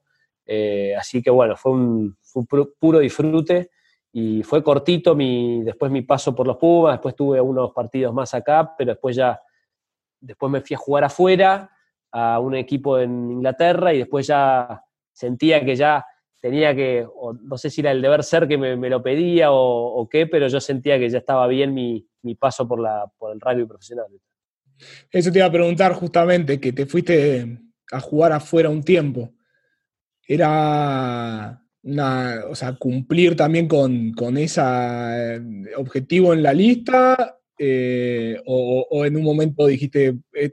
eh, 0.46 0.96
así 0.96 1.22
que 1.22 1.30
bueno, 1.30 1.58
fue 1.58 1.74
un, 1.74 2.18
puro 2.44 3.00
disfrute 3.00 3.72
y 4.12 4.44
fue 4.44 4.64
cortito 4.64 5.16
mi, 5.16 5.64
después 5.64 5.92
mi 5.92 6.02
paso 6.02 6.34
por 6.34 6.48
los 6.48 6.58
Pumas, 6.58 6.94
después 6.94 7.16
tuve 7.16 7.42
unos 7.42 7.72
partidos 7.72 8.14
más 8.14 8.34
acá, 8.34 8.74
pero 8.78 8.92
después 8.92 9.16
ya, 9.16 9.40
después 10.20 10.52
me 10.52 10.62
fui 10.62 10.76
a 10.76 10.78
jugar 10.78 11.04
afuera 11.04 11.70
a 12.12 12.40
un 12.40 12.56
equipo 12.56 12.98
en 13.00 13.32
Inglaterra 13.32 13.94
y 13.94 14.00
después 14.00 14.28
ya 14.28 14.82
sentía 15.12 15.64
que 15.64 15.76
ya 15.76 16.06
tenía 16.40 16.76
que, 16.76 17.08
no 17.42 17.58
sé 17.58 17.70
si 17.70 17.82
era 17.82 17.92
el 17.92 18.02
deber 18.02 18.24
ser 18.24 18.48
que 18.48 18.58
me, 18.58 18.90
lo 18.90 19.02
pedía 19.02 19.48
o, 19.52 20.08
qué, 20.10 20.28
pero 20.28 20.48
yo 20.48 20.62
sentía 20.62 21.00
que 21.00 21.10
ya 21.10 21.18
estaba 21.18 21.48
bien 21.48 21.74
mi, 21.74 22.08
mi 22.22 22.36
paso 22.36 22.68
por, 22.68 22.80
la, 22.80 23.12
por 23.18 23.34
el 23.34 23.42
rugby 23.42 23.66
profesional. 23.66 24.06
Eso 25.12 25.32
te 25.32 25.40
iba 25.40 25.48
a 25.48 25.52
preguntar 25.52 25.94
justamente, 25.94 26.60
que 26.60 26.72
te 26.72 26.86
fuiste 26.86 27.60
a 27.92 28.00
jugar 28.00 28.32
afuera 28.32 28.70
un 28.70 28.84
tiempo 28.84 29.32
era 30.28 31.65
o 31.86 32.56
sea, 32.56 32.76
cumplir 32.78 33.36
también 33.36 33.68
con, 33.68 34.12
con 34.14 34.38
ese 34.38 34.62
eh, 34.64 35.42
objetivo 35.78 36.34
en 36.34 36.42
la 36.42 36.54
lista 36.54 37.38
eh, 37.58 38.42
o, 38.46 39.06
en 39.06 39.16
un 39.16 39.24
momento 39.24 39.68
dijiste, 39.68 40.18
eh, 40.34 40.52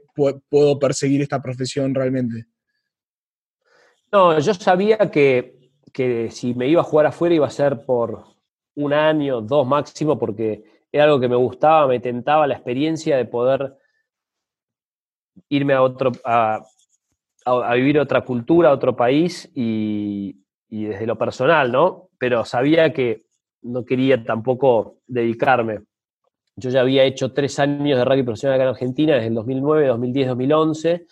puedo 0.49 0.79
perseguir 0.79 1.21
esta 1.21 1.41
profesión 1.41 1.93
realmente? 1.93 2.45
No, 4.11 4.39
yo 4.39 4.53
sabía 4.53 4.97
que, 5.11 5.71
que, 5.91 6.29
si 6.29 6.53
me 6.53 6.67
iba 6.67 6.81
a 6.81 6.85
jugar 6.85 7.07
afuera 7.07 7.35
iba 7.35 7.47
a 7.47 7.51
ser 7.51 7.83
por 7.83 8.25
un 8.75 8.93
año, 8.93 9.41
dos 9.41 9.67
máximo, 9.67 10.19
porque 10.19 10.63
era 10.91 11.05
algo 11.05 11.19
que 11.19 11.27
me 11.27 11.35
gustaba, 11.35 11.87
me 11.87 11.99
tentaba 11.99 12.45
la 12.45 12.53
experiencia 12.53 13.17
de 13.17 13.25
poder 13.25 13.75
irme 15.49 15.73
a 15.73 15.81
otro, 15.81 16.11
a, 16.23 16.63
a, 17.45 17.73
vivir 17.73 17.97
otra 17.97 18.23
cultura, 18.23 18.71
otro 18.71 18.95
país 18.95 19.51
y, 19.55 20.42
desde 20.81 21.05
lo 21.05 21.17
personal, 21.17 21.71
¿no? 21.71 22.09
Pero 22.17 22.45
sabía 22.45 22.91
que 22.91 23.21
no 23.61 23.85
quería 23.85 24.23
tampoco 24.23 24.97
dedicarme. 25.05 25.81
Yo 26.55 26.69
ya 26.69 26.81
había 26.81 27.03
hecho 27.03 27.33
tres 27.33 27.59
años 27.59 27.97
de 27.97 28.05
rugby 28.05 28.23
profesional 28.23 28.55
acá 28.55 28.63
en 28.63 28.69
Argentina, 28.69 29.13
desde 29.15 29.27
el 29.27 29.35
2009, 29.35 29.87
2010, 29.87 30.27
2011, 30.29 31.05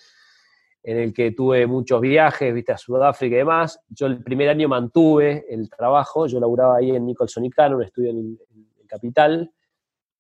en 0.84 0.98
el 0.98 1.14
que 1.14 1.32
tuve 1.32 1.66
muchos 1.68 2.02
viajes, 2.02 2.54
viste, 2.54 2.72
a 2.72 2.78
Sudáfrica 2.78 3.36
y 3.36 3.40
demás. 3.40 3.80
Yo 3.90 4.08
el 4.08 4.24
primer 4.24 4.50
año 4.50 4.68
mantuve 4.68 5.46
el 5.50 5.70
trabajo, 5.70 6.28
yo 6.28 6.40
laburaba 6.40 6.78
ahí 6.78 6.92
en 6.92 7.06
Nicholson 7.06 7.46
y 7.46 7.50
Cano, 7.50 7.78
un 7.78 7.84
estudio 7.84 8.12
en, 8.12 8.38
Capital, 8.88 9.50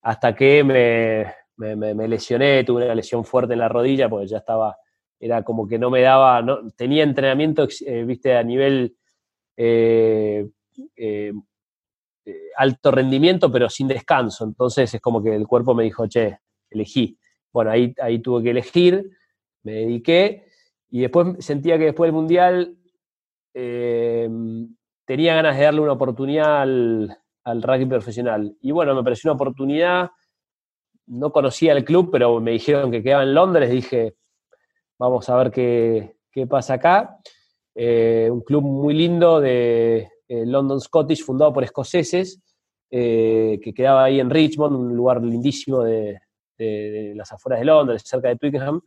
hasta 0.01 0.33
que 0.33 0.63
me, 0.63 2.07
lesioné, 2.07 2.63
tuve 2.63 2.85
una 2.85 2.95
lesión 2.95 3.25
fuerte 3.25 3.51
en 3.51 3.59
la 3.59 3.67
rodilla, 3.67 4.07
porque 4.07 4.27
ya 4.27 4.37
estaba, 4.37 4.77
era 5.19 5.43
como 5.43 5.67
que 5.67 5.77
no 5.77 5.89
me 5.89 5.99
daba, 6.01 6.41
no, 6.41 6.69
tenía 6.77 7.03
entrenamiento, 7.03 7.67
eh, 7.85 8.05
viste, 8.05 8.37
a 8.37 8.43
nivel 8.43 8.95
eh, 9.57 10.47
eh, 10.95 11.33
alto 12.57 12.91
rendimiento, 12.91 13.51
pero 13.51 13.69
sin 13.69 13.87
descanso. 13.87 14.43
Entonces 14.45 14.93
es 14.93 15.01
como 15.01 15.23
que 15.23 15.35
el 15.35 15.47
cuerpo 15.47 15.73
me 15.73 15.83
dijo, 15.83 16.07
che, 16.07 16.39
elegí. 16.69 17.17
Bueno, 17.51 17.71
ahí, 17.71 17.93
ahí 18.01 18.19
tuve 18.19 18.43
que 18.43 18.51
elegir, 18.51 19.11
me 19.63 19.73
dediqué 19.73 20.45
y 20.91 21.01
después 21.01 21.43
sentía 21.43 21.77
que 21.77 21.85
después 21.85 22.09
del 22.09 22.13
Mundial 22.13 22.77
eh, 23.53 24.29
tenía 25.05 25.35
ganas 25.35 25.57
de 25.57 25.63
darle 25.63 25.81
una 25.81 25.93
oportunidad 25.93 26.61
al, 26.61 27.17
rugby 27.63 27.85
profesional. 27.85 28.55
Y 28.61 28.71
bueno, 28.71 28.93
me 28.93 29.03
pareció 29.03 29.31
una 29.31 29.35
oportunidad, 29.35 30.11
no 31.07 31.31
conocía 31.31 31.71
el 31.71 31.85
club, 31.85 32.09
pero 32.11 32.39
me 32.41 32.51
dijeron 32.51 32.91
que 32.91 33.01
quedaba 33.01 33.23
en 33.23 33.33
Londres, 33.33 33.71
dije, 33.71 34.15
vamos 34.99 35.29
a 35.29 35.37
ver 35.37 35.51
qué, 35.51 36.47
pasa 36.47 36.75
acá. 36.75 37.19
Eh, 37.75 38.29
un 38.31 38.41
club 38.41 38.63
muy 38.63 38.93
lindo 38.93 39.39
de 39.39 40.09
eh, 40.27 40.45
London 40.45 40.79
Scottish, 40.79 41.23
fundado 41.23 41.53
por 41.53 41.63
escoceses, 41.63 42.41
que 42.89 43.73
quedaba 43.73 44.03
ahí 44.03 44.19
en 44.19 44.29
Richmond, 44.29 44.75
un 44.75 44.93
lugar 44.93 45.23
lindísimo 45.23 45.81
de, 45.81 46.19
las 47.15 47.31
afueras 47.31 47.61
de 47.61 47.65
Londres, 47.65 48.03
cerca 48.05 48.27
de 48.27 48.35
Twickenham. 48.35 48.81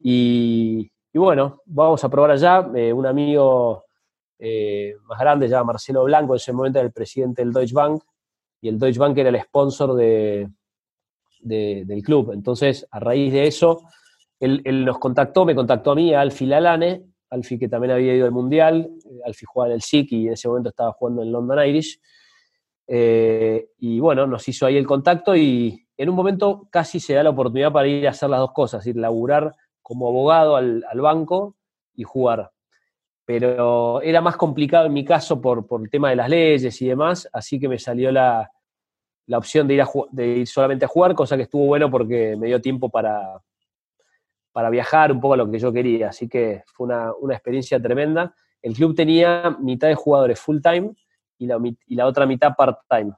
Y, 0.00 0.90
bueno, 1.14 1.62
vamos 1.64 2.02
a 2.04 2.08
probar 2.08 2.32
allá. 2.32 2.68
Eh, 2.74 2.92
un 2.92 3.06
amigo 3.06 3.84
eh, 4.38 4.94
más 5.04 5.18
grande, 5.18 5.48
ya 5.48 5.64
Marcelo 5.64 6.04
Blanco, 6.04 6.34
en 6.34 6.36
ese 6.36 6.52
momento 6.52 6.78
era 6.78 6.86
el 6.86 6.92
presidente 6.92 7.42
del 7.42 7.52
Deutsche 7.52 7.74
Bank, 7.74 8.02
y 8.60 8.68
el 8.68 8.78
Deutsche 8.78 8.98
Bank 8.98 9.16
era 9.18 9.30
el 9.30 9.40
sponsor 9.40 9.94
de, 9.94 10.48
del 11.40 12.02
club. 12.02 12.32
Entonces, 12.32 12.86
a 12.90 13.00
raíz 13.00 13.32
de 13.32 13.46
eso, 13.46 13.82
él, 14.40 14.84
nos 14.84 14.98
contactó, 14.98 15.44
me 15.44 15.54
contactó 15.54 15.92
a 15.92 15.94
mí, 15.94 16.12
a 16.12 16.20
Alfie 16.20 16.46
Lalane, 16.46 17.04
Alfie 17.36 17.58
que 17.58 17.68
también 17.68 17.92
había 17.92 18.14
ido 18.14 18.26
al 18.26 18.32
Mundial, 18.32 18.90
Alfie 19.24 19.46
jugaba 19.46 19.70
en 19.70 19.76
el 19.76 19.82
SIC 19.82 20.12
y 20.12 20.26
en 20.26 20.32
ese 20.32 20.48
momento 20.48 20.70
estaba 20.70 20.92
jugando 20.92 21.22
en 21.22 21.32
London 21.32 21.66
Irish. 21.66 22.00
Eh, 22.88 23.68
y 23.78 24.00
bueno, 24.00 24.26
nos 24.26 24.46
hizo 24.48 24.66
ahí 24.66 24.76
el 24.76 24.86
contacto 24.86 25.34
y 25.34 25.86
en 25.96 26.08
un 26.08 26.14
momento 26.14 26.68
casi 26.70 27.00
se 27.00 27.14
da 27.14 27.22
la 27.22 27.30
oportunidad 27.30 27.72
para 27.72 27.88
ir 27.88 28.06
a 28.06 28.10
hacer 28.10 28.30
las 28.30 28.40
dos 28.40 28.52
cosas, 28.52 28.86
ir 28.86 28.96
laburar 28.96 29.54
como 29.82 30.08
abogado 30.08 30.56
al, 30.56 30.84
banco 31.00 31.56
y 31.94 32.04
jugar. 32.04 32.50
Pero 33.24 34.00
era 34.02 34.20
más 34.20 34.36
complicado 34.36 34.86
en 34.86 34.92
mi 34.92 35.04
caso 35.04 35.40
por, 35.40 35.66
el 35.82 35.90
tema 35.90 36.10
de 36.10 36.16
las 36.16 36.28
leyes 36.28 36.80
y 36.80 36.86
demás, 36.86 37.28
así 37.32 37.58
que 37.58 37.68
me 37.68 37.78
salió 37.78 38.12
la, 38.12 38.50
opción 39.32 39.66
de 39.66 39.74
ir, 39.74 39.84
de 40.10 40.26
ir 40.38 40.46
solamente 40.46 40.84
a 40.84 40.88
jugar, 40.88 41.14
cosa 41.14 41.36
que 41.36 41.44
estuvo 41.44 41.66
bueno 41.66 41.90
porque 41.90 42.36
me 42.36 42.46
dio 42.46 42.60
tiempo 42.60 42.88
para, 42.88 43.40
para 44.56 44.70
viajar 44.70 45.12
un 45.12 45.20
poco 45.20 45.34
a 45.34 45.36
lo 45.36 45.50
que 45.50 45.58
yo 45.58 45.70
quería. 45.70 46.08
Así 46.08 46.30
que 46.30 46.62
fue 46.64 46.86
una, 46.86 47.12
experiencia 47.34 47.78
tremenda. 47.78 48.34
El 48.62 48.72
club 48.72 48.94
tenía 48.94 49.54
mitad 49.60 49.88
de 49.88 49.94
jugadores 49.94 50.40
full 50.40 50.60
time 50.62 50.94
y 51.36 51.46
la, 51.46 52.06
otra 52.06 52.24
mitad 52.24 52.54
part 52.56 52.78
time. 52.88 53.12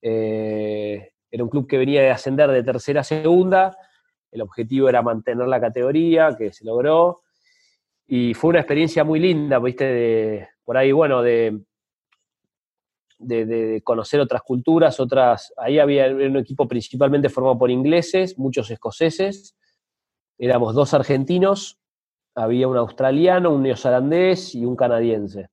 Eh, 0.00 1.10
era 1.30 1.44
un 1.44 1.50
club 1.50 1.66
que 1.66 1.76
venía 1.76 2.00
de 2.00 2.10
ascender 2.10 2.50
de 2.50 2.62
tercera 2.62 3.02
a 3.02 3.04
segunda, 3.04 3.76
el 4.30 4.40
objetivo 4.40 4.88
era 4.88 5.02
mantener 5.02 5.46
la 5.46 5.60
categoría, 5.60 6.34
que 6.38 6.54
se 6.54 6.64
logró. 6.64 7.20
Y 8.06 8.32
fue 8.32 8.48
una 8.48 8.60
experiencia 8.60 9.04
muy 9.04 9.20
linda, 9.20 9.58
¿viste? 9.58 9.84
De, 9.84 10.48
por 10.64 10.78
ahí, 10.78 10.90
bueno, 10.90 11.20
de, 11.20 11.64
de, 13.18 13.82
conocer 13.84 14.20
otras 14.20 14.40
culturas, 14.40 14.98
otras. 15.00 15.52
Ahí 15.58 15.78
había 15.78 16.06
un 16.06 16.38
equipo 16.38 16.66
principalmente 16.66 17.28
formado 17.28 17.58
por 17.58 17.70
ingleses, 17.70 18.38
muchos 18.38 18.70
escoceses. 18.70 19.54
Éramos 20.38 20.74
dos 20.74 20.94
argentinos, 20.94 21.78
había 22.34 22.68
un 22.68 22.76
australiano, 22.76 23.50
un 23.50 23.62
neozelandés 23.62 24.54
y 24.54 24.64
un 24.64 24.76
canadiense. 24.76 25.48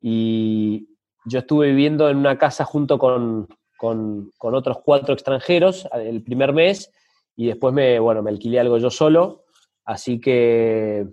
Y 0.00 0.88
yo 1.24 1.40
estuve 1.40 1.68
viviendo 1.68 2.08
en 2.10 2.18
una 2.18 2.38
casa 2.38 2.64
junto 2.64 2.98
con, 2.98 3.48
con, 3.78 4.32
otros 4.38 4.78
cuatro 4.84 5.14
extranjeros 5.14 5.88
el 5.92 6.22
primer 6.22 6.52
mes 6.52 6.90
y 7.36 7.46
después 7.46 7.74
me, 7.74 7.98
bueno, 7.98 8.22
me 8.22 8.30
alquilé 8.30 8.60
algo 8.60 8.78
yo 8.78 8.90
solo, 8.90 9.44
así 9.84 10.20
que 10.20 11.06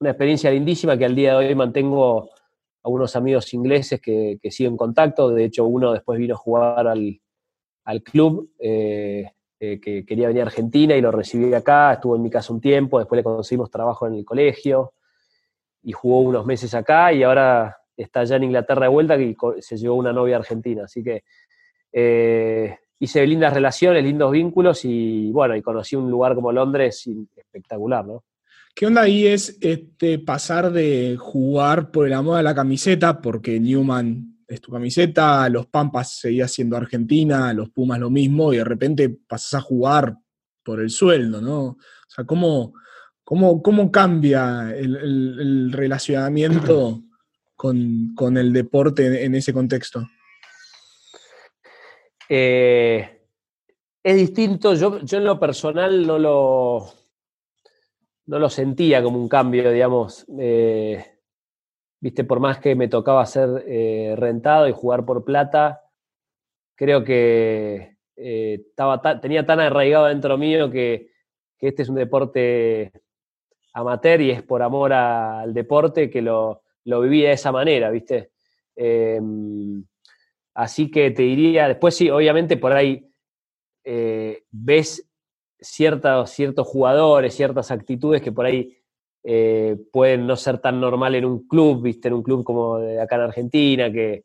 una 0.00 0.10
experiencia 0.10 0.50
lindísima 0.50 0.96
que 0.96 1.04
al 1.04 1.14
día 1.14 1.32
de 1.32 1.48
hoy 1.48 1.54
mantengo 1.54 2.30
a 2.82 2.88
unos 2.88 3.14
amigos 3.16 3.52
ingleses 3.54 4.00
que, 4.00 4.38
que 4.42 4.50
sigo 4.50 4.70
en 4.70 4.76
contacto, 4.76 5.30
de 5.30 5.44
hecho 5.44 5.64
uno 5.66 5.92
después 5.92 6.18
vino 6.18 6.34
a 6.34 6.38
jugar 6.38 6.86
al, 6.88 8.02
club, 8.02 8.50
eh, 8.58 9.30
eh, 9.62 9.78
que 9.78 10.06
quería 10.06 10.28
venir 10.28 10.42
a 10.42 10.46
Argentina 10.46 10.96
y 10.96 11.02
lo 11.02 11.10
recibí 11.12 11.52
acá, 11.52 11.92
estuvo 11.92 12.16
en 12.16 12.22
mi 12.22 12.30
casa 12.30 12.50
un 12.50 12.62
tiempo, 12.62 12.98
después 12.98 13.18
le 13.18 13.22
conseguimos 13.22 13.70
trabajo 13.70 14.06
en 14.06 14.14
el 14.14 14.24
colegio 14.24 14.94
y 15.82 15.92
jugó 15.92 16.22
unos 16.22 16.46
meses 16.46 16.74
acá 16.74 17.12
y 17.12 17.22
ahora 17.22 17.76
está 17.94 18.24
ya 18.24 18.36
en 18.36 18.44
Inglaterra 18.44 18.82
de 18.82 18.88
vuelta 18.88 19.18
y 19.20 19.36
se 19.58 19.76
llevó 19.76 19.96
una 19.96 20.14
novia 20.14 20.36
argentina, 20.36 20.84
así 20.84 21.02
que 21.02 21.24
eh, 21.92 22.78
hice 23.00 23.26
lindas 23.26 23.52
relaciones, 23.52 24.02
lindos 24.02 24.32
vínculos 24.32 24.82
y 24.86 25.30
bueno, 25.30 25.54
y 25.54 25.60
conocí 25.60 25.94
un 25.94 26.10
lugar 26.10 26.34
como 26.34 26.52
Londres 26.52 27.06
espectacular, 27.36 28.06
¿no? 28.06 28.24
¿Qué 28.74 28.86
onda 28.86 29.02
ahí 29.02 29.26
es 29.26 29.58
este, 29.60 30.18
pasar 30.20 30.70
de 30.70 31.16
jugar 31.18 31.90
por 31.90 32.06
el 32.06 32.14
amor 32.14 32.38
a 32.38 32.42
la 32.42 32.54
camiseta, 32.54 33.20
porque 33.20 33.60
Newman 33.60 34.29
es 34.50 34.60
tu 34.60 34.72
camiseta, 34.72 35.48
los 35.48 35.66
Pampas 35.66 36.18
seguía 36.18 36.48
siendo 36.48 36.76
Argentina, 36.76 37.52
los 37.52 37.70
Pumas 37.70 38.00
lo 38.00 38.10
mismo, 38.10 38.52
y 38.52 38.56
de 38.56 38.64
repente 38.64 39.08
pasas 39.08 39.54
a 39.54 39.60
jugar 39.60 40.16
por 40.64 40.80
el 40.80 40.90
sueldo, 40.90 41.40
¿no? 41.40 41.60
O 41.62 41.78
sea, 42.08 42.24
¿cómo, 42.24 42.74
cómo, 43.22 43.62
cómo 43.62 43.92
cambia 43.92 44.74
el, 44.76 45.70
relacionamiento 45.70 47.00
con, 47.54 48.12
con, 48.16 48.36
el 48.36 48.52
deporte 48.52 49.24
en 49.24 49.36
ese 49.36 49.52
contexto? 49.52 50.04
Eh, 52.28 53.22
es 54.02 54.16
distinto, 54.16 54.74
yo, 54.74 54.98
yo 55.00 55.18
en 55.18 55.24
lo 55.24 55.38
personal 55.38 56.04
no 56.04 56.18
lo, 56.18 56.92
no 58.26 58.38
lo 58.40 58.50
sentía 58.50 59.00
como 59.00 59.20
un 59.20 59.28
cambio, 59.28 59.70
digamos. 59.70 60.26
Eh, 60.40 61.19
viste, 62.00 62.24
por 62.24 62.40
más 62.40 62.58
que 62.58 62.74
me 62.74 62.88
tocaba 62.88 63.24
ser 63.26 63.64
eh, 63.66 64.14
rentado 64.16 64.68
y 64.68 64.72
jugar 64.72 65.04
por 65.04 65.24
plata, 65.24 65.82
creo 66.74 67.04
que 67.04 67.96
estaba 68.16 69.00
tenía 69.20 69.46
tan 69.46 69.60
arraigado 69.60 70.06
dentro 70.06 70.36
mío 70.36 70.70
que, 70.70 71.08
este 71.58 71.82
es 71.82 71.88
un 71.88 71.96
deporte 71.96 72.92
amateur 73.72 74.20
y 74.20 74.30
es 74.30 74.42
por 74.42 74.62
amor 74.62 74.92
al 74.92 75.54
deporte 75.54 76.10
que 76.10 76.20
lo, 76.20 76.62
lo 76.84 77.00
viví 77.00 77.22
de 77.22 77.32
esa 77.32 77.52
manera, 77.52 77.90
¿viste? 77.90 78.30
Así 80.54 80.90
que 80.90 81.10
te 81.10 81.22
diría, 81.22 81.68
después 81.68 81.96
sí, 81.96 82.10
obviamente 82.10 82.56
por 82.56 82.72
ahí 82.72 83.10
eh, 83.84 84.44
ves 84.50 85.08
ciertos, 85.58 86.30
ciertos 86.30 86.66
jugadores, 86.66 87.34
ciertas 87.34 87.70
actitudes 87.70 88.20
que 88.20 88.32
por 88.32 88.46
ahí 88.46 88.76
eh, 89.22 89.76
pueden 89.92 90.26
no 90.26 90.36
ser 90.36 90.58
tan 90.58 90.80
normal 90.80 91.14
en 91.14 91.24
un 91.24 91.46
club, 91.46 91.82
viste, 91.82 92.08
en 92.08 92.14
un 92.14 92.22
club 92.22 92.44
como 92.44 92.76
acá 92.76 93.16
en 93.16 93.22
Argentina, 93.22 93.92
que 93.92 94.24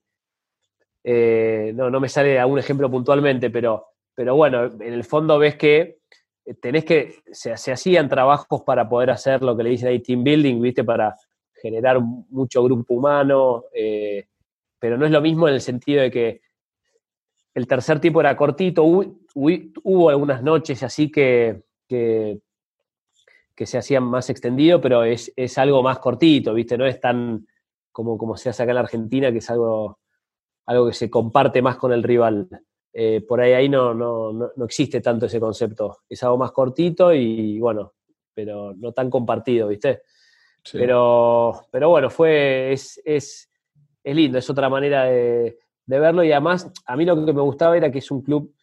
eh, 1.04 1.72
no, 1.76 1.90
no 1.90 2.00
me 2.00 2.10
sale 2.10 2.40
algún 2.40 2.60
ejemplo 2.60 2.90
puntualmente, 2.90 3.50
pero, 3.50 3.88
pero 4.14 4.36
bueno, 4.36 4.66
en 4.66 4.94
el 4.94 5.04
fondo 5.04 5.38
ves 5.38 5.56
que 5.56 5.98
tenés 6.62 6.86
que, 6.86 7.16
se, 7.32 7.52
hacían 7.52 8.08
trabajos 8.08 8.62
para 8.64 8.88
poder 8.88 9.10
hacer 9.10 9.42
lo 9.42 9.58
que 9.58 9.64
le 9.64 9.72
dicen 9.72 9.90
ahí 9.90 10.00
team 10.00 10.24
building, 10.24 10.62
viste, 10.62 10.84
para 10.84 11.16
generar 11.62 12.00
mucho 12.00 12.64
grupo 12.64 12.94
humano 12.94 13.64
pero 14.86 15.00
no 15.00 15.06
es 15.08 15.12
lo 15.12 15.20
mismo 15.20 15.48
en 15.48 15.56
el 15.56 15.62
sentido 15.62 16.04
de 16.04 16.12
que 16.12 16.42
el 17.56 17.66
tercer 17.66 18.00
tipo 18.00 18.20
era 18.20 18.38
cortito, 18.38 18.84
hubo, 18.84 20.10
algunas 20.12 20.44
noches 20.44 20.84
así 20.84 21.10
que, 21.10 21.64
que, 21.88 22.40
se 23.66 23.78
hacían 23.78 24.04
más 24.04 24.30
extendido, 24.30 24.82
pero 24.82 25.04
es, 25.04 25.32
algo 25.58 25.82
más 25.82 26.00
cortito, 26.00 26.54
¿viste? 26.54 26.78
No 26.78 26.86
es 26.86 27.00
tan 27.00 27.48
como, 27.92 28.18
como 28.18 28.36
se 28.36 28.50
hace 28.50 28.64
acá 28.64 28.72
en 28.72 28.76
la 28.76 28.82
Argentina, 28.82 29.32
que 29.32 29.38
es 29.38 29.50
algo, 29.50 30.00
algo 30.66 30.88
que 30.88 30.94
se 30.94 31.10
comparte 31.10 31.62
más 31.62 31.78
con 31.78 31.94
el 31.94 32.04
rival. 32.04 32.50
Eh, 32.92 33.22
por 33.28 33.42
ahí 33.42 33.54
ahí 33.54 33.70
no, 33.70 33.94
no, 33.94 34.32
no, 34.34 34.66
existe 34.66 35.02
tanto 35.02 35.28
ese 35.28 35.40
concepto. 35.40 36.00
Es 36.10 36.22
algo 36.24 36.38
más 36.38 36.52
cortito 36.52 37.14
y 37.14 37.60
bueno, 37.60 37.94
pero 38.34 38.74
no 38.74 38.92
tan 38.92 39.10
compartido, 39.10 39.70
¿viste? 39.70 40.02
Pero, 40.72 41.68
pero 41.72 41.90
bueno, 41.90 42.10
fue, 42.10 42.74
es, 42.74 43.00
es 43.06 43.50
lindo, 44.04 44.38
es 44.38 44.50
otra 44.50 44.70
manera 44.70 45.06
de, 45.06 45.58
verlo 45.88 46.24
y 46.24 46.32
además 46.32 46.72
a 46.86 46.96
mí 46.96 47.06
lo 47.06 47.26
que 47.26 47.34
me 47.34 47.42
gustaba 47.42 47.76
era 47.78 47.92
que 47.92 48.00
es 48.00 48.12
un 48.12 48.22
club, 48.22 48.54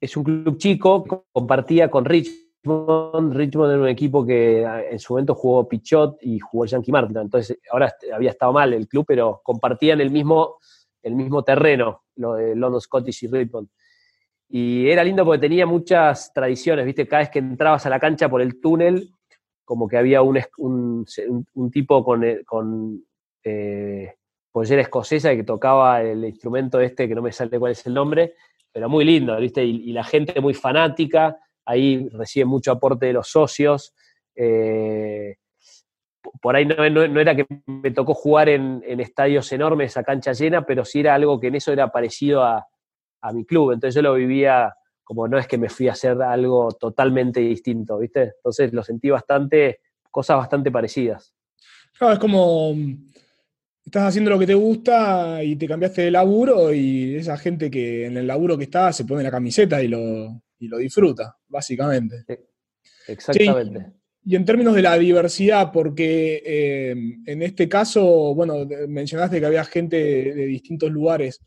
es 0.00 0.16
un 0.16 0.24
club 0.24 0.58
chico, 0.58 1.26
compartía 1.32 1.90
con 1.90 2.04
Rich, 2.04 2.30
Richmond. 2.62 3.34
Richmond 3.34 3.72
era 3.72 3.82
un 3.82 3.88
equipo 3.88 4.24
que 4.24 4.64
ah, 4.64 4.82
en 4.82 4.98
su 4.98 5.12
momento 5.12 5.34
jugó 5.34 5.68
Pichot 5.68 6.18
y 6.22 6.38
jugó 6.38 6.66
Yankee 6.66 6.92
Martin. 6.92 7.16
Entonces, 7.18 7.58
ahora 7.70 7.92
había 8.12 8.30
estado 8.30 8.52
mal 8.52 8.72
el 8.72 8.88
club, 8.88 9.04
pero 9.06 9.40
compartían 9.42 10.00
el 10.00 10.10
mismo, 10.10 10.56
el 11.02 11.14
mismo 11.14 11.42
terreno, 11.42 12.04
lo 12.16 12.34
de 12.34 12.54
London 12.54 12.80
Scottish 12.80 13.24
y 13.24 13.28
Richmond. 13.28 13.68
Y 14.48 14.88
era 14.88 15.04
lindo 15.04 15.24
porque 15.24 15.40
tenía 15.40 15.66
muchas 15.66 16.32
tradiciones, 16.32 16.86
¿viste? 16.86 17.06
Cada 17.06 17.20
vez 17.20 17.30
que 17.30 17.38
entrabas 17.38 17.84
a 17.84 17.90
la 17.90 18.00
cancha 18.00 18.28
por 18.28 18.40
el 18.40 18.60
túnel, 18.60 19.10
como 19.64 19.86
que 19.86 19.98
había 19.98 20.22
un, 20.22 20.42
un, 20.56 21.70
tipo 21.70 22.02
con, 22.02 22.24
eh, 22.24 22.42
con 22.46 23.04
eh, 23.44 24.14
pollera 24.50 24.82
escocesa 24.82 25.36
que 25.36 25.44
tocaba 25.44 26.02
el 26.02 26.24
instrumento 26.24 26.80
este, 26.80 27.06
que 27.06 27.14
no 27.14 27.20
me 27.20 27.32
sale 27.32 27.58
cuál 27.58 27.72
es 27.72 27.86
el 27.86 27.92
nombre, 27.94 28.34
pero 28.72 28.88
muy 28.88 29.04
lindo, 29.04 29.36
¿viste? 29.36 29.64
Y, 29.64 29.92
la 29.92 30.04
gente 30.04 30.40
muy 30.40 30.54
fanática, 30.54 31.38
ahí 31.68 32.08
recibe 32.12 32.46
mucho 32.46 32.72
aporte 32.72 33.06
de 33.06 33.12
los 33.12 33.28
socios. 33.28 33.94
Eh, 34.34 35.36
por 36.40 36.56
ahí 36.56 36.64
no, 36.64 37.20
era 37.20 37.36
que 37.36 37.46
me 37.66 37.90
tocó 37.90 38.14
jugar 38.14 38.48
en, 38.48 38.82
estadios 39.00 39.52
enormes 39.52 39.96
a 39.96 40.02
cancha 40.02 40.32
llena, 40.32 40.64
pero 40.64 40.84
sí 40.84 41.00
era 41.00 41.14
algo 41.14 41.38
que 41.38 41.48
en 41.48 41.56
eso 41.56 41.70
era 41.70 41.92
parecido 41.92 42.42
a, 42.42 42.66
mi 43.34 43.44
club. 43.44 43.72
Entonces 43.72 43.94
yo 43.96 44.02
lo 44.02 44.14
vivía 44.14 44.72
como 45.04 45.26
no 45.26 45.38
es 45.38 45.46
que 45.46 45.58
me 45.58 45.68
fui 45.68 45.88
a 45.88 45.92
hacer 45.92 46.20
algo 46.22 46.70
totalmente 46.72 47.40
distinto, 47.40 47.98
¿viste? 47.98 48.32
Entonces 48.36 48.72
lo 48.72 48.82
sentí 48.82 49.10
bastante, 49.10 49.80
cosas 50.10 50.36
bastante 50.36 50.70
parecidas. 50.70 51.34
Claro, 51.98 52.14
es 52.14 52.18
como 52.18 52.74
estás 53.84 54.04
haciendo 54.04 54.30
lo 54.30 54.38
que 54.38 54.46
te 54.46 54.54
gusta 54.54 55.42
y 55.42 55.56
te 55.56 55.66
cambiaste 55.66 56.02
de 56.02 56.10
laburo 56.10 56.72
y 56.72 57.16
esa 57.16 57.36
gente 57.36 57.70
que 57.70 58.06
en 58.06 58.16
el 58.18 58.26
laburo 58.26 58.56
que 58.56 58.64
está 58.64 58.92
se 58.92 59.04
pone 59.04 59.22
la 59.22 59.30
camiseta 59.30 59.82
y 59.82 59.88
lo, 59.88 60.40
lo 60.66 60.78
disfruta, 60.78 61.36
básicamente. 61.46 62.24
Exactamente. 63.06 63.92
y 64.24 64.36
en 64.36 64.44
términos 64.44 64.74
de 64.74 64.82
la 64.82 64.98
diversidad, 64.98 65.70
porque 65.72 66.42
eh, 66.44 66.90
en 67.26 67.42
este 67.42 67.68
caso, 67.68 68.34
bueno, 68.34 68.66
mencionaste 68.88 69.38
que 69.38 69.46
había 69.46 69.64
gente 69.64 69.96
de 69.96 70.46
distintos 70.46 70.90
lugares. 70.90 71.40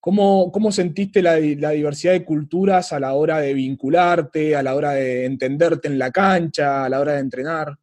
¿Cómo, 0.00 0.72
sentiste 0.72 1.20
la, 1.20 1.34
diversidad 1.34 2.12
de 2.12 2.24
culturas 2.24 2.92
a 2.92 3.00
la 3.00 3.14
hora 3.14 3.40
de 3.40 3.52
vincularte, 3.52 4.56
a 4.56 4.62
la 4.62 4.74
hora 4.74 4.92
de 4.92 5.26
entenderte 5.26 5.88
en 5.88 5.98
la 5.98 6.10
cancha, 6.10 6.84
a 6.84 6.88
la 6.88 7.00
hora 7.00 7.14
de 7.14 7.20
entrenar? 7.20 7.76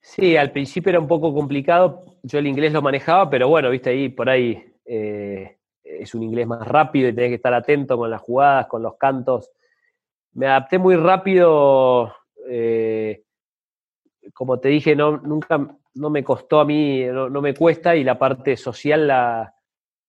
Sí, 0.00 0.36
al 0.36 0.52
principio 0.52 0.90
era 0.90 1.00
un 1.00 1.06
poco 1.06 1.32
complicado. 1.32 2.18
Yo 2.24 2.40
el 2.40 2.46
inglés 2.46 2.72
lo 2.72 2.82
manejaba, 2.82 3.30
pero 3.30 3.48
bueno, 3.48 3.70
viste 3.70 3.90
ahí, 3.90 4.08
por 4.08 4.28
ahí 4.28 4.62
eh, 4.84 5.56
es 6.00 6.14
un 6.14 6.22
inglés 6.22 6.46
más 6.46 6.66
rápido 6.66 7.08
y 7.08 7.14
tenés 7.14 7.30
que 7.30 7.36
estar 7.36 7.54
atento 7.54 7.96
con 7.96 8.10
las 8.10 8.20
jugadas, 8.20 8.66
con 8.66 8.82
los 8.82 8.96
cantos. 8.96 9.50
Me 10.32 10.46
adapté 10.46 10.78
muy 10.78 10.96
rápido. 10.96 12.14
Eh, 12.48 13.22
como 14.34 14.58
te 14.60 14.68
dije, 14.68 14.96
no, 14.96 15.18
nunca 15.18 15.76
no 15.94 16.10
me 16.10 16.24
costó 16.24 16.60
a 16.60 16.64
mí, 16.64 17.04
no 17.04 17.42
me 17.42 17.54
cuesta 17.54 17.94
y 17.96 18.04
la 18.04 18.18
parte 18.18 18.56
social 18.56 19.06
la, 19.06 19.54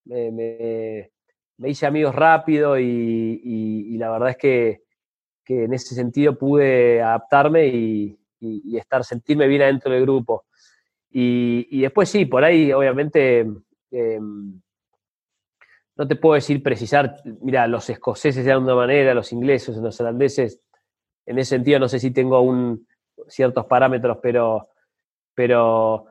me, 0.05 1.11
hice 1.65 1.85
amigos 1.85 2.15
rápido 2.15 2.79
y, 2.79 3.97
la 3.97 4.11
verdad 4.11 4.29
es 4.29 4.37
que, 4.37 4.83
en 5.47 5.73
ese 5.73 5.93
sentido 5.95 6.37
pude 6.37 7.01
adaptarme 7.01 7.67
y, 7.67 8.17
estar, 8.77 9.03
sentirme 9.03 9.47
bien 9.47 9.61
adentro 9.61 9.91
del 9.91 10.03
grupo. 10.03 10.45
Y, 11.09 11.81
después 11.81 12.09
sí, 12.09 12.25
por 12.25 12.43
ahí 12.43 12.71
obviamente 12.71 13.45
em, 13.91 14.61
no 15.95 16.07
te 16.07 16.15
puedo 16.15 16.35
decir 16.35 16.63
precisar, 16.63 17.17
mira, 17.41 17.67
los 17.67 17.89
escoceses 17.89 18.45
de 18.45 18.57
una 18.57 18.75
manera, 18.75 19.13
los 19.13 19.31
ingleses, 19.31 19.77
los 19.77 19.99
holandeses, 19.99 20.61
en 21.25 21.39
ese 21.39 21.51
sentido 21.51 21.79
no 21.79 21.87
sé 21.87 21.99
si 21.99 22.11
tengo 22.11 22.41
un, 22.41 22.87
ciertos 23.27 23.65
parámetros, 23.65 24.17
pero, 24.21 24.69
pero 25.33 26.05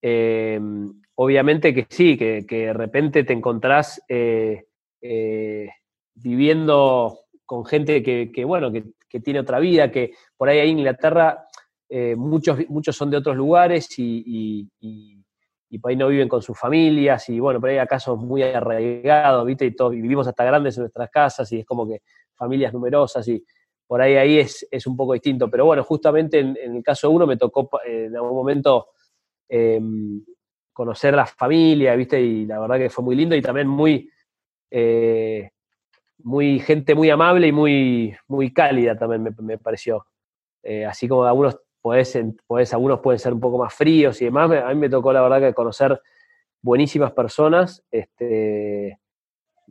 em, 0.00 1.02
obviamente 1.16 1.74
que 1.74 1.86
sí, 1.88 2.16
que, 2.16 2.44
de 2.48 2.72
repente 2.72 3.24
te 3.24 3.32
encontrás 3.32 4.02
eh, 4.08 4.66
eh, 5.00 5.68
viviendo 6.14 7.20
con 7.44 7.64
gente 7.64 8.02
que, 8.02 8.44
bueno, 8.44 8.72
que, 8.72 8.84
tiene 9.24 9.40
otra 9.40 9.60
vida, 9.60 9.90
que 9.90 10.12
por 10.36 10.50
ahí 10.50 10.58
en 10.58 10.78
Inglaterra 10.78 11.46
eh, 11.88 12.14
muchos, 12.16 12.58
muchos 12.68 12.94
son 12.94 13.08
de 13.08 13.16
otros 13.16 13.34
lugares 13.34 13.88
y, 13.98 14.68
por 15.78 15.90
ahí 15.90 15.96
no 15.96 16.08
viven 16.08 16.28
con 16.28 16.42
sus 16.42 16.58
familias 16.58 17.28
y 17.28 17.40
bueno, 17.40 17.60
por 17.60 17.70
ahí 17.70 17.78
acá 17.78 17.98
somos 17.98 18.24
muy 18.24 18.42
arraigados, 18.42 19.44
¿viste? 19.44 19.66
Y, 19.66 19.74
todos, 19.74 19.92
vivimos 19.92 20.26
hasta 20.26 20.44
grandes 20.44 20.76
en 20.76 20.84
nuestras 20.84 21.10
casas 21.10 21.50
y 21.52 21.60
es 21.60 21.66
como 21.66 21.86
que 21.86 22.02
familias 22.34 22.72
numerosas 22.72 23.26
y 23.28 23.44
por 23.86 24.00
ahí 24.00 24.16
ahí 24.16 24.38
es, 24.38 24.86
un 24.86 24.96
poco 24.96 25.12
distinto. 25.12 25.50
Pero 25.50 25.66
bueno, 25.66 25.84
justamente 25.84 26.40
en, 26.40 26.56
el 26.56 26.82
caso 26.82 27.08
de 27.08 27.14
uno 27.14 27.26
me 27.26 27.36
tocó 27.36 27.68
en 27.84 28.14
algún 28.16 28.34
momento 28.34 28.88
em, 29.48 30.24
conocer 30.72 31.14
la 31.14 31.26
familia, 31.26 31.94
¿viste? 31.96 32.20
Y 32.20 32.46
la 32.46 32.58
verdad 32.58 32.78
que 32.78 32.90
fue 32.90 33.04
muy 33.04 33.16
lindo 33.16 33.34
y 33.36 33.42
también 33.42 33.68
muy, 33.68 34.10
eh, 34.70 35.50
muy 36.18 36.58
gente 36.60 36.94
muy 36.94 37.10
amable 37.10 37.46
y 37.48 37.52
muy, 37.52 38.16
muy 38.28 38.52
cálida 38.52 38.96
también 38.96 39.34
me, 39.38 39.58
pareció. 39.58 40.06
Eh, 40.62 40.84
así 40.84 41.06
como 41.06 41.24
algunos, 41.24 41.58
podés, 41.86 42.72
algunos 42.72 43.00
pueden 43.00 43.18
ser 43.18 43.32
un 43.32 43.40
poco 43.40 43.58
más 43.58 43.74
fríos 43.74 44.20
y 44.20 44.26
demás, 44.26 44.50
a 44.50 44.68
mí 44.68 44.74
me 44.76 44.88
tocó 44.88 45.12
la 45.12 45.22
verdad 45.22 45.40
que 45.40 45.54
conocer 45.54 46.00
buenísimas 46.62 47.12
personas, 47.12 47.84
este, 47.90 48.98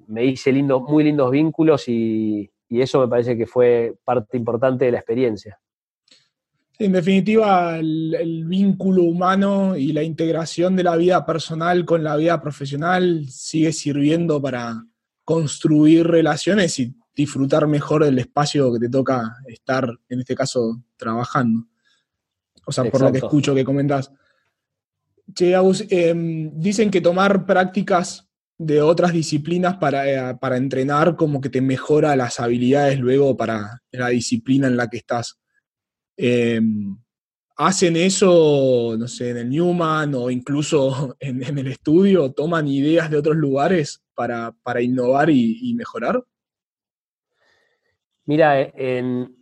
me 0.07 0.25
hice 0.25 0.51
lindo, 0.51 0.79
muy 0.81 1.03
lindos 1.03 1.31
vínculos 1.31 1.87
y, 1.87 2.49
y 2.69 2.81
eso 2.81 2.99
me 2.99 3.07
parece 3.07 3.37
que 3.37 3.45
fue 3.45 3.95
parte 4.03 4.37
importante 4.37 4.85
de 4.85 4.91
la 4.91 4.99
experiencia. 4.99 5.59
En 6.77 6.91
definitiva, 6.91 7.77
el, 7.77 8.43
vínculo 8.45 9.03
humano 9.03 9.77
y 9.77 9.93
la 9.93 10.03
integración 10.03 10.75
de 10.75 10.83
la 10.83 10.97
vida 10.97 11.25
personal 11.25 11.85
con 11.85 12.03
la 12.03 12.17
vida 12.17 12.41
profesional 12.41 13.25
sigue 13.29 13.71
sirviendo 13.71 14.41
para 14.41 14.83
construir 15.23 16.05
relaciones 16.05 16.77
y 16.79 16.93
disfrutar 17.15 17.65
mejor 17.67 18.03
del 18.03 18.19
espacio 18.19 18.73
que 18.73 18.79
te 18.79 18.89
toca 18.89 19.37
estar, 19.47 19.89
en 20.09 20.19
este 20.19 20.35
caso, 20.35 20.83
trabajando. 20.97 21.65
O 22.65 22.71
sea, 22.71 22.85
por 22.85 23.01
lo 23.01 23.11
que 23.11 23.19
escucho 23.19 23.55
que 23.55 23.63
comentás. 23.63 24.11
Che, 25.33 25.53
em, 25.89 26.51
dicen 26.53 26.91
que 26.91 27.01
tomar 27.01 27.45
prácticas 27.45 28.27
de 28.57 28.81
otras 28.81 29.11
disciplinas 29.11 29.77
para, 29.77 30.31
eh, 30.31 30.35
para 30.35 30.57
entrenar 30.57 31.15
como 31.15 31.41
que 31.41 31.49
te 31.49 31.61
mejora 31.61 32.15
las 32.15 32.39
habilidades 32.39 32.99
luego 32.99 33.35
para 33.35 33.81
la 33.91 34.09
disciplina 34.09 34.67
en 34.67 34.77
la 34.77 34.89
que 34.89 34.97
estás. 34.97 35.39
Em, 36.15 36.97
hacen 37.57 37.97
eso, 37.97 38.95
no 38.97 39.07
sé, 39.07 39.31
en 39.31 39.37
el 39.37 39.49
Newman 39.49 40.15
o 40.15 40.29
incluso 40.29 41.15
en, 41.19 41.57
el 41.57 41.67
estudio, 41.67 42.31
toman 42.31 42.67
ideas 42.67 43.09
de 43.09 43.17
otros 43.17 43.35
lugares 43.35 44.01
para, 44.13 44.53
innovar 44.81 45.29
y, 45.29 45.73
mejorar? 45.75 46.23
Mira, 48.25 48.61
en, 48.61 49.35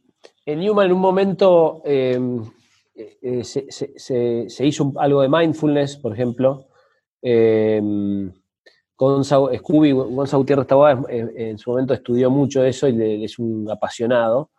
Newman 0.45 0.87
en 0.87 0.91
un 0.91 0.99
momento 0.99 1.83
em, 1.85 2.43
eh, 2.95 3.43
se, 3.43 4.65
hizo 4.65 4.93
algo 4.97 5.21
de 5.21 5.29
mindfulness, 5.29 5.97
por 5.97 6.13
ejemplo. 6.13 6.67
Eh, 7.21 7.81
Scooby, 8.95 9.91
Gonzalo 9.91 10.43
Gutiérrez 10.43 10.67
en, 11.09 11.57
su 11.57 11.71
momento 11.71 11.93
estudió 11.93 12.29
mucho 12.29 12.63
eso 12.63 12.87
y 12.87 13.23
es 13.23 13.39
un 13.39 13.69
apasionado 13.69 14.51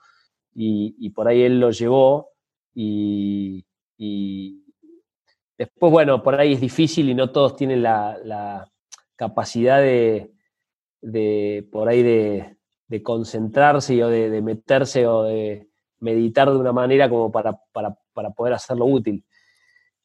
y, 0.54 1.10
por 1.10 1.28
ahí 1.28 1.42
él 1.42 1.60
lo 1.60 1.70
llevó 1.70 2.30
y, 2.74 3.64
después, 5.56 5.92
bueno, 5.92 6.22
por 6.22 6.34
ahí 6.34 6.54
es 6.54 6.60
difícil 6.60 7.08
y 7.08 7.14
no 7.14 7.30
todos 7.30 7.56
tienen 7.56 7.82
la, 7.82 8.68
capacidad 9.16 9.80
de, 9.80 10.30
por 11.70 11.88
ahí 11.88 12.02
de, 12.02 12.56
concentrarse 13.02 14.04
o 14.04 14.08
de, 14.08 14.42
meterse 14.42 15.06
o 15.06 15.24
de 15.24 15.68
meditar 16.04 16.50
de 16.50 16.56
una 16.56 16.72
manera 16.72 17.08
como 17.08 17.32
para, 17.32 17.58
poder 18.36 18.54
hacerlo 18.54 18.86
útil. 18.86 19.24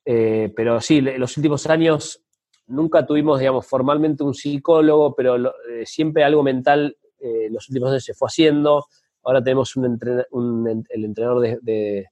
Eh, 0.06 0.52
pero 0.56 0.82
sí, 0.82 0.98
en 0.98 1.20
los 1.20 1.38
últimos 1.38 1.68
años 1.68 2.24
nunca 2.68 3.06
tuvimos, 3.06 3.40
digamos, 3.40 3.68
formalmente 3.68 4.24
un 4.24 4.34
psicólogo, 4.34 5.16
pero 5.16 5.36
eh, 5.36 5.86
siempre 5.86 6.24
algo 6.24 6.42
mental 6.42 6.98
en 7.20 7.30
eh, 7.30 7.50
los 7.52 7.68
últimos 7.70 7.92
años 7.92 8.06
se 8.06 8.14
fue 8.14 8.28
haciendo. 8.28 8.86
Ahora 9.24 9.44
tenemos 9.44 9.76
un, 9.76 10.86
el 10.90 11.06
entrenador 11.06 11.42
de, 11.62 12.08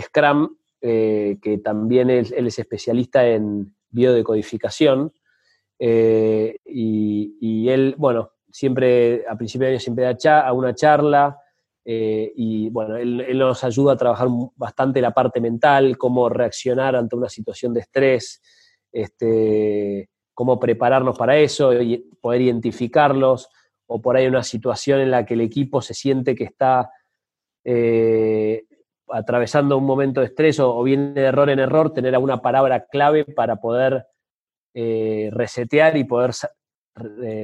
Scrum, 0.00 0.56
que 0.80 1.60
también 1.62 2.10
él, 2.10 2.26
es 2.34 2.58
especialista 2.58 3.26
en 3.26 3.74
biodecodificación. 3.90 5.12
Eh, 5.78 6.58
y, 6.64 7.68
él, 7.68 7.96
bueno, 7.98 8.30
siempre, 8.50 9.24
a 9.28 9.36
principio 9.36 9.66
de 9.66 9.72
año 9.72 9.80
siempre 9.80 10.04
da 10.04 10.52
una 10.52 10.74
charla, 10.76 11.41
eh, 11.84 12.32
y 12.36 12.70
bueno, 12.70 12.96
él, 12.96 13.38
nos 13.38 13.64
ayuda 13.64 13.94
a 13.94 13.96
trabajar 13.96 14.28
bastante 14.56 15.00
la 15.00 15.12
parte 15.12 15.40
mental, 15.40 15.98
cómo 15.98 16.28
reaccionar 16.28 16.94
ante 16.94 17.16
una 17.16 17.28
situación 17.28 17.74
de 17.74 17.80
estrés, 17.80 18.40
este, 18.92 20.08
cómo 20.32 20.60
prepararnos 20.60 21.18
para 21.18 21.36
eso, 21.36 21.72
y 21.80 21.98
poder 22.20 22.42
identificarlos 22.42 23.48
o 23.86 24.00
por 24.00 24.16
ahí 24.16 24.26
una 24.26 24.44
situación 24.44 25.00
en 25.00 25.10
la 25.10 25.26
que 25.26 25.34
el 25.34 25.40
equipo 25.40 25.82
se 25.82 25.94
siente 25.94 26.34
que 26.34 26.44
está 26.44 26.90
eh, 27.64 28.64
atravesando 29.08 29.76
un 29.76 29.84
momento 29.84 30.20
de 30.20 30.26
estrés 30.26 30.60
o, 30.60 30.82
viene 30.82 31.12
de 31.12 31.22
error 31.22 31.50
en 31.50 31.58
error, 31.58 31.92
tener 31.92 32.14
alguna 32.14 32.40
palabra 32.40 32.86
clave 32.86 33.24
para 33.24 33.56
poder 33.56 34.06
eh, 34.72 35.28
resetear 35.32 35.96
y 35.96 36.04
poder 36.04 36.30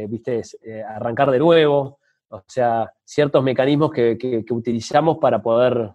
¿viste? 0.09 0.43
arrancar 0.87 1.31
de 1.33 1.39
nuevo. 1.41 1.98
O 2.31 2.43
sea, 2.47 2.93
ciertos 3.05 3.43
mecanismos 3.43 3.91
que, 3.91 4.45
utilizamos 4.51 5.19
para 5.19 5.41
poder 5.43 5.93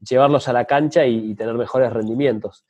llevarlos 0.00 0.48
a 0.48 0.52
la 0.52 0.64
cancha 0.64 1.04
y, 1.06 1.34
tener 1.34 1.54
mejores 1.54 1.92
rendimientos. 1.92 2.64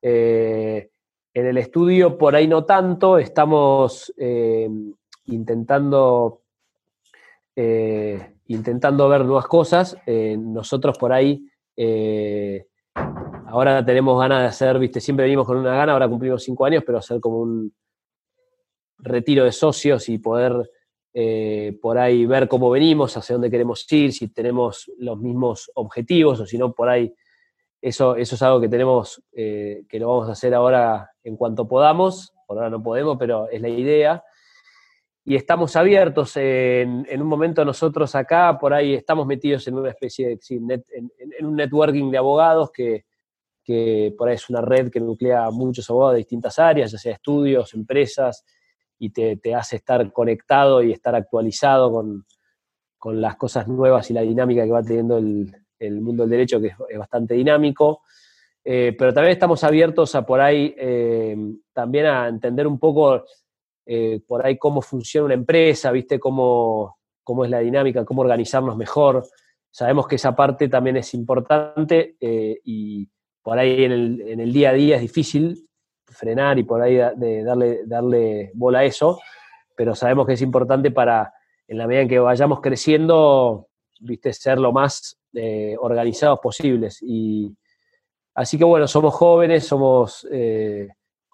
en 0.00 0.88
el 1.34 1.58
estudio 1.58 2.16
por 2.16 2.36
ahí 2.36 2.46
no 2.46 2.64
tanto, 2.64 3.18
estamos 3.18 4.12
intentando, 5.26 6.42
eh, 7.56 8.34
intentando 8.46 9.08
ver 9.08 9.24
nuevas 9.24 9.46
cosas. 9.46 9.96
Eh, 10.06 10.36
nosotros 10.38 10.98
por 10.98 11.12
ahí 11.12 11.46
eh, 11.76 12.66
ahora 13.46 13.84
tenemos 13.84 14.18
ganas 14.18 14.40
de 14.40 14.46
hacer, 14.46 14.78
viste, 14.78 15.00
siempre 15.00 15.24
venimos 15.24 15.46
con 15.46 15.56
una 15.56 15.74
gana, 15.74 15.92
ahora 15.92 16.08
cumplimos 16.08 16.42
cinco 16.42 16.64
años, 16.64 16.82
pero 16.84 16.98
hacer 16.98 17.20
como 17.20 17.40
un 17.40 17.72
retiro 18.98 19.44
de 19.44 19.52
socios 19.52 20.08
y 20.08 20.18
poder 20.18 20.70
por 21.80 21.98
ahí 21.98 22.26
ver 22.26 22.48
cómo 22.48 22.70
venimos, 22.70 23.16
hacia 23.16 23.34
dónde 23.34 23.50
queremos 23.50 23.90
ir, 23.92 24.12
si 24.12 24.28
tenemos 24.28 24.90
los 24.98 25.18
mismos 25.18 25.70
objetivos 25.74 26.40
o 26.40 26.46
si 26.46 26.58
no, 26.58 26.72
por 26.72 26.88
ahí 26.88 27.14
eso, 27.80 28.16
eso 28.16 28.34
es 28.34 28.42
algo 28.42 28.60
que 28.60 28.68
tenemos, 28.68 29.22
que 29.32 29.98
lo 29.98 30.08
vamos 30.08 30.28
a 30.28 30.32
hacer 30.32 30.54
ahora 30.54 31.10
en 31.22 31.36
cuanto 31.36 31.68
podamos, 31.68 32.32
por 32.46 32.58
ahora 32.58 32.70
no 32.70 32.82
podemos, 32.82 33.16
pero 33.18 33.48
es 33.48 33.60
la 33.60 33.68
idea 33.68 34.24
y 35.24 35.36
estamos 35.36 35.74
abiertos. 35.76 36.36
En, 36.36 37.06
un 37.10 37.26
momento 37.26 37.64
nosotros 37.64 38.14
acá, 38.14 38.58
por 38.58 38.74
ahí 38.74 38.94
estamos 38.94 39.26
metidos 39.26 39.66
en 39.66 39.74
una 39.74 39.90
especie 39.90 40.28
de, 40.28 40.84
en, 40.92 41.46
un 41.46 41.56
networking 41.56 42.10
de 42.10 42.18
abogados 42.18 42.70
que, 42.70 43.04
por 44.18 44.28
ahí 44.28 44.34
es 44.34 44.50
una 44.50 44.60
red 44.60 44.90
que 44.90 45.00
nuclea 45.00 45.50
muchos 45.50 45.88
abogados 45.88 46.14
de 46.14 46.18
distintas 46.18 46.58
áreas, 46.58 46.92
ya 46.92 46.98
sea 46.98 47.14
estudios, 47.14 47.72
empresas, 47.72 48.44
y 49.04 49.10
te, 49.10 49.54
hace 49.54 49.76
estar 49.76 50.12
conectado 50.12 50.82
y 50.82 50.92
estar 50.92 51.14
actualizado 51.14 51.92
con, 51.92 52.24
las 53.16 53.36
cosas 53.36 53.68
nuevas 53.68 54.10
y 54.10 54.14
la 54.14 54.22
dinámica 54.22 54.64
que 54.64 54.70
va 54.70 54.82
teniendo 54.82 55.18
el, 55.18 56.00
mundo 56.00 56.22
del 56.22 56.30
derecho, 56.30 56.58
que 56.58 56.68
es, 56.68 56.98
bastante 56.98 57.34
dinámico. 57.34 58.00
Eh, 58.64 58.94
pero 58.98 59.12
también 59.12 59.32
estamos 59.32 59.62
abiertos 59.62 60.14
a 60.14 60.24
por 60.24 60.40
ahí 60.40 60.74
eh, 60.78 61.36
también 61.74 62.06
a 62.06 62.28
entender 62.28 62.66
un 62.66 62.78
poco 62.78 63.24
eh, 63.84 64.22
por 64.26 64.46
ahí 64.46 64.56
cómo 64.56 64.80
funciona 64.80 65.26
una 65.26 65.34
empresa, 65.34 65.92
¿viste? 65.92 66.18
Cómo, 66.18 66.96
cómo 67.22 67.44
es 67.44 67.50
la 67.50 67.58
dinámica, 67.58 68.06
cómo 68.06 68.22
organizarnos 68.22 68.74
mejor. 68.78 69.26
Sabemos 69.70 70.06
que 70.06 70.16
esa 70.16 70.34
parte 70.34 70.68
también 70.70 70.96
es 70.96 71.12
importante 71.12 72.16
y 72.20 73.06
por 73.42 73.58
ahí 73.58 73.84
en 73.84 74.40
el, 74.40 74.52
día 74.52 74.70
a 74.70 74.72
día 74.72 74.96
es 74.96 75.02
difícil 75.02 75.68
frenar 76.14 76.58
y 76.58 76.64
por 76.64 76.80
ahí 76.82 76.96
darle, 76.96 77.82
darle 77.86 78.50
bola 78.54 78.80
a 78.80 78.84
eso, 78.84 79.20
pero 79.76 79.94
sabemos 79.94 80.26
que 80.26 80.34
es 80.34 80.42
importante 80.42 80.90
para, 80.90 81.32
en 81.68 81.78
la 81.78 81.86
medida 81.86 82.02
en 82.02 82.08
que 82.08 82.18
vayamos 82.18 82.60
creciendo, 82.60 83.68
viste, 84.00 84.32
ser 84.32 84.58
lo 84.58 84.72
más 84.72 85.18
eh, 85.34 85.76
organizados 85.78 86.40
posibles. 86.40 87.02
Y 87.02 87.54
así 88.34 88.56
que 88.56 88.64
bueno, 88.64 88.86
somos 88.86 89.14
jóvenes, 89.14 89.66
somos 89.66 90.26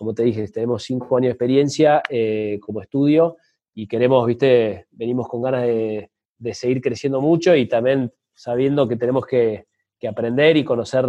como 0.00 0.14
te 0.14 0.22
dije, 0.22 0.48
tenemos 0.48 0.84
cinco 0.84 1.18
años 1.18 1.26
de 1.26 1.32
experiencia 1.32 2.02
eh, 2.08 2.58
como 2.62 2.80
estudio 2.80 3.36
y 3.74 3.86
queremos, 3.86 4.26
viste, 4.26 4.86
venimos 4.92 5.28
con 5.28 5.42
ganas 5.42 5.64
de, 5.64 6.10
seguir 6.54 6.80
creciendo 6.80 7.20
mucho 7.20 7.54
y 7.54 7.68
también 7.68 8.10
sabiendo 8.32 8.88
que 8.88 8.96
tenemos 8.96 9.26
que, 9.26 9.66
aprender 10.08 10.56
y 10.56 10.64
conocer 10.64 11.04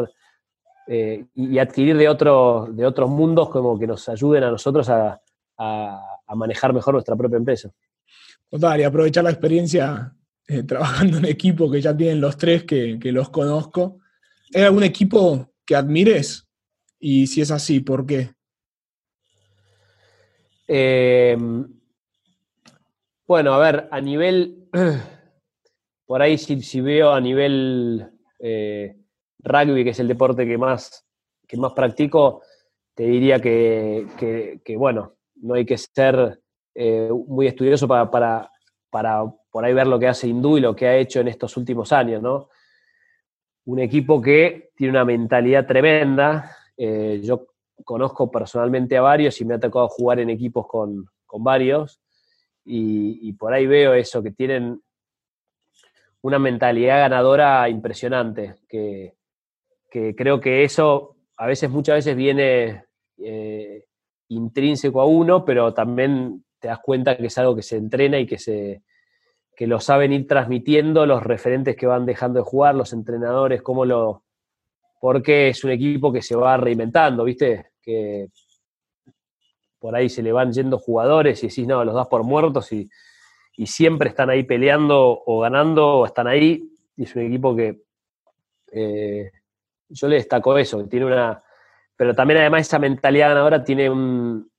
eh, 0.94 1.24
y 1.36 1.58
adquirir 1.58 1.96
de, 1.96 2.10
otros 2.10 2.76
de 2.76 2.86
otros 2.86 3.10
mundos 3.10 3.50
como 3.50 3.80
que 3.80 3.88
nos 3.88 4.10
ayuden 4.10 4.44
a 4.44 4.52
nosotros 4.52 4.90
a, 4.90 5.22
manejar 6.36 6.74
mejor 6.74 6.96
nuestra 6.96 7.16
propia 7.16 7.38
empresa. 7.38 7.72
Total, 8.50 8.82
y 8.82 8.84
aprovechar 8.84 9.24
la 9.24 9.30
experiencia 9.30 10.14
eh, 10.48 10.64
trabajando 10.64 11.18
en 11.18 11.26
equipo 11.26 11.72
que 11.72 11.80
ya 11.80 11.96
tienen 11.96 12.20
los 12.20 12.36
tres 12.36 12.66
que, 12.66 13.00
que 13.00 13.14
los 13.14 13.30
conozco. 13.30 14.00
¿Hay 14.54 14.64
algún 14.64 14.84
equipo 14.84 15.54
que 15.66 15.78
admires? 15.78 16.46
Y 17.00 17.28
si 17.28 17.40
es 17.40 17.52
así, 17.52 17.80
¿por 17.80 18.06
qué? 18.06 18.34
Em, 20.68 21.68
bueno, 23.26 23.54
a 23.54 23.60
ver, 23.60 23.88
a 23.92 24.02
nivel, 24.02 24.68
por 26.06 26.22
ahí 26.22 26.38
si, 26.38 26.82
veo 26.82 27.12
a 27.12 27.22
nivel 27.22 28.12
eh, 28.40 29.01
rugby, 29.44 29.84
que 29.84 29.92
es 29.92 30.00
el 30.00 30.08
deporte 30.08 30.46
que 30.46 30.58
más, 30.58 31.06
que 31.48 31.58
más 31.58 31.74
practico, 31.74 32.42
te 32.94 33.04
diría 33.04 33.40
que, 33.40 34.06
bueno, 34.78 35.16
no 35.36 35.56
hay 35.56 35.66
que 35.66 35.78
ser 35.78 36.40
eh, 36.76 37.10
muy 37.28 37.48
estudioso 37.48 37.88
para, 37.88 38.10
para, 38.10 39.34
por 39.50 39.66
ahí 39.66 39.74
ver 39.74 39.88
lo 39.88 40.00
que 40.00 40.08
hace 40.08 40.28
Hindú 40.28 40.58
y 40.58 40.62
lo 40.62 40.76
que 40.76 40.88
ha 40.88 40.98
hecho 40.98 41.20
en 41.20 41.28
estos 41.28 41.58
últimos 41.58 41.92
años, 41.92 42.22
¿no? 42.22 42.50
Un 43.66 43.80
equipo 43.80 44.22
que 44.22 44.72
tiene 44.76 44.92
una 44.92 45.06
mentalidad 45.06 45.66
tremenda. 45.66 46.56
Eh, 46.78 47.22
yo 47.24 47.48
conozco 47.84 48.30
personalmente 48.32 48.98
a 48.98 49.02
varios 49.02 49.40
y 49.42 49.46
me 49.46 49.56
ha 49.56 49.60
tocado 49.60 49.88
jugar 49.88 50.20
en 50.20 50.30
equipos 50.30 50.68
con, 50.68 51.06
varios 51.34 52.02
y, 52.66 53.32
por 53.34 53.54
ahí 53.54 53.66
veo 53.66 53.94
eso, 53.94 54.22
que 54.22 54.32
tienen 54.32 54.82
una 56.22 56.38
mentalidad 56.38 57.00
ganadora 57.00 57.68
impresionante, 57.70 58.56
que, 58.68 59.16
creo 59.92 60.40
que 60.40 60.64
eso 60.64 61.16
a 61.38 61.48
veces, 61.48 61.70
muchas 61.70 61.96
veces 61.96 62.16
viene 62.16 62.86
eh, 63.18 63.86
intrínseco 64.28 65.02
a 65.02 65.06
uno, 65.06 65.44
pero 65.44 65.74
también 65.74 66.46
te 66.60 66.68
das 66.68 66.80
cuenta 66.80 67.18
que 67.18 67.26
es 67.26 67.38
algo 67.38 67.56
que 67.56 67.64
se 67.64 67.78
entrena 67.78 68.20
y 68.20 68.26
que, 68.28 68.38
se, 68.38 68.84
que 69.56 69.68
lo 69.68 69.80
saben 69.80 70.14
ir 70.14 70.28
transmitiendo 70.28 71.06
los 71.06 71.24
referentes 71.24 71.76
que 71.76 71.88
van 71.88 72.06
dejando 72.06 72.40
de 72.40 72.46
jugar, 72.46 72.76
los 72.76 72.94
entrenadores, 72.94 73.62
cómo 73.62 73.86
lo... 73.86 74.24
Porque 75.00 75.50
es 75.50 75.64
un 75.64 75.72
equipo 75.72 76.14
que 76.14 76.22
se 76.22 76.36
va 76.36 76.58
reinventando, 76.58 77.24
¿viste? 77.24 77.72
que 77.82 78.30
por 79.80 79.96
ahí 79.96 80.10
se 80.10 80.22
le 80.22 80.32
van 80.32 80.54
yendo 80.54 80.78
jugadores 80.78 81.44
y 81.44 81.48
decís, 81.48 81.68
no, 81.68 81.84
los 81.84 81.96
das 81.96 82.08
por 82.08 82.24
muertos 82.24 82.72
y, 82.72 82.90
siempre 83.64 84.10
están 84.10 84.32
ahí 84.32 84.42
peleando 84.42 85.22
o 85.24 85.40
ganando 85.42 85.88
o 85.88 86.06
están 86.08 86.26
ahí. 86.26 86.68
Y 86.98 87.04
es 87.04 87.16
un 87.16 87.22
equipo 87.22 87.56
que 87.56 87.82
eh, 88.72 89.32
yo 89.92 90.08
le 90.08 90.16
destaco 90.16 90.58
eso, 90.58 90.80
que 90.80 90.90
tiene 90.90 91.06
una... 91.06 91.44
Pero 91.96 92.16
también 92.16 92.40
además 92.40 92.62
esa 92.62 92.80
mentalidad 92.80 93.30
ganadora 93.30 93.64
tiene 93.64 93.90
un, 93.90 94.50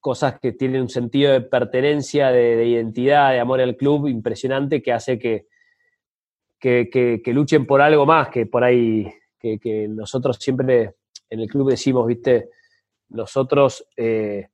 cosas 0.00 0.38
que 0.40 0.52
tienen 0.52 0.82
un 0.82 0.88
sentido 0.88 1.32
de 1.32 1.42
pertenencia, 1.42 2.30
de, 2.30 2.64
identidad, 2.64 3.32
de 3.32 3.40
amor 3.40 3.60
al 3.60 3.76
club 3.76 4.08
impresionante 4.08 4.80
que 4.80 4.92
hace 4.92 5.18
que, 5.18 5.46
que, 6.58 7.22
luchen 7.26 7.66
por 7.66 7.82
algo 7.82 8.06
más, 8.06 8.28
que 8.28 8.46
por 8.46 8.64
ahí, 8.64 9.12
que 9.38 9.86
nosotros 9.88 10.38
siempre 10.40 10.94
en 11.28 11.40
el 11.40 11.48
club 11.48 11.70
decimos, 11.70 12.06
viste, 12.06 12.48
nosotros 13.10 13.86
eh, 13.96 14.48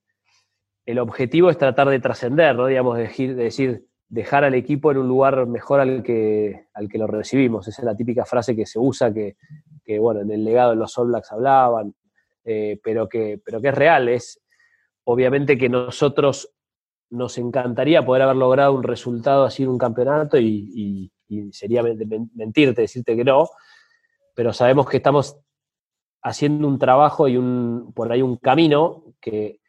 el 0.87 0.99
objetivo 0.99 1.51
es 1.51 1.59
tratar 1.59 1.89
de 1.89 2.01
trascender, 2.01 2.57
¿no? 2.57 2.67
Digamos, 2.67 2.97
de 2.99 3.35
decir, 3.35 3.87
dejar 4.09 4.45
al 4.45 4.55
equipo 4.55 4.91
en 4.91 4.99
un 4.99 5.09
lugar 5.09 5.47
mejor 5.47 5.81
al 5.81 6.03
que, 6.03 6.67
al 6.75 6.89
que 6.89 6.99
lo 6.99 7.07
recibimos. 7.07 7.67
Esa 7.69 7.83
es 7.83 7.87
la 7.87 7.97
típica 7.97 8.25
frase 8.25 8.55
que 8.55 8.67
se 8.67 8.79
usa, 8.79 9.13
que, 9.13 9.37
bueno, 10.01 10.21
en 10.21 10.31
el 10.31 10.45
legado 10.45 10.71
de 10.71 10.77
los 10.77 10.97
All 10.99 11.09
Blacks 11.09 11.33
hablaban, 11.33 11.95
eh, 12.45 12.79
pero, 12.83 13.09
que, 13.09 13.41
pero 13.45 13.61
que 13.61 13.69
es 13.69 13.75
real. 13.75 14.11
Obviamente 15.05 15.59
que 15.59 15.69
nosotros 15.69 16.51
nos 17.11 17.39
encantaría 17.39 18.05
poder 18.05 18.23
haber 18.23 18.37
logrado 18.37 18.73
un 18.73 18.83
resultado 18.83 19.45
así 19.45 19.63
en 19.63 19.71
un 19.71 19.79
campeonato 19.79 20.39
y, 20.39 21.11
sería 21.51 21.83
mentirte 21.83 22.83
decirte 22.83 23.17
que 23.17 23.25
no, 23.25 23.49
pero 24.35 24.53
sabemos 24.53 24.89
que 24.89 24.99
estamos 24.99 25.37
haciendo 26.23 26.69
un 26.69 26.79
trabajo 26.79 27.27
y 27.27 27.37
un, 27.37 27.93
por 27.93 28.13
ahí 28.13 28.23
un 28.23 28.37
camino 28.37 29.05
que, 29.21 29.61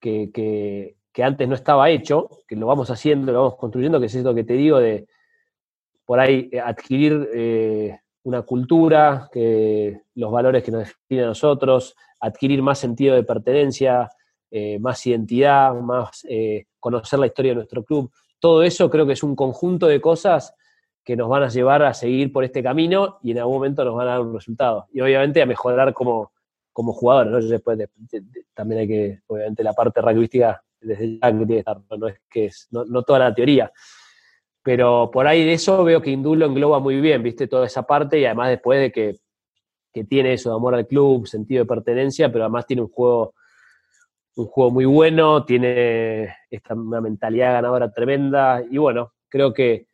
que, 0.00 0.96
antes 1.22 1.48
no 1.48 1.54
estaba 1.54 1.88
hecho, 1.88 2.28
que 2.46 2.56
lo 2.56 2.66
vamos 2.66 2.90
haciendo, 2.90 3.32
lo 3.32 3.42
vamos 3.42 3.56
construyendo, 3.56 4.00
que 4.00 4.06
es 4.06 4.14
esto 4.14 4.34
que 4.34 4.44
te 4.44 4.54
digo 4.54 4.78
de 4.78 5.06
por 6.04 6.20
ahí 6.20 6.50
adquirir 6.62 7.30
eh, 7.32 8.00
una 8.24 8.42
cultura, 8.42 9.28
que 9.32 10.02
los 10.14 10.30
valores 10.30 10.62
que 10.62 10.70
nos 10.70 10.80
definen 10.80 11.24
a 11.24 11.28
nosotros, 11.28 11.94
adquirir 12.20 12.62
más 12.62 12.78
sentido 12.78 13.14
de 13.14 13.22
pertenencia, 13.22 14.10
eh, 14.50 14.78
más 14.78 15.06
identidad, 15.06 15.74
más 15.74 16.26
conocer 16.78 17.18
la 17.18 17.26
historia 17.26 17.52
de 17.52 17.56
nuestro 17.56 17.82
club. 17.84 18.10
Todo 18.38 18.62
eso 18.62 18.90
creo 18.90 19.06
que 19.06 19.14
es 19.14 19.22
un 19.22 19.34
conjunto 19.34 19.86
de 19.86 20.00
cosas 20.00 20.54
que 21.04 21.16
nos 21.16 21.28
van 21.28 21.42
a 21.42 21.48
llevar 21.48 21.82
a 21.82 21.92
seguir 21.92 22.32
por 22.32 22.44
este 22.44 22.62
camino 22.62 23.18
y 23.22 23.32
en 23.32 23.38
algún 23.38 23.56
momento 23.56 23.84
nos 23.84 23.94
van 23.94 24.08
a 24.08 24.12
dar 24.12 24.20
un 24.22 24.34
resultado. 24.34 24.86
Y 24.92 25.00
obviamente 25.02 25.42
a 25.42 25.46
mejorar 25.46 25.92
como, 25.92 26.32
como 26.72 26.92
jugadores, 26.92 27.32
¿no? 27.32 27.40
Después 27.40 27.78
también 28.54 28.80
hay 28.80 28.88
que, 28.88 29.20
obviamente 29.26 29.62
la 29.62 29.74
parte 29.74 30.00
rugbyística 30.00 30.62
desde 30.80 31.18
ya 31.18 31.32
que 31.32 31.36
tiene 31.36 31.46
que 31.46 31.58
estar, 31.58 31.80
no, 31.98 32.08
es 32.08 32.20
que 32.30 32.46
es, 32.46 32.68
no, 32.70 33.02
toda 33.02 33.18
la 33.18 33.34
teoría. 33.34 33.70
Pero 34.64 35.10
por 35.12 35.28
ahí 35.28 35.44
de 35.44 35.52
eso 35.52 35.84
veo 35.84 36.00
que 36.00 36.10
Indulo 36.10 36.46
engloba 36.46 36.80
muy 36.80 37.00
bien, 37.00 37.22
viste, 37.22 37.46
toda 37.46 37.66
esa 37.66 37.82
parte 37.82 38.18
y 38.18 38.24
además 38.24 38.48
después 38.48 38.80
de 38.80 38.90
que, 38.90 39.16
que 39.92 40.04
tiene 40.04 40.32
eso 40.32 40.50
de 40.50 40.56
amor 40.56 40.74
al 40.74 40.86
club, 40.86 41.28
sentido 41.28 41.62
de 41.62 41.68
pertenencia, 41.68 42.32
pero 42.32 42.44
además 42.44 42.66
tiene 42.66 42.82
un 42.82 42.88
juego 42.88 43.34
un 44.36 44.46
juego 44.46 44.70
muy 44.70 44.84
bueno, 44.84 45.44
tiene 45.44 46.34
esta, 46.50 46.74
una 46.74 47.00
mentalidad 47.00 47.52
ganadora 47.52 47.92
tremenda 47.92 48.62
y 48.68 48.78
bueno, 48.78 49.12
creo 49.28 49.52
que 49.52 49.86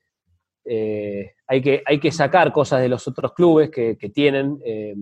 eh, 0.64 1.34
hay 1.46 1.60
que 1.60 1.82
hay 1.84 1.98
que 1.98 2.12
sacar 2.12 2.52
cosas 2.52 2.80
de 2.80 2.88
los 2.88 3.06
otros 3.08 3.32
clubes 3.34 3.70
que, 3.70 3.96
tienen, 4.14 4.58
eh, 4.64 4.94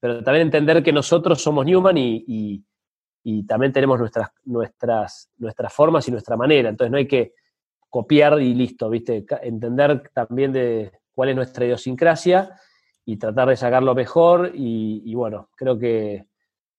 pero 0.00 0.22
también 0.22 0.46
entender 0.46 0.82
que 0.82 0.92
nosotros 0.92 1.40
somos 1.40 1.64
Newman 1.64 1.96
y, 1.96 2.64
también 3.48 3.72
tenemos 3.72 3.98
nuestras, 3.98 4.30
nuestras, 4.44 5.30
nuestras 5.38 5.72
formas 5.72 6.06
y 6.06 6.12
nuestra 6.12 6.36
manera, 6.36 6.68
entonces 6.68 6.92
no 6.92 6.98
hay 6.98 7.08
que 7.08 7.32
copiar 7.90 8.40
y 8.40 8.54
listo, 8.54 8.90
¿viste? 8.90 9.24
Entender 9.42 10.10
también 10.12 10.52
de 10.52 10.92
cuál 11.14 11.30
es 11.30 11.36
nuestra 11.36 11.64
idiosincrasia 11.64 12.58
y 13.04 13.16
tratar 13.16 13.48
de 13.48 13.56
sacarlo 13.56 13.94
mejor 13.94 14.52
y 14.54 15.14
bueno, 15.14 15.48
creo 15.56 15.78
que 15.78 16.26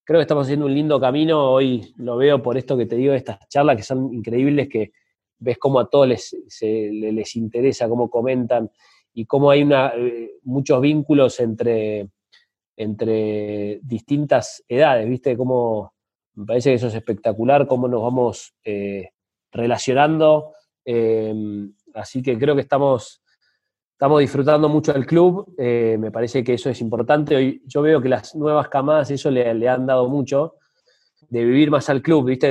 creo 0.07 0.19
que 0.19 0.23
estamos 0.23 0.45
haciendo 0.45 0.67
un 0.67 0.73
lindo 0.73 1.01
camino. 1.01 1.51
Hoy 1.51 1.93
lo 1.97 2.15
veo 2.15 2.41
por 2.41 2.57
esto 2.57 2.77
que 2.77 2.85
te 2.85 2.95
digo, 2.95 3.13
estas 3.13 3.39
charlas 3.49 3.75
que 3.75 3.83
son 3.83 4.13
increíbles, 4.13 4.69
que 4.69 4.93
ves 5.37 5.57
cómo 5.57 5.81
a 5.81 5.89
todos 5.89 6.07
les, 6.07 6.33
les 6.61 7.35
interesa, 7.35 7.89
cómo 7.89 8.09
comentan 8.09 8.71
y 9.13 9.25
cómo 9.25 9.51
hay 9.51 9.63
una, 9.63 9.91
eh, 9.97 10.35
muchos 10.43 10.79
vínculos 10.79 11.41
entre, 11.41 12.07
entre 12.77 13.81
distintas 13.83 14.63
edades, 14.69 15.09
¿viste? 15.09 15.35
Cómo, 15.35 15.93
me 16.35 16.45
parece 16.45 16.69
que 16.69 16.75
eso 16.75 16.87
es 16.87 16.95
espectacular, 16.95 17.67
cómo 17.67 17.89
nos 17.89 18.01
vamos 18.01 18.53
eh, 18.63 19.09
relacionando. 19.51 20.53
Em, 20.89 21.73
así 21.95 22.23
que 22.23 22.39
creo 22.39 22.55
que 22.55 22.61
estamos 22.61 23.21
estamos 23.91 24.19
disfrutando 24.21 24.69
mucho 24.69 24.93
del 24.93 25.05
club, 25.05 25.53
eh, 25.57 25.97
me 25.99 26.11
parece 26.11 26.43
que 26.43 26.53
eso 26.53 26.69
es 26.69 26.79
importante. 26.81 27.35
Hoy 27.35 27.63
yo 27.65 27.81
veo 27.81 27.99
que 27.99 28.07
las 28.07 28.35
nuevas 28.35 28.69
camadas 28.69 29.09
eso 29.11 29.29
le, 29.31 29.67
han 29.67 29.85
dado 29.85 30.07
mucho, 30.07 30.55
de 31.29 31.43
vivir 31.43 31.71
más 31.71 31.89
al 31.89 32.01
club, 32.01 32.25
¿viste? 32.25 32.47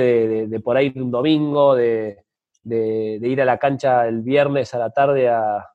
De, 0.47 0.59
por 0.59 0.77
ahí 0.77 0.91
un 0.97 1.09
domingo, 1.09 1.73
de, 1.73 2.25
ir 2.65 3.41
a 3.41 3.45
la 3.45 3.57
cancha 3.57 4.07
el 4.07 4.21
viernes 4.21 4.73
a 4.73 4.77
la 4.77 4.91
tarde 4.91 5.29
a, 5.29 5.65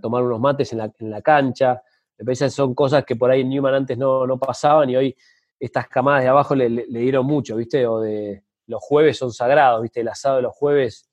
tomar 0.00 0.22
unos 0.22 0.40
mates 0.40 0.72
en 0.74 1.10
la, 1.10 1.22
cancha. 1.22 1.82
Me 2.18 2.24
parece 2.26 2.44
que 2.44 2.50
son 2.50 2.74
cosas 2.74 3.04
que 3.04 3.16
por 3.16 3.30
ahí 3.30 3.40
en 3.40 3.48
Newman 3.48 3.74
antes 3.74 3.96
no, 3.96 4.38
pasaban 4.38 4.90
y 4.90 4.96
hoy 4.96 5.16
estas 5.58 5.88
camadas 5.88 6.22
de 6.22 6.28
abajo 6.28 6.54
le, 6.54 6.68
dieron 6.86 7.26
mucho, 7.26 7.56
¿viste? 7.56 7.86
O 7.86 8.00
de 8.00 8.44
los 8.66 8.82
jueves 8.82 9.16
son 9.16 9.32
sagrados, 9.32 9.80
¿viste? 9.82 10.02
El 10.02 10.08
asado 10.08 10.36
de 10.36 10.42
los 10.42 10.54
jueves 10.54 11.05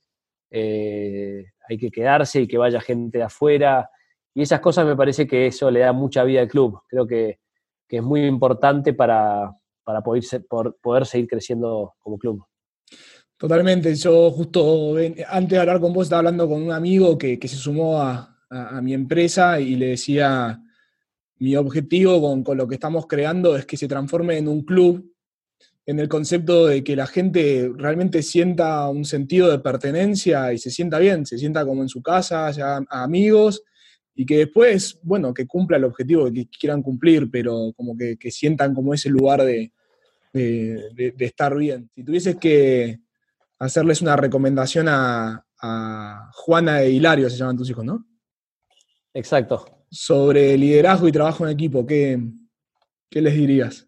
eh, 0.55 1.45
hay 1.67 1.77
que 1.79 1.89
quedarse 1.89 2.41
y 2.41 2.47
que 2.47 2.59
vaya 2.59 2.79
gente 2.79 3.17
de 3.17 3.23
afuera. 3.23 3.89
Y 4.35 4.43
esas 4.43 4.59
cosas 4.59 4.85
me 4.85 4.95
parece 4.95 5.25
que 5.25 5.47
eso 5.47 5.71
le 5.71 5.79
da 5.79 5.93
mucha 5.93 6.23
vida 6.23 6.41
al 6.41 6.47
club. 6.47 6.79
Creo 6.87 7.07
que, 7.07 7.39
es 7.89 8.01
muy 8.01 8.25
importante 8.25 8.93
para, 8.93 9.51
poder, 10.03 10.23
poder 10.81 11.05
seguir 11.05 11.27
creciendo 11.27 11.93
como 11.99 12.17
club. 12.17 12.43
Totalmente. 13.37 13.93
Yo 13.93 14.31
justo 14.31 14.95
antes 15.27 15.49
de 15.49 15.59
hablar 15.59 15.79
con 15.79 15.93
vos 15.93 16.07
estaba 16.07 16.19
hablando 16.19 16.47
con 16.49 16.63
un 16.63 16.71
amigo 16.71 17.17
que, 17.19 17.39
se 17.39 17.55
sumó 17.55 18.01
a, 18.01 18.29
mi 18.81 18.93
empresa 18.93 19.59
y 19.59 19.75
le 19.75 19.89
decía, 19.89 20.59
mi 21.37 21.55
objetivo 21.55 22.21
con, 22.21 22.43
con, 22.43 22.57
lo 22.57 22.67
que 22.67 22.75
estamos 22.75 23.07
creando 23.07 23.55
es 23.55 23.65
que 23.65 23.77
se 23.77 23.87
transforme 23.87 24.37
en 24.37 24.47
un 24.47 24.63
club 24.63 25.12
en 25.85 25.99
el 25.99 26.07
concepto 26.07 26.67
de 26.67 26.83
que 26.83 26.95
la 26.95 27.07
gente 27.07 27.69
realmente 27.75 28.23
sienta 28.23 28.87
un 28.89 29.03
sentido 29.03 29.51
de 29.51 29.59
pertenencia 29.59 30.53
y 30.53 30.57
se 30.57 30.71
sienta 30.71 30.97
bien, 30.99 31.25
se 31.25 31.37
sienta 31.37 31.65
como 31.65 31.81
en 31.81 31.89
su 31.89 32.01
casa, 32.01 32.49
ya 32.51 32.81
amigos, 32.89 33.63
y 34.15 34.25
que 34.25 34.37
después, 34.37 34.99
bueno, 35.03 35.33
que 35.33 35.45
cumpla 35.45 35.77
el 35.77 35.83
objetivo 35.83 36.31
que 36.31 36.47
quieran 36.47 36.81
cumplir, 36.81 37.29
pero 37.29 37.73
como 37.75 37.97
que, 37.97 38.17
sientan 38.31 38.73
como 38.73 38.93
ese 38.93 39.09
lugar 39.09 39.43
de, 39.43 39.71
estar 41.19 41.55
bien. 41.57 41.89
Si 41.95 42.03
tuvieses 42.03 42.37
que 42.37 42.99
hacerles 43.59 44.01
una 44.01 44.15
recomendación 44.15 44.87
a, 44.89 45.45
Juana 46.33 46.81
e 46.81 46.91
Hilario, 46.91 47.29
se 47.29 47.37
llaman 47.37 47.55
tus 47.55 47.69
hijos, 47.69 47.85
¿no? 47.85 48.05
Exacto. 49.13 49.85
Sobre 49.89 50.57
liderazgo 50.57 51.07
y 51.07 51.11
trabajo 51.13 51.45
en 51.45 51.53
equipo, 51.53 51.85
¿qué, 51.85 52.19
qué 53.09 53.21
les 53.21 53.33
dirías? 53.33 53.87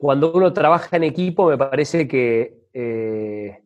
Cuando 0.00 0.32
uno 0.32 0.50
trabaja 0.54 0.96
en 0.96 1.04
equipo, 1.04 1.46
me 1.46 1.58
parece 1.58 2.08
que 2.08 2.68
eh, 2.72 3.62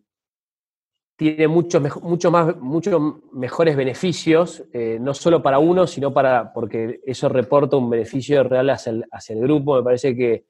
tiene 1.14 1.46
muchos, 1.46 1.80
más, 1.80 2.56
muchos 2.56 3.00
mejores 3.30 3.76
beneficios, 3.76 4.64
eh, 4.72 4.98
no 5.00 5.14
solo 5.14 5.44
para 5.44 5.60
uno, 5.60 5.86
sino 5.86 6.12
para, 6.12 6.52
porque 6.52 7.00
eso 7.06 7.28
reporta 7.28 7.76
un 7.76 7.88
beneficio 7.88 8.42
real 8.42 8.68
hacia 8.68 9.04
el, 9.28 9.40
grupo. 9.40 9.76
Me 9.76 9.84
parece 9.84 10.44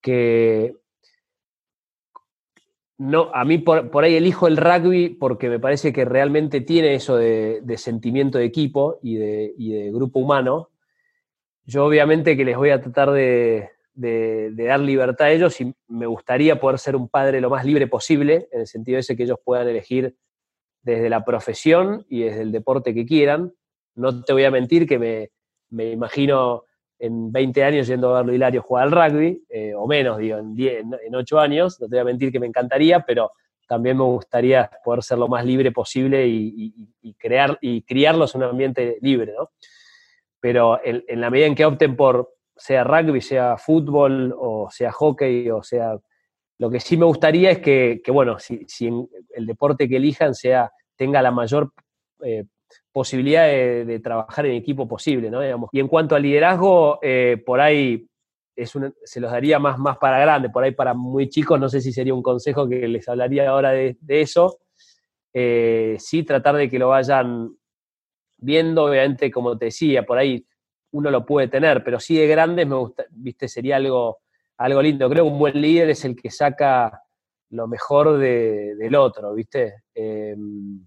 que, 0.00 0.74
no, 2.96 3.30
a 3.34 3.44
mí 3.44 3.58
por, 3.58 4.04
ahí 4.04 4.14
elijo 4.14 4.46
el 4.46 4.56
rugby 4.56 5.10
porque 5.10 5.50
me 5.50 5.60
parece 5.60 5.92
que 5.92 6.06
realmente 6.06 6.62
tiene 6.62 6.94
eso 6.94 7.14
de, 7.18 7.62
sentimiento 7.76 8.38
de 8.38 8.46
equipo 8.46 9.00
y 9.02 9.16
de, 9.16 9.90
grupo 9.92 10.18
humano. 10.18 10.70
Yo 11.66 11.84
obviamente 11.84 12.38
que 12.38 12.44
les 12.46 12.56
voy 12.56 12.70
a 12.70 12.80
tratar 12.80 13.10
de, 13.10 13.75
de, 13.96 14.52
dar 14.54 14.78
libertad 14.80 15.26
a 15.26 15.30
ellos 15.32 15.60
y 15.60 15.74
me 15.88 16.06
gustaría 16.06 16.60
poder 16.60 16.78
ser 16.78 16.94
un 16.94 17.08
padre 17.08 17.40
lo 17.40 17.50
más 17.50 17.64
libre 17.64 17.86
posible, 17.86 18.48
en 18.52 18.60
el 18.60 18.66
sentido 18.66 18.98
ese 18.98 19.16
que 19.16 19.24
ellos 19.24 19.38
puedan 19.42 19.66
elegir 19.68 20.14
desde 20.82 21.08
la 21.08 21.24
profesión 21.24 22.06
y 22.08 22.22
desde 22.22 22.42
el 22.42 22.52
deporte 22.52 22.94
que 22.94 23.06
quieran. 23.06 23.52
No 23.94 24.22
te 24.22 24.32
voy 24.32 24.44
a 24.44 24.50
mentir 24.50 24.86
que 24.86 24.98
me, 25.70 25.90
imagino 25.90 26.64
en 26.98 27.32
20 27.32 27.64
años 27.64 27.86
yendo 27.88 28.14
a 28.14 28.18
verlo 28.20 28.34
Hilario 28.34 28.62
jugar 28.62 28.84
al 28.84 28.92
rugby, 28.92 29.44
eh, 29.48 29.74
o 29.74 29.86
menos, 29.86 30.18
digo, 30.18 30.38
en, 30.38 30.54
10, 30.54 30.84
en 31.06 31.14
8 31.14 31.40
años, 31.40 31.80
no 31.80 31.88
te 31.88 31.96
voy 31.96 32.00
a 32.00 32.04
mentir 32.04 32.30
que 32.30 32.40
me 32.40 32.46
encantaría, 32.46 33.00
pero 33.00 33.32
también 33.66 33.96
me 33.96 34.04
gustaría 34.04 34.70
poder 34.84 35.02
ser 35.02 35.18
lo 35.18 35.26
más 35.26 35.44
libre 35.44 35.72
posible 35.72 36.26
y, 36.28 36.88
crear 37.18 37.58
y 37.60 37.82
criarlos 37.82 38.34
en 38.34 38.42
un 38.42 38.50
ambiente 38.50 38.98
libre, 39.00 39.32
¿no? 39.36 39.50
Pero 40.38 40.78
en 40.84 41.20
la 41.20 41.30
medida 41.30 41.46
en 41.46 41.56
que 41.56 41.64
opten 41.64 41.96
por, 41.96 42.35
sea 42.56 42.84
rugby, 42.84 43.20
sea 43.20 43.56
fútbol 43.56 44.34
o 44.38 44.68
sea 44.70 44.92
hockey 44.92 45.50
o 45.50 45.62
sea... 45.62 45.96
Lo 46.58 46.70
que 46.70 46.80
sí 46.80 46.96
me 46.96 47.04
gustaría 47.04 47.50
es 47.50 47.58
que, 47.58 48.00
bueno, 48.08 48.38
si, 48.38 48.66
el 49.34 49.44
deporte 49.44 49.86
que 49.86 49.96
elijan 49.96 50.34
sea, 50.34 50.72
tenga 50.96 51.20
la 51.20 51.30
mayor 51.30 51.70
eh, 52.22 52.44
posibilidad 52.92 53.46
de, 53.46 54.00
trabajar 54.02 54.46
en 54.46 54.52
equipo 54.52 54.88
posible, 54.88 55.30
¿no? 55.30 55.42
Y 55.70 55.80
en 55.80 55.88
cuanto 55.88 56.16
al 56.16 56.22
liderazgo, 56.22 56.98
eh, 57.02 57.42
por 57.44 57.60
ahí 57.60 58.08
es 58.56 58.72
se 59.04 59.20
los 59.20 59.30
daría 59.30 59.58
más, 59.58 59.78
más 59.78 59.98
para 59.98 60.18
grande, 60.18 60.48
por 60.48 60.64
ahí 60.64 60.70
para 60.70 60.94
muy 60.94 61.28
chicos, 61.28 61.60
no 61.60 61.68
sé 61.68 61.82
si 61.82 61.92
sería 61.92 62.14
un 62.14 62.22
consejo 62.22 62.66
que 62.66 62.88
les 62.88 63.06
hablaría 63.06 63.50
ahora 63.50 63.72
de, 63.72 63.98
eso. 64.08 64.60
Eh, 65.34 65.96
sí, 65.98 66.22
tratar 66.22 66.56
de 66.56 66.70
que 66.70 66.78
lo 66.78 66.88
vayan 66.88 67.54
viendo, 68.38 68.84
obviamente, 68.84 69.30
como 69.30 69.58
te 69.58 69.66
decía, 69.66 70.04
por 70.04 70.16
ahí 70.16 70.46
uno 70.92 71.10
lo 71.10 71.24
puede 71.26 71.48
tener, 71.48 71.82
pero 71.84 72.00
sí 72.00 72.16
de 72.16 72.26
grandes 72.26 72.66
me 72.66 72.76
gusta, 72.76 73.04
viste, 73.10 73.48
sería 73.48 73.76
algo, 73.76 74.18
algo 74.58 74.82
lindo. 74.82 75.08
Creo 75.08 75.24
que 75.24 75.30
un 75.30 75.38
buen 75.38 75.60
líder 75.60 75.90
es 75.90 76.04
el 76.04 76.16
que 76.16 76.30
saca 76.30 77.02
lo 77.50 77.66
mejor 77.68 78.18
del 78.18 78.94
otro, 78.94 79.34
viste. 79.34 79.82
Em, 79.94 80.86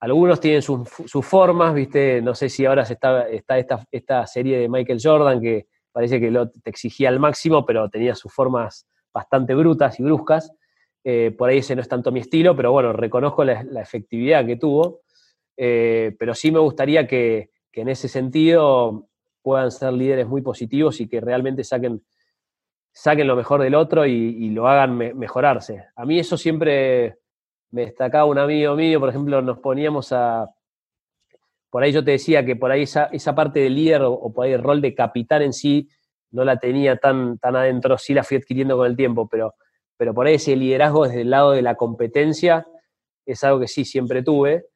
algunos 0.00 0.40
tienen 0.40 0.62
sus, 0.62 0.88
formas, 1.22 1.74
viste, 1.74 2.20
no 2.20 2.34
sé 2.34 2.48
si 2.48 2.66
ahora 2.66 2.82
está, 2.82 3.28
está 3.28 3.58
esta, 3.58 3.86
esta, 3.90 4.26
serie 4.26 4.58
de 4.58 4.68
Michael 4.68 4.98
Jordan 5.00 5.40
que 5.40 5.68
parece 5.92 6.18
que 6.18 6.30
lo, 6.30 6.50
te 6.50 6.70
exigía 6.70 7.08
al 7.08 7.20
máximo, 7.20 7.64
pero 7.64 7.88
tenía 7.88 8.14
sus 8.16 8.32
formas 8.32 8.88
bastante 9.14 9.54
brutas 9.54 10.00
y 10.00 10.02
bruscas. 10.02 10.52
Eh, 11.04 11.32
por 11.36 11.50
ahí 11.50 11.58
ese 11.58 11.76
no 11.76 11.82
es 11.82 11.88
tanto 11.88 12.10
mi 12.10 12.20
estilo, 12.20 12.56
pero 12.56 12.72
bueno, 12.72 12.92
reconozco 12.92 13.44
la, 13.44 13.62
efectividad 13.80 14.44
que 14.44 14.56
tuvo. 14.56 15.02
Eh, 15.56 16.16
pero 16.18 16.34
sí 16.34 16.50
me 16.50 16.58
gustaría 16.58 17.06
que, 17.06 17.51
que 17.72 17.80
en 17.80 17.88
ese 17.88 18.06
sentido 18.06 19.08
puedan 19.42 19.70
ser 19.70 19.92
líderes 19.92 20.28
muy 20.28 20.42
positivos 20.42 21.00
y 21.00 21.08
que 21.08 21.20
realmente 21.20 21.64
saquen, 21.64 22.04
saquen 22.92 23.26
lo 23.26 23.34
mejor 23.34 23.62
del 23.62 23.74
otro 23.74 24.06
y, 24.06 24.50
lo 24.50 24.68
hagan 24.68 24.96
mejorarse. 24.96 25.86
A 25.96 26.04
mí 26.04 26.18
eso 26.18 26.36
siempre 26.36 27.18
me 27.70 27.86
destacaba 27.86 28.26
un 28.26 28.38
amigo 28.38 28.76
mío, 28.76 29.00
por 29.00 29.08
ejemplo, 29.08 29.40
nos 29.42 29.58
poníamos 29.58 30.12
a... 30.12 30.48
Por 31.70 31.82
ahí 31.82 31.90
yo 31.90 32.04
te 32.04 32.10
decía 32.10 32.44
que 32.44 32.54
por 32.54 32.70
ahí 32.70 32.82
esa, 32.82 33.34
parte 33.34 33.60
de 33.60 33.70
líder 33.70 34.02
o, 34.02 34.30
por 34.32 34.44
ahí 34.44 34.52
el 34.52 34.62
rol 34.62 34.82
de 34.82 34.94
capitán 34.94 35.40
en 35.40 35.54
sí 35.54 35.88
no 36.30 36.44
la 36.44 36.58
tenía 36.58 36.96
tan, 36.96 37.38
tan 37.38 37.56
adentro, 37.56 37.96
sí 37.96 38.12
la 38.12 38.24
fui 38.24 38.36
adquiriendo 38.36 38.76
con 38.76 38.86
el 38.86 38.94
tiempo, 38.94 39.26
pero, 39.26 39.54
pero 39.96 40.12
por 40.12 40.26
ahí 40.26 40.34
ese 40.34 40.54
liderazgo 40.54 41.06
desde 41.06 41.22
el 41.22 41.30
lado 41.30 41.52
de 41.52 41.62
la 41.62 41.74
competencia 41.76 42.66
es 43.24 43.42
algo 43.42 43.60
que 43.60 43.68
sí 43.68 43.86
siempre 43.86 44.22
tuve 44.22 44.66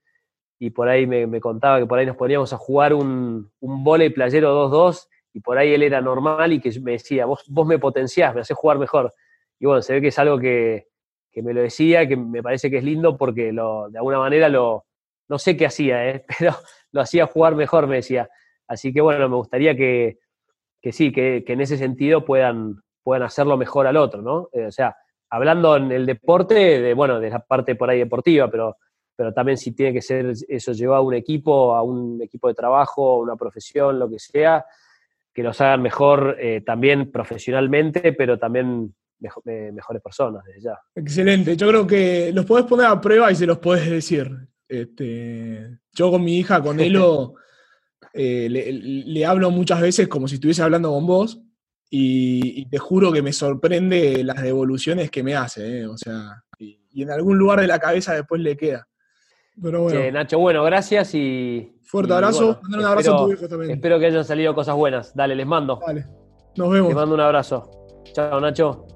y 0.59 0.71
por 0.71 0.89
ahí 0.89 1.07
me, 1.07 1.41
contaba 1.41 1.79
que 1.79 1.87
por 1.87 1.99
ahí 1.99 2.07
nos 2.07 2.17
poníamos 2.17 2.53
a 2.53 2.57
jugar 2.57 2.95
un, 2.95 3.51
un 3.61 3.85
volei 3.85 4.11
playero 4.11 4.71
2-2 4.71 5.09
y 5.35 5.41
por 5.41 5.59
ahí 5.59 5.75
él 5.75 5.83
era 5.83 6.01
normal 6.01 6.53
y 6.55 6.61
que 6.61 6.81
me 6.81 6.93
decía, 6.93 7.27
vos, 7.27 7.45
vos 7.49 7.67
me 7.67 7.79
potenciás, 7.79 8.35
me 8.35 8.41
haces 8.41 8.57
jugar 8.57 8.79
mejor. 8.79 9.13
Y 9.59 9.67
bueno, 9.67 9.83
se 9.83 9.93
ve 9.93 10.01
que 10.01 10.09
es 10.09 10.19
algo 10.19 10.39
que, 10.39 10.87
me 11.35 11.53
lo 11.53 11.61
decía, 11.61 12.09
que 12.09 12.17
me 12.17 12.43
parece 12.43 12.71
que 12.71 12.79
es 12.79 12.85
lindo 12.85 13.19
porque 13.19 13.53
lo, 13.53 13.91
de 13.91 13.99
alguna 13.99 14.19
manera 14.19 14.49
lo, 14.49 14.87
no 15.29 15.39
sé 15.39 15.55
qué 15.55 15.67
hacía, 15.67 16.09
¿eh? 16.09 16.25
pero 16.39 16.55
lo 16.91 17.03
hacía 17.03 17.27
jugar 17.27 17.55
mejor, 17.55 17.87
me 17.87 17.97
decía. 17.97 18.31
Así 18.67 18.95
que 18.95 19.03
bueno, 19.03 19.29
me 19.29 19.37
gustaría 19.37 19.77
que, 19.77 20.19
sí, 20.91 21.13
que, 21.13 21.45
en 21.47 21.61
ese 21.61 21.77
sentido 21.77 22.25
puedan, 22.25 22.83
puedan 23.03 23.23
hacerlo 23.23 23.59
mejor 23.59 23.87
al 23.87 23.99
otro, 23.99 24.23
¿no? 24.23 24.49
Eh, 24.53 24.65
o 24.65 24.73
sea, 24.73 24.97
hablando 25.29 25.77
en 25.77 25.93
el 25.93 26.07
deporte, 26.07 26.81
de, 26.81 26.95
bueno, 26.95 27.21
de 27.21 27.29
la 27.29 27.41
parte 27.41 27.75
por 27.75 27.91
ahí 27.91 27.99
deportiva, 27.99 28.51
pero, 28.51 28.79
pero 29.17 29.33
también 29.33 29.57
si 29.57 29.73
tiene 29.73 29.95
que 29.95 30.03
ser 30.03 30.33
eso 30.49 30.73
llevar 30.73 30.99
a 30.99 31.03
un 31.03 31.15
equipo, 31.15 31.75
a 31.75 31.83
un 31.83 32.21
equipo 32.23 32.49
de 32.49 32.55
trabajo, 32.55 33.15
a 33.15 33.19
una 33.19 33.37
profesión, 33.37 33.99
lo 33.99 34.09
que 34.09 34.19
sea, 34.19 34.65
que 35.33 35.43
los 35.43 35.61
hagan 35.61 35.83
mejor 35.83 36.37
eh, 36.39 36.61
también 36.61 37.11
profesionalmente, 37.11 38.13
pero 38.13 38.39
también 38.39 38.95
mejores 39.19 40.03
personas 40.03 40.45
desde 40.45 40.61
ya. 40.61 40.79
Excelente, 40.95 41.57
yo 41.57 41.69
creo 41.69 41.87
que 41.87 42.33
los 42.33 42.45
podés 42.45 42.67
poner 42.67 42.87
a 42.87 43.01
prueba 43.01 43.33
y 43.33 43.35
se 43.35 43.47
los 43.47 43.59
podés 43.59 43.89
decir. 43.89 44.31
Este, 44.69 45.79
yo 45.93 46.11
con 46.11 46.25
mi 46.25 46.39
hija, 46.39 46.63
con 46.63 46.81
Elo, 46.81 47.35
eh, 48.13 48.49
le, 48.51 49.27
hablo 49.27 49.51
muchas 49.51 49.81
veces 49.81 50.09
como 50.09 50.29
si 50.29 50.35
estuviese 50.37 50.63
hablando 50.63 50.91
con 50.91 51.07
vos 51.07 51.41
y, 51.89 52.67
te 52.69 52.79
juro 52.79 53.13
que 53.13 53.23
me 53.23 53.33
sorprende 53.33 54.25
las 54.25 54.43
devoluciones 54.43 55.11
que 55.11 55.23
me 55.23 55.37
hace, 55.37 55.81
eh, 55.81 55.87
o 55.87 55.97
sea, 55.97 56.43
y, 56.59 57.03
en 57.03 57.11
algún 57.11 57.39
lugar 57.39 57.61
de 57.61 57.67
la 57.67 57.79
cabeza 57.79 58.15
después 58.15 58.41
le 58.41 58.57
queda. 58.57 58.89
Pero 59.61 59.83
bueno. 59.83 60.13
Nacho, 60.13 60.39
bueno, 60.39 60.63
gracias 60.65 61.15
y... 61.15 61.73
Fuerte 61.83 62.13
abrazo, 62.13 62.59
un 62.69 62.85
abrazo 62.85 63.15
a 63.15 63.27
tu 63.27 63.33
hijo 63.33 63.49
también. 63.49 63.71
Espero 63.71 63.99
que 63.99 64.07
hayan 64.07 64.25
salido 64.25 64.55
cosas 64.55 64.75
buenas. 64.75 65.15
Dale, 65.15 65.37
les 65.37 65.47
mando. 65.47 65.81
Dale, 65.87 66.07
nos 66.57 66.71
vemos. 66.71 66.89
Les 66.89 66.97
mando 66.97 67.15
un 67.15 67.21
abrazo. 67.21 67.71
Chao, 68.13 68.41
Nacho. 68.41 68.87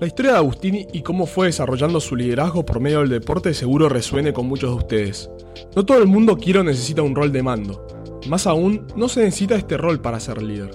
La 0.00 0.06
historia 0.06 0.32
de 0.32 0.38
Agustín 0.38 0.86
y 0.92 1.02
cómo 1.02 1.26
fue 1.26 1.46
desarrollando 1.46 2.00
su 2.00 2.16
liderazgo 2.16 2.66
por 2.66 2.80
medio 2.80 3.00
del 3.00 3.08
deporte 3.08 3.54
seguro 3.54 3.88
resuene 3.88 4.32
con 4.32 4.46
muchos 4.46 4.70
de 4.70 4.76
ustedes. 4.76 5.30
No 5.74 5.86
todo 5.86 5.98
el 5.98 6.06
mundo 6.06 6.36
quiere 6.36 6.60
o 6.60 6.64
necesita 6.64 7.00
un 7.00 7.14
rol 7.14 7.32
de 7.32 7.42
mando. 7.42 7.86
Más 8.28 8.46
aún, 8.46 8.86
no 8.96 9.08
se 9.08 9.24
necesita 9.24 9.56
este 9.56 9.76
rol 9.76 10.00
para 10.00 10.20
ser 10.20 10.42
líder. 10.42 10.70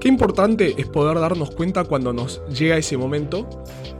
Qué 0.00 0.08
importante 0.08 0.74
es 0.76 0.88
poder 0.88 1.20
darnos 1.20 1.50
cuenta 1.50 1.84
cuando 1.84 2.12
nos 2.12 2.44
llega 2.48 2.76
ese 2.76 2.96
momento, 2.96 3.48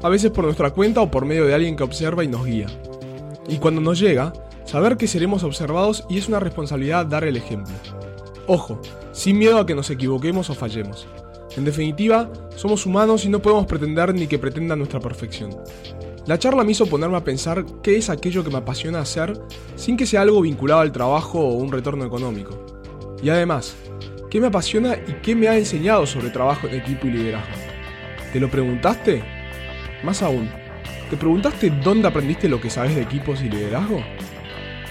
a 0.02 0.08
veces 0.08 0.30
por 0.30 0.44
nuestra 0.44 0.70
cuenta 0.70 1.02
o 1.02 1.10
por 1.10 1.24
medio 1.24 1.44
de 1.44 1.54
alguien 1.54 1.76
que 1.76 1.82
observa 1.82 2.24
y 2.24 2.28
nos 2.28 2.44
guía. 2.44 2.66
Y 3.48 3.58
cuando 3.58 3.80
nos 3.80 3.98
llega, 3.98 4.32
saber 4.64 4.96
que 4.98 5.08
seremos 5.08 5.42
observados 5.42 6.04
y 6.08 6.18
es 6.18 6.28
una 6.28 6.38
responsabilidad 6.38 7.06
dar 7.06 7.24
el 7.24 7.36
ejemplo. 7.36 7.74
Ojo, 8.46 8.80
sin 9.12 9.38
miedo 9.38 9.58
a 9.58 9.66
que 9.66 9.74
nos 9.74 9.90
equivoquemos 9.90 10.50
o 10.50 10.54
fallemos. 10.54 11.08
En 11.56 11.64
definitiva, 11.64 12.30
somos 12.54 12.86
humanos 12.86 13.24
y 13.24 13.28
no 13.28 13.40
podemos 13.40 13.66
pretender 13.66 14.14
ni 14.14 14.26
que 14.26 14.38
pretendan 14.38 14.78
nuestra 14.78 15.00
perfección. 15.00 15.56
La 16.26 16.38
charla 16.38 16.62
me 16.62 16.72
hizo 16.72 16.86
ponerme 16.86 17.16
a 17.16 17.24
pensar 17.24 17.64
qué 17.82 17.96
es 17.96 18.10
aquello 18.10 18.44
que 18.44 18.50
me 18.50 18.58
apasiona 18.58 19.00
hacer 19.00 19.32
sin 19.76 19.96
que 19.96 20.04
sea 20.04 20.20
algo 20.20 20.42
vinculado 20.42 20.82
al 20.82 20.92
trabajo 20.92 21.40
o 21.40 21.54
un 21.54 21.72
retorno 21.72 22.04
económico. 22.04 22.66
Y 23.22 23.30
además, 23.30 23.74
¿qué 24.30 24.38
me 24.38 24.48
apasiona 24.48 24.94
y 24.94 25.14
qué 25.22 25.34
me 25.34 25.48
ha 25.48 25.56
enseñado 25.56 26.04
sobre 26.04 26.28
trabajo 26.28 26.68
en 26.68 26.74
equipo 26.74 27.06
y 27.06 27.12
liderazgo? 27.12 27.56
¿Te 28.32 28.40
lo 28.40 28.50
preguntaste? 28.50 29.24
Más 30.04 30.22
aún, 30.22 30.50
¿te 31.10 31.16
preguntaste 31.16 31.70
dónde 31.70 32.08
aprendiste 32.08 32.48
lo 32.48 32.60
que 32.60 32.70
sabes 32.70 32.94
de 32.94 33.02
equipos 33.02 33.42
y 33.42 33.48
liderazgo? 33.48 34.02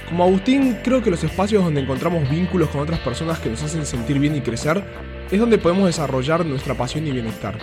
Como 0.07 0.23
Agustín, 0.23 0.77
creo 0.83 1.01
que 1.01 1.11
los 1.11 1.23
espacios 1.23 1.63
donde 1.63 1.81
encontramos 1.81 2.29
vínculos 2.29 2.69
con 2.69 2.81
otras 2.81 2.99
personas 2.99 3.39
que 3.39 3.49
nos 3.49 3.61
hacen 3.61 3.85
sentir 3.85 4.19
bien 4.19 4.35
y 4.35 4.41
crecer 4.41 4.83
es 5.29 5.39
donde 5.39 5.57
podemos 5.57 5.85
desarrollar 5.85 6.45
nuestra 6.45 6.75
pasión 6.75 7.05
y 7.07 7.11
bienestar. 7.11 7.57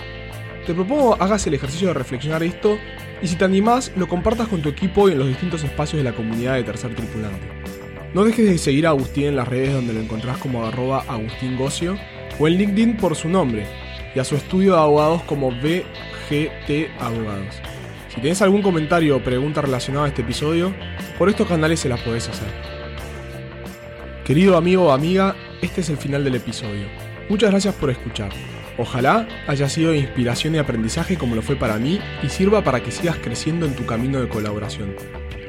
Te 0.67 0.75
propongo 0.75 1.17
hagas 1.21 1.47
el 1.47 1.55
ejercicio 1.55 1.89
de 1.89 1.95
reflexionar 1.95 2.43
esto 2.43 2.79
y 3.23 3.29
si 3.29 3.37
te 3.37 3.45
animás, 3.45 3.93
lo 3.97 4.09
compartas 4.09 4.49
con 4.49 4.61
tu 4.61 4.69
equipo 4.69 5.09
y 5.09 5.13
en 5.13 5.19
los 5.19 5.29
distintos 5.29 5.65
espacios 5.65 5.99
de 5.99 6.11
la 6.11 6.15
comunidad 6.15 6.55
de 6.55 6.65
Tercer 6.65 6.95
Tripulante. 6.95 7.47
No 8.13 8.25
dejes 8.25 8.47
de 8.47 8.59
seguir 8.59 8.87
a 8.87 8.91
Agustín 8.91 9.25
en 9.25 9.37
las 9.37 9.49
redes 9.49 9.73
donde 9.73 9.95
lo 9.95 10.01
encontrás 10.01 10.39
como 10.39 10.65
arroba 10.65 11.05
Agustín 11.09 11.59
o 12.39 12.49
en 12.49 12.55
LinkedIn 12.55 12.97
por 12.97 13.17
su 13.17 13.29
nombre 13.29 13.67
y 14.15 14.19
a 14.19 14.25
su 14.25 14.37
estudio 14.37 14.75
de 14.75 14.81
abogados 14.81 15.23
como 15.23 15.51
BGT 15.51 17.01
Abogados. 17.01 17.74
Si 18.15 18.21
tienes 18.21 18.41
algún 18.43 18.63
comentario 18.63 19.17
o 19.17 19.25
pregunta 19.25 19.61
relacionada 19.61 20.07
a 20.07 20.09
este 20.09 20.23
episodio, 20.23 20.73
por 21.19 21.29
estos 21.29 21.49
canales 21.49 21.81
se 21.81 21.89
las 21.89 22.01
podés 22.01 22.29
hacer. 22.29 22.47
Querido 24.25 24.57
amigo 24.57 24.85
o 24.85 24.93
amiga, 24.93 25.35
este 25.61 25.81
es 25.81 25.91
el 25.91 25.97
final 25.97 26.23
del 26.23 26.37
episodio. 26.37 26.87
Muchas 27.29 27.51
gracias 27.51 27.75
por 27.75 27.91
escuchar. 27.91 28.31
Ojalá 28.79 29.27
haya 29.49 29.69
sido 29.69 29.91
de 29.91 29.99
inspiración 29.99 30.55
y 30.55 30.59
aprendizaje 30.59 31.17
como 31.17 31.35
lo 31.35 31.43
fue 31.43 31.57
para 31.57 31.77
mí 31.79 32.01
y 32.23 32.29
sirva 32.29 32.63
para 32.63 32.81
que 32.81 32.93
sigas 32.93 33.17
creciendo 33.19 33.67
en 33.67 33.75
tu 33.75 33.85
camino 33.85 34.21
de 34.21 34.29
colaboración. 34.29 34.95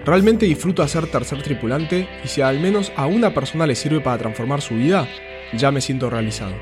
Realmente 0.03 0.47
disfruto 0.47 0.81
hacer 0.81 1.05
tercer 1.05 1.43
tripulante 1.43 2.07
y 2.23 2.27
si 2.27 2.41
al 2.41 2.59
menos 2.59 2.91
a 2.95 3.05
una 3.05 3.33
persona 3.33 3.67
le 3.67 3.75
sirve 3.75 4.01
para 4.01 4.17
transformar 4.17 4.61
su 4.61 4.73
vida, 4.73 5.07
ya 5.53 5.71
me 5.71 5.81
siento 5.81 6.09
realizado. 6.09 6.55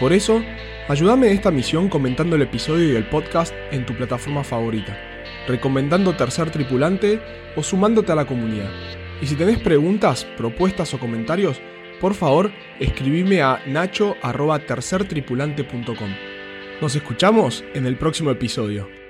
Por 0.00 0.14
eso, 0.14 0.42
ayúdame 0.88 1.26
en 1.26 1.34
esta 1.34 1.50
misión 1.50 1.90
comentando 1.90 2.34
el 2.34 2.42
episodio 2.42 2.90
y 2.90 2.96
el 2.96 3.08
podcast 3.08 3.54
en 3.70 3.84
tu 3.84 3.94
plataforma 3.94 4.42
favorita, 4.42 4.98
recomendando 5.46 6.16
tercer 6.16 6.50
tripulante 6.50 7.20
o 7.56 7.62
sumándote 7.62 8.10
a 8.12 8.16
la 8.16 8.26
comunidad. 8.26 8.70
Y 9.20 9.26
si 9.26 9.36
tenés 9.36 9.58
preguntas, 9.58 10.26
propuestas 10.36 10.94
o 10.94 10.98
comentarios, 10.98 11.60
por 12.00 12.14
favor, 12.14 12.50
escribime 12.80 13.42
a 13.42 13.60
nacho.tercertripulante.com. 13.66 16.10
Nos 16.80 16.96
escuchamos 16.96 17.62
en 17.74 17.86
el 17.86 17.96
próximo 17.96 18.30
episodio. 18.30 19.03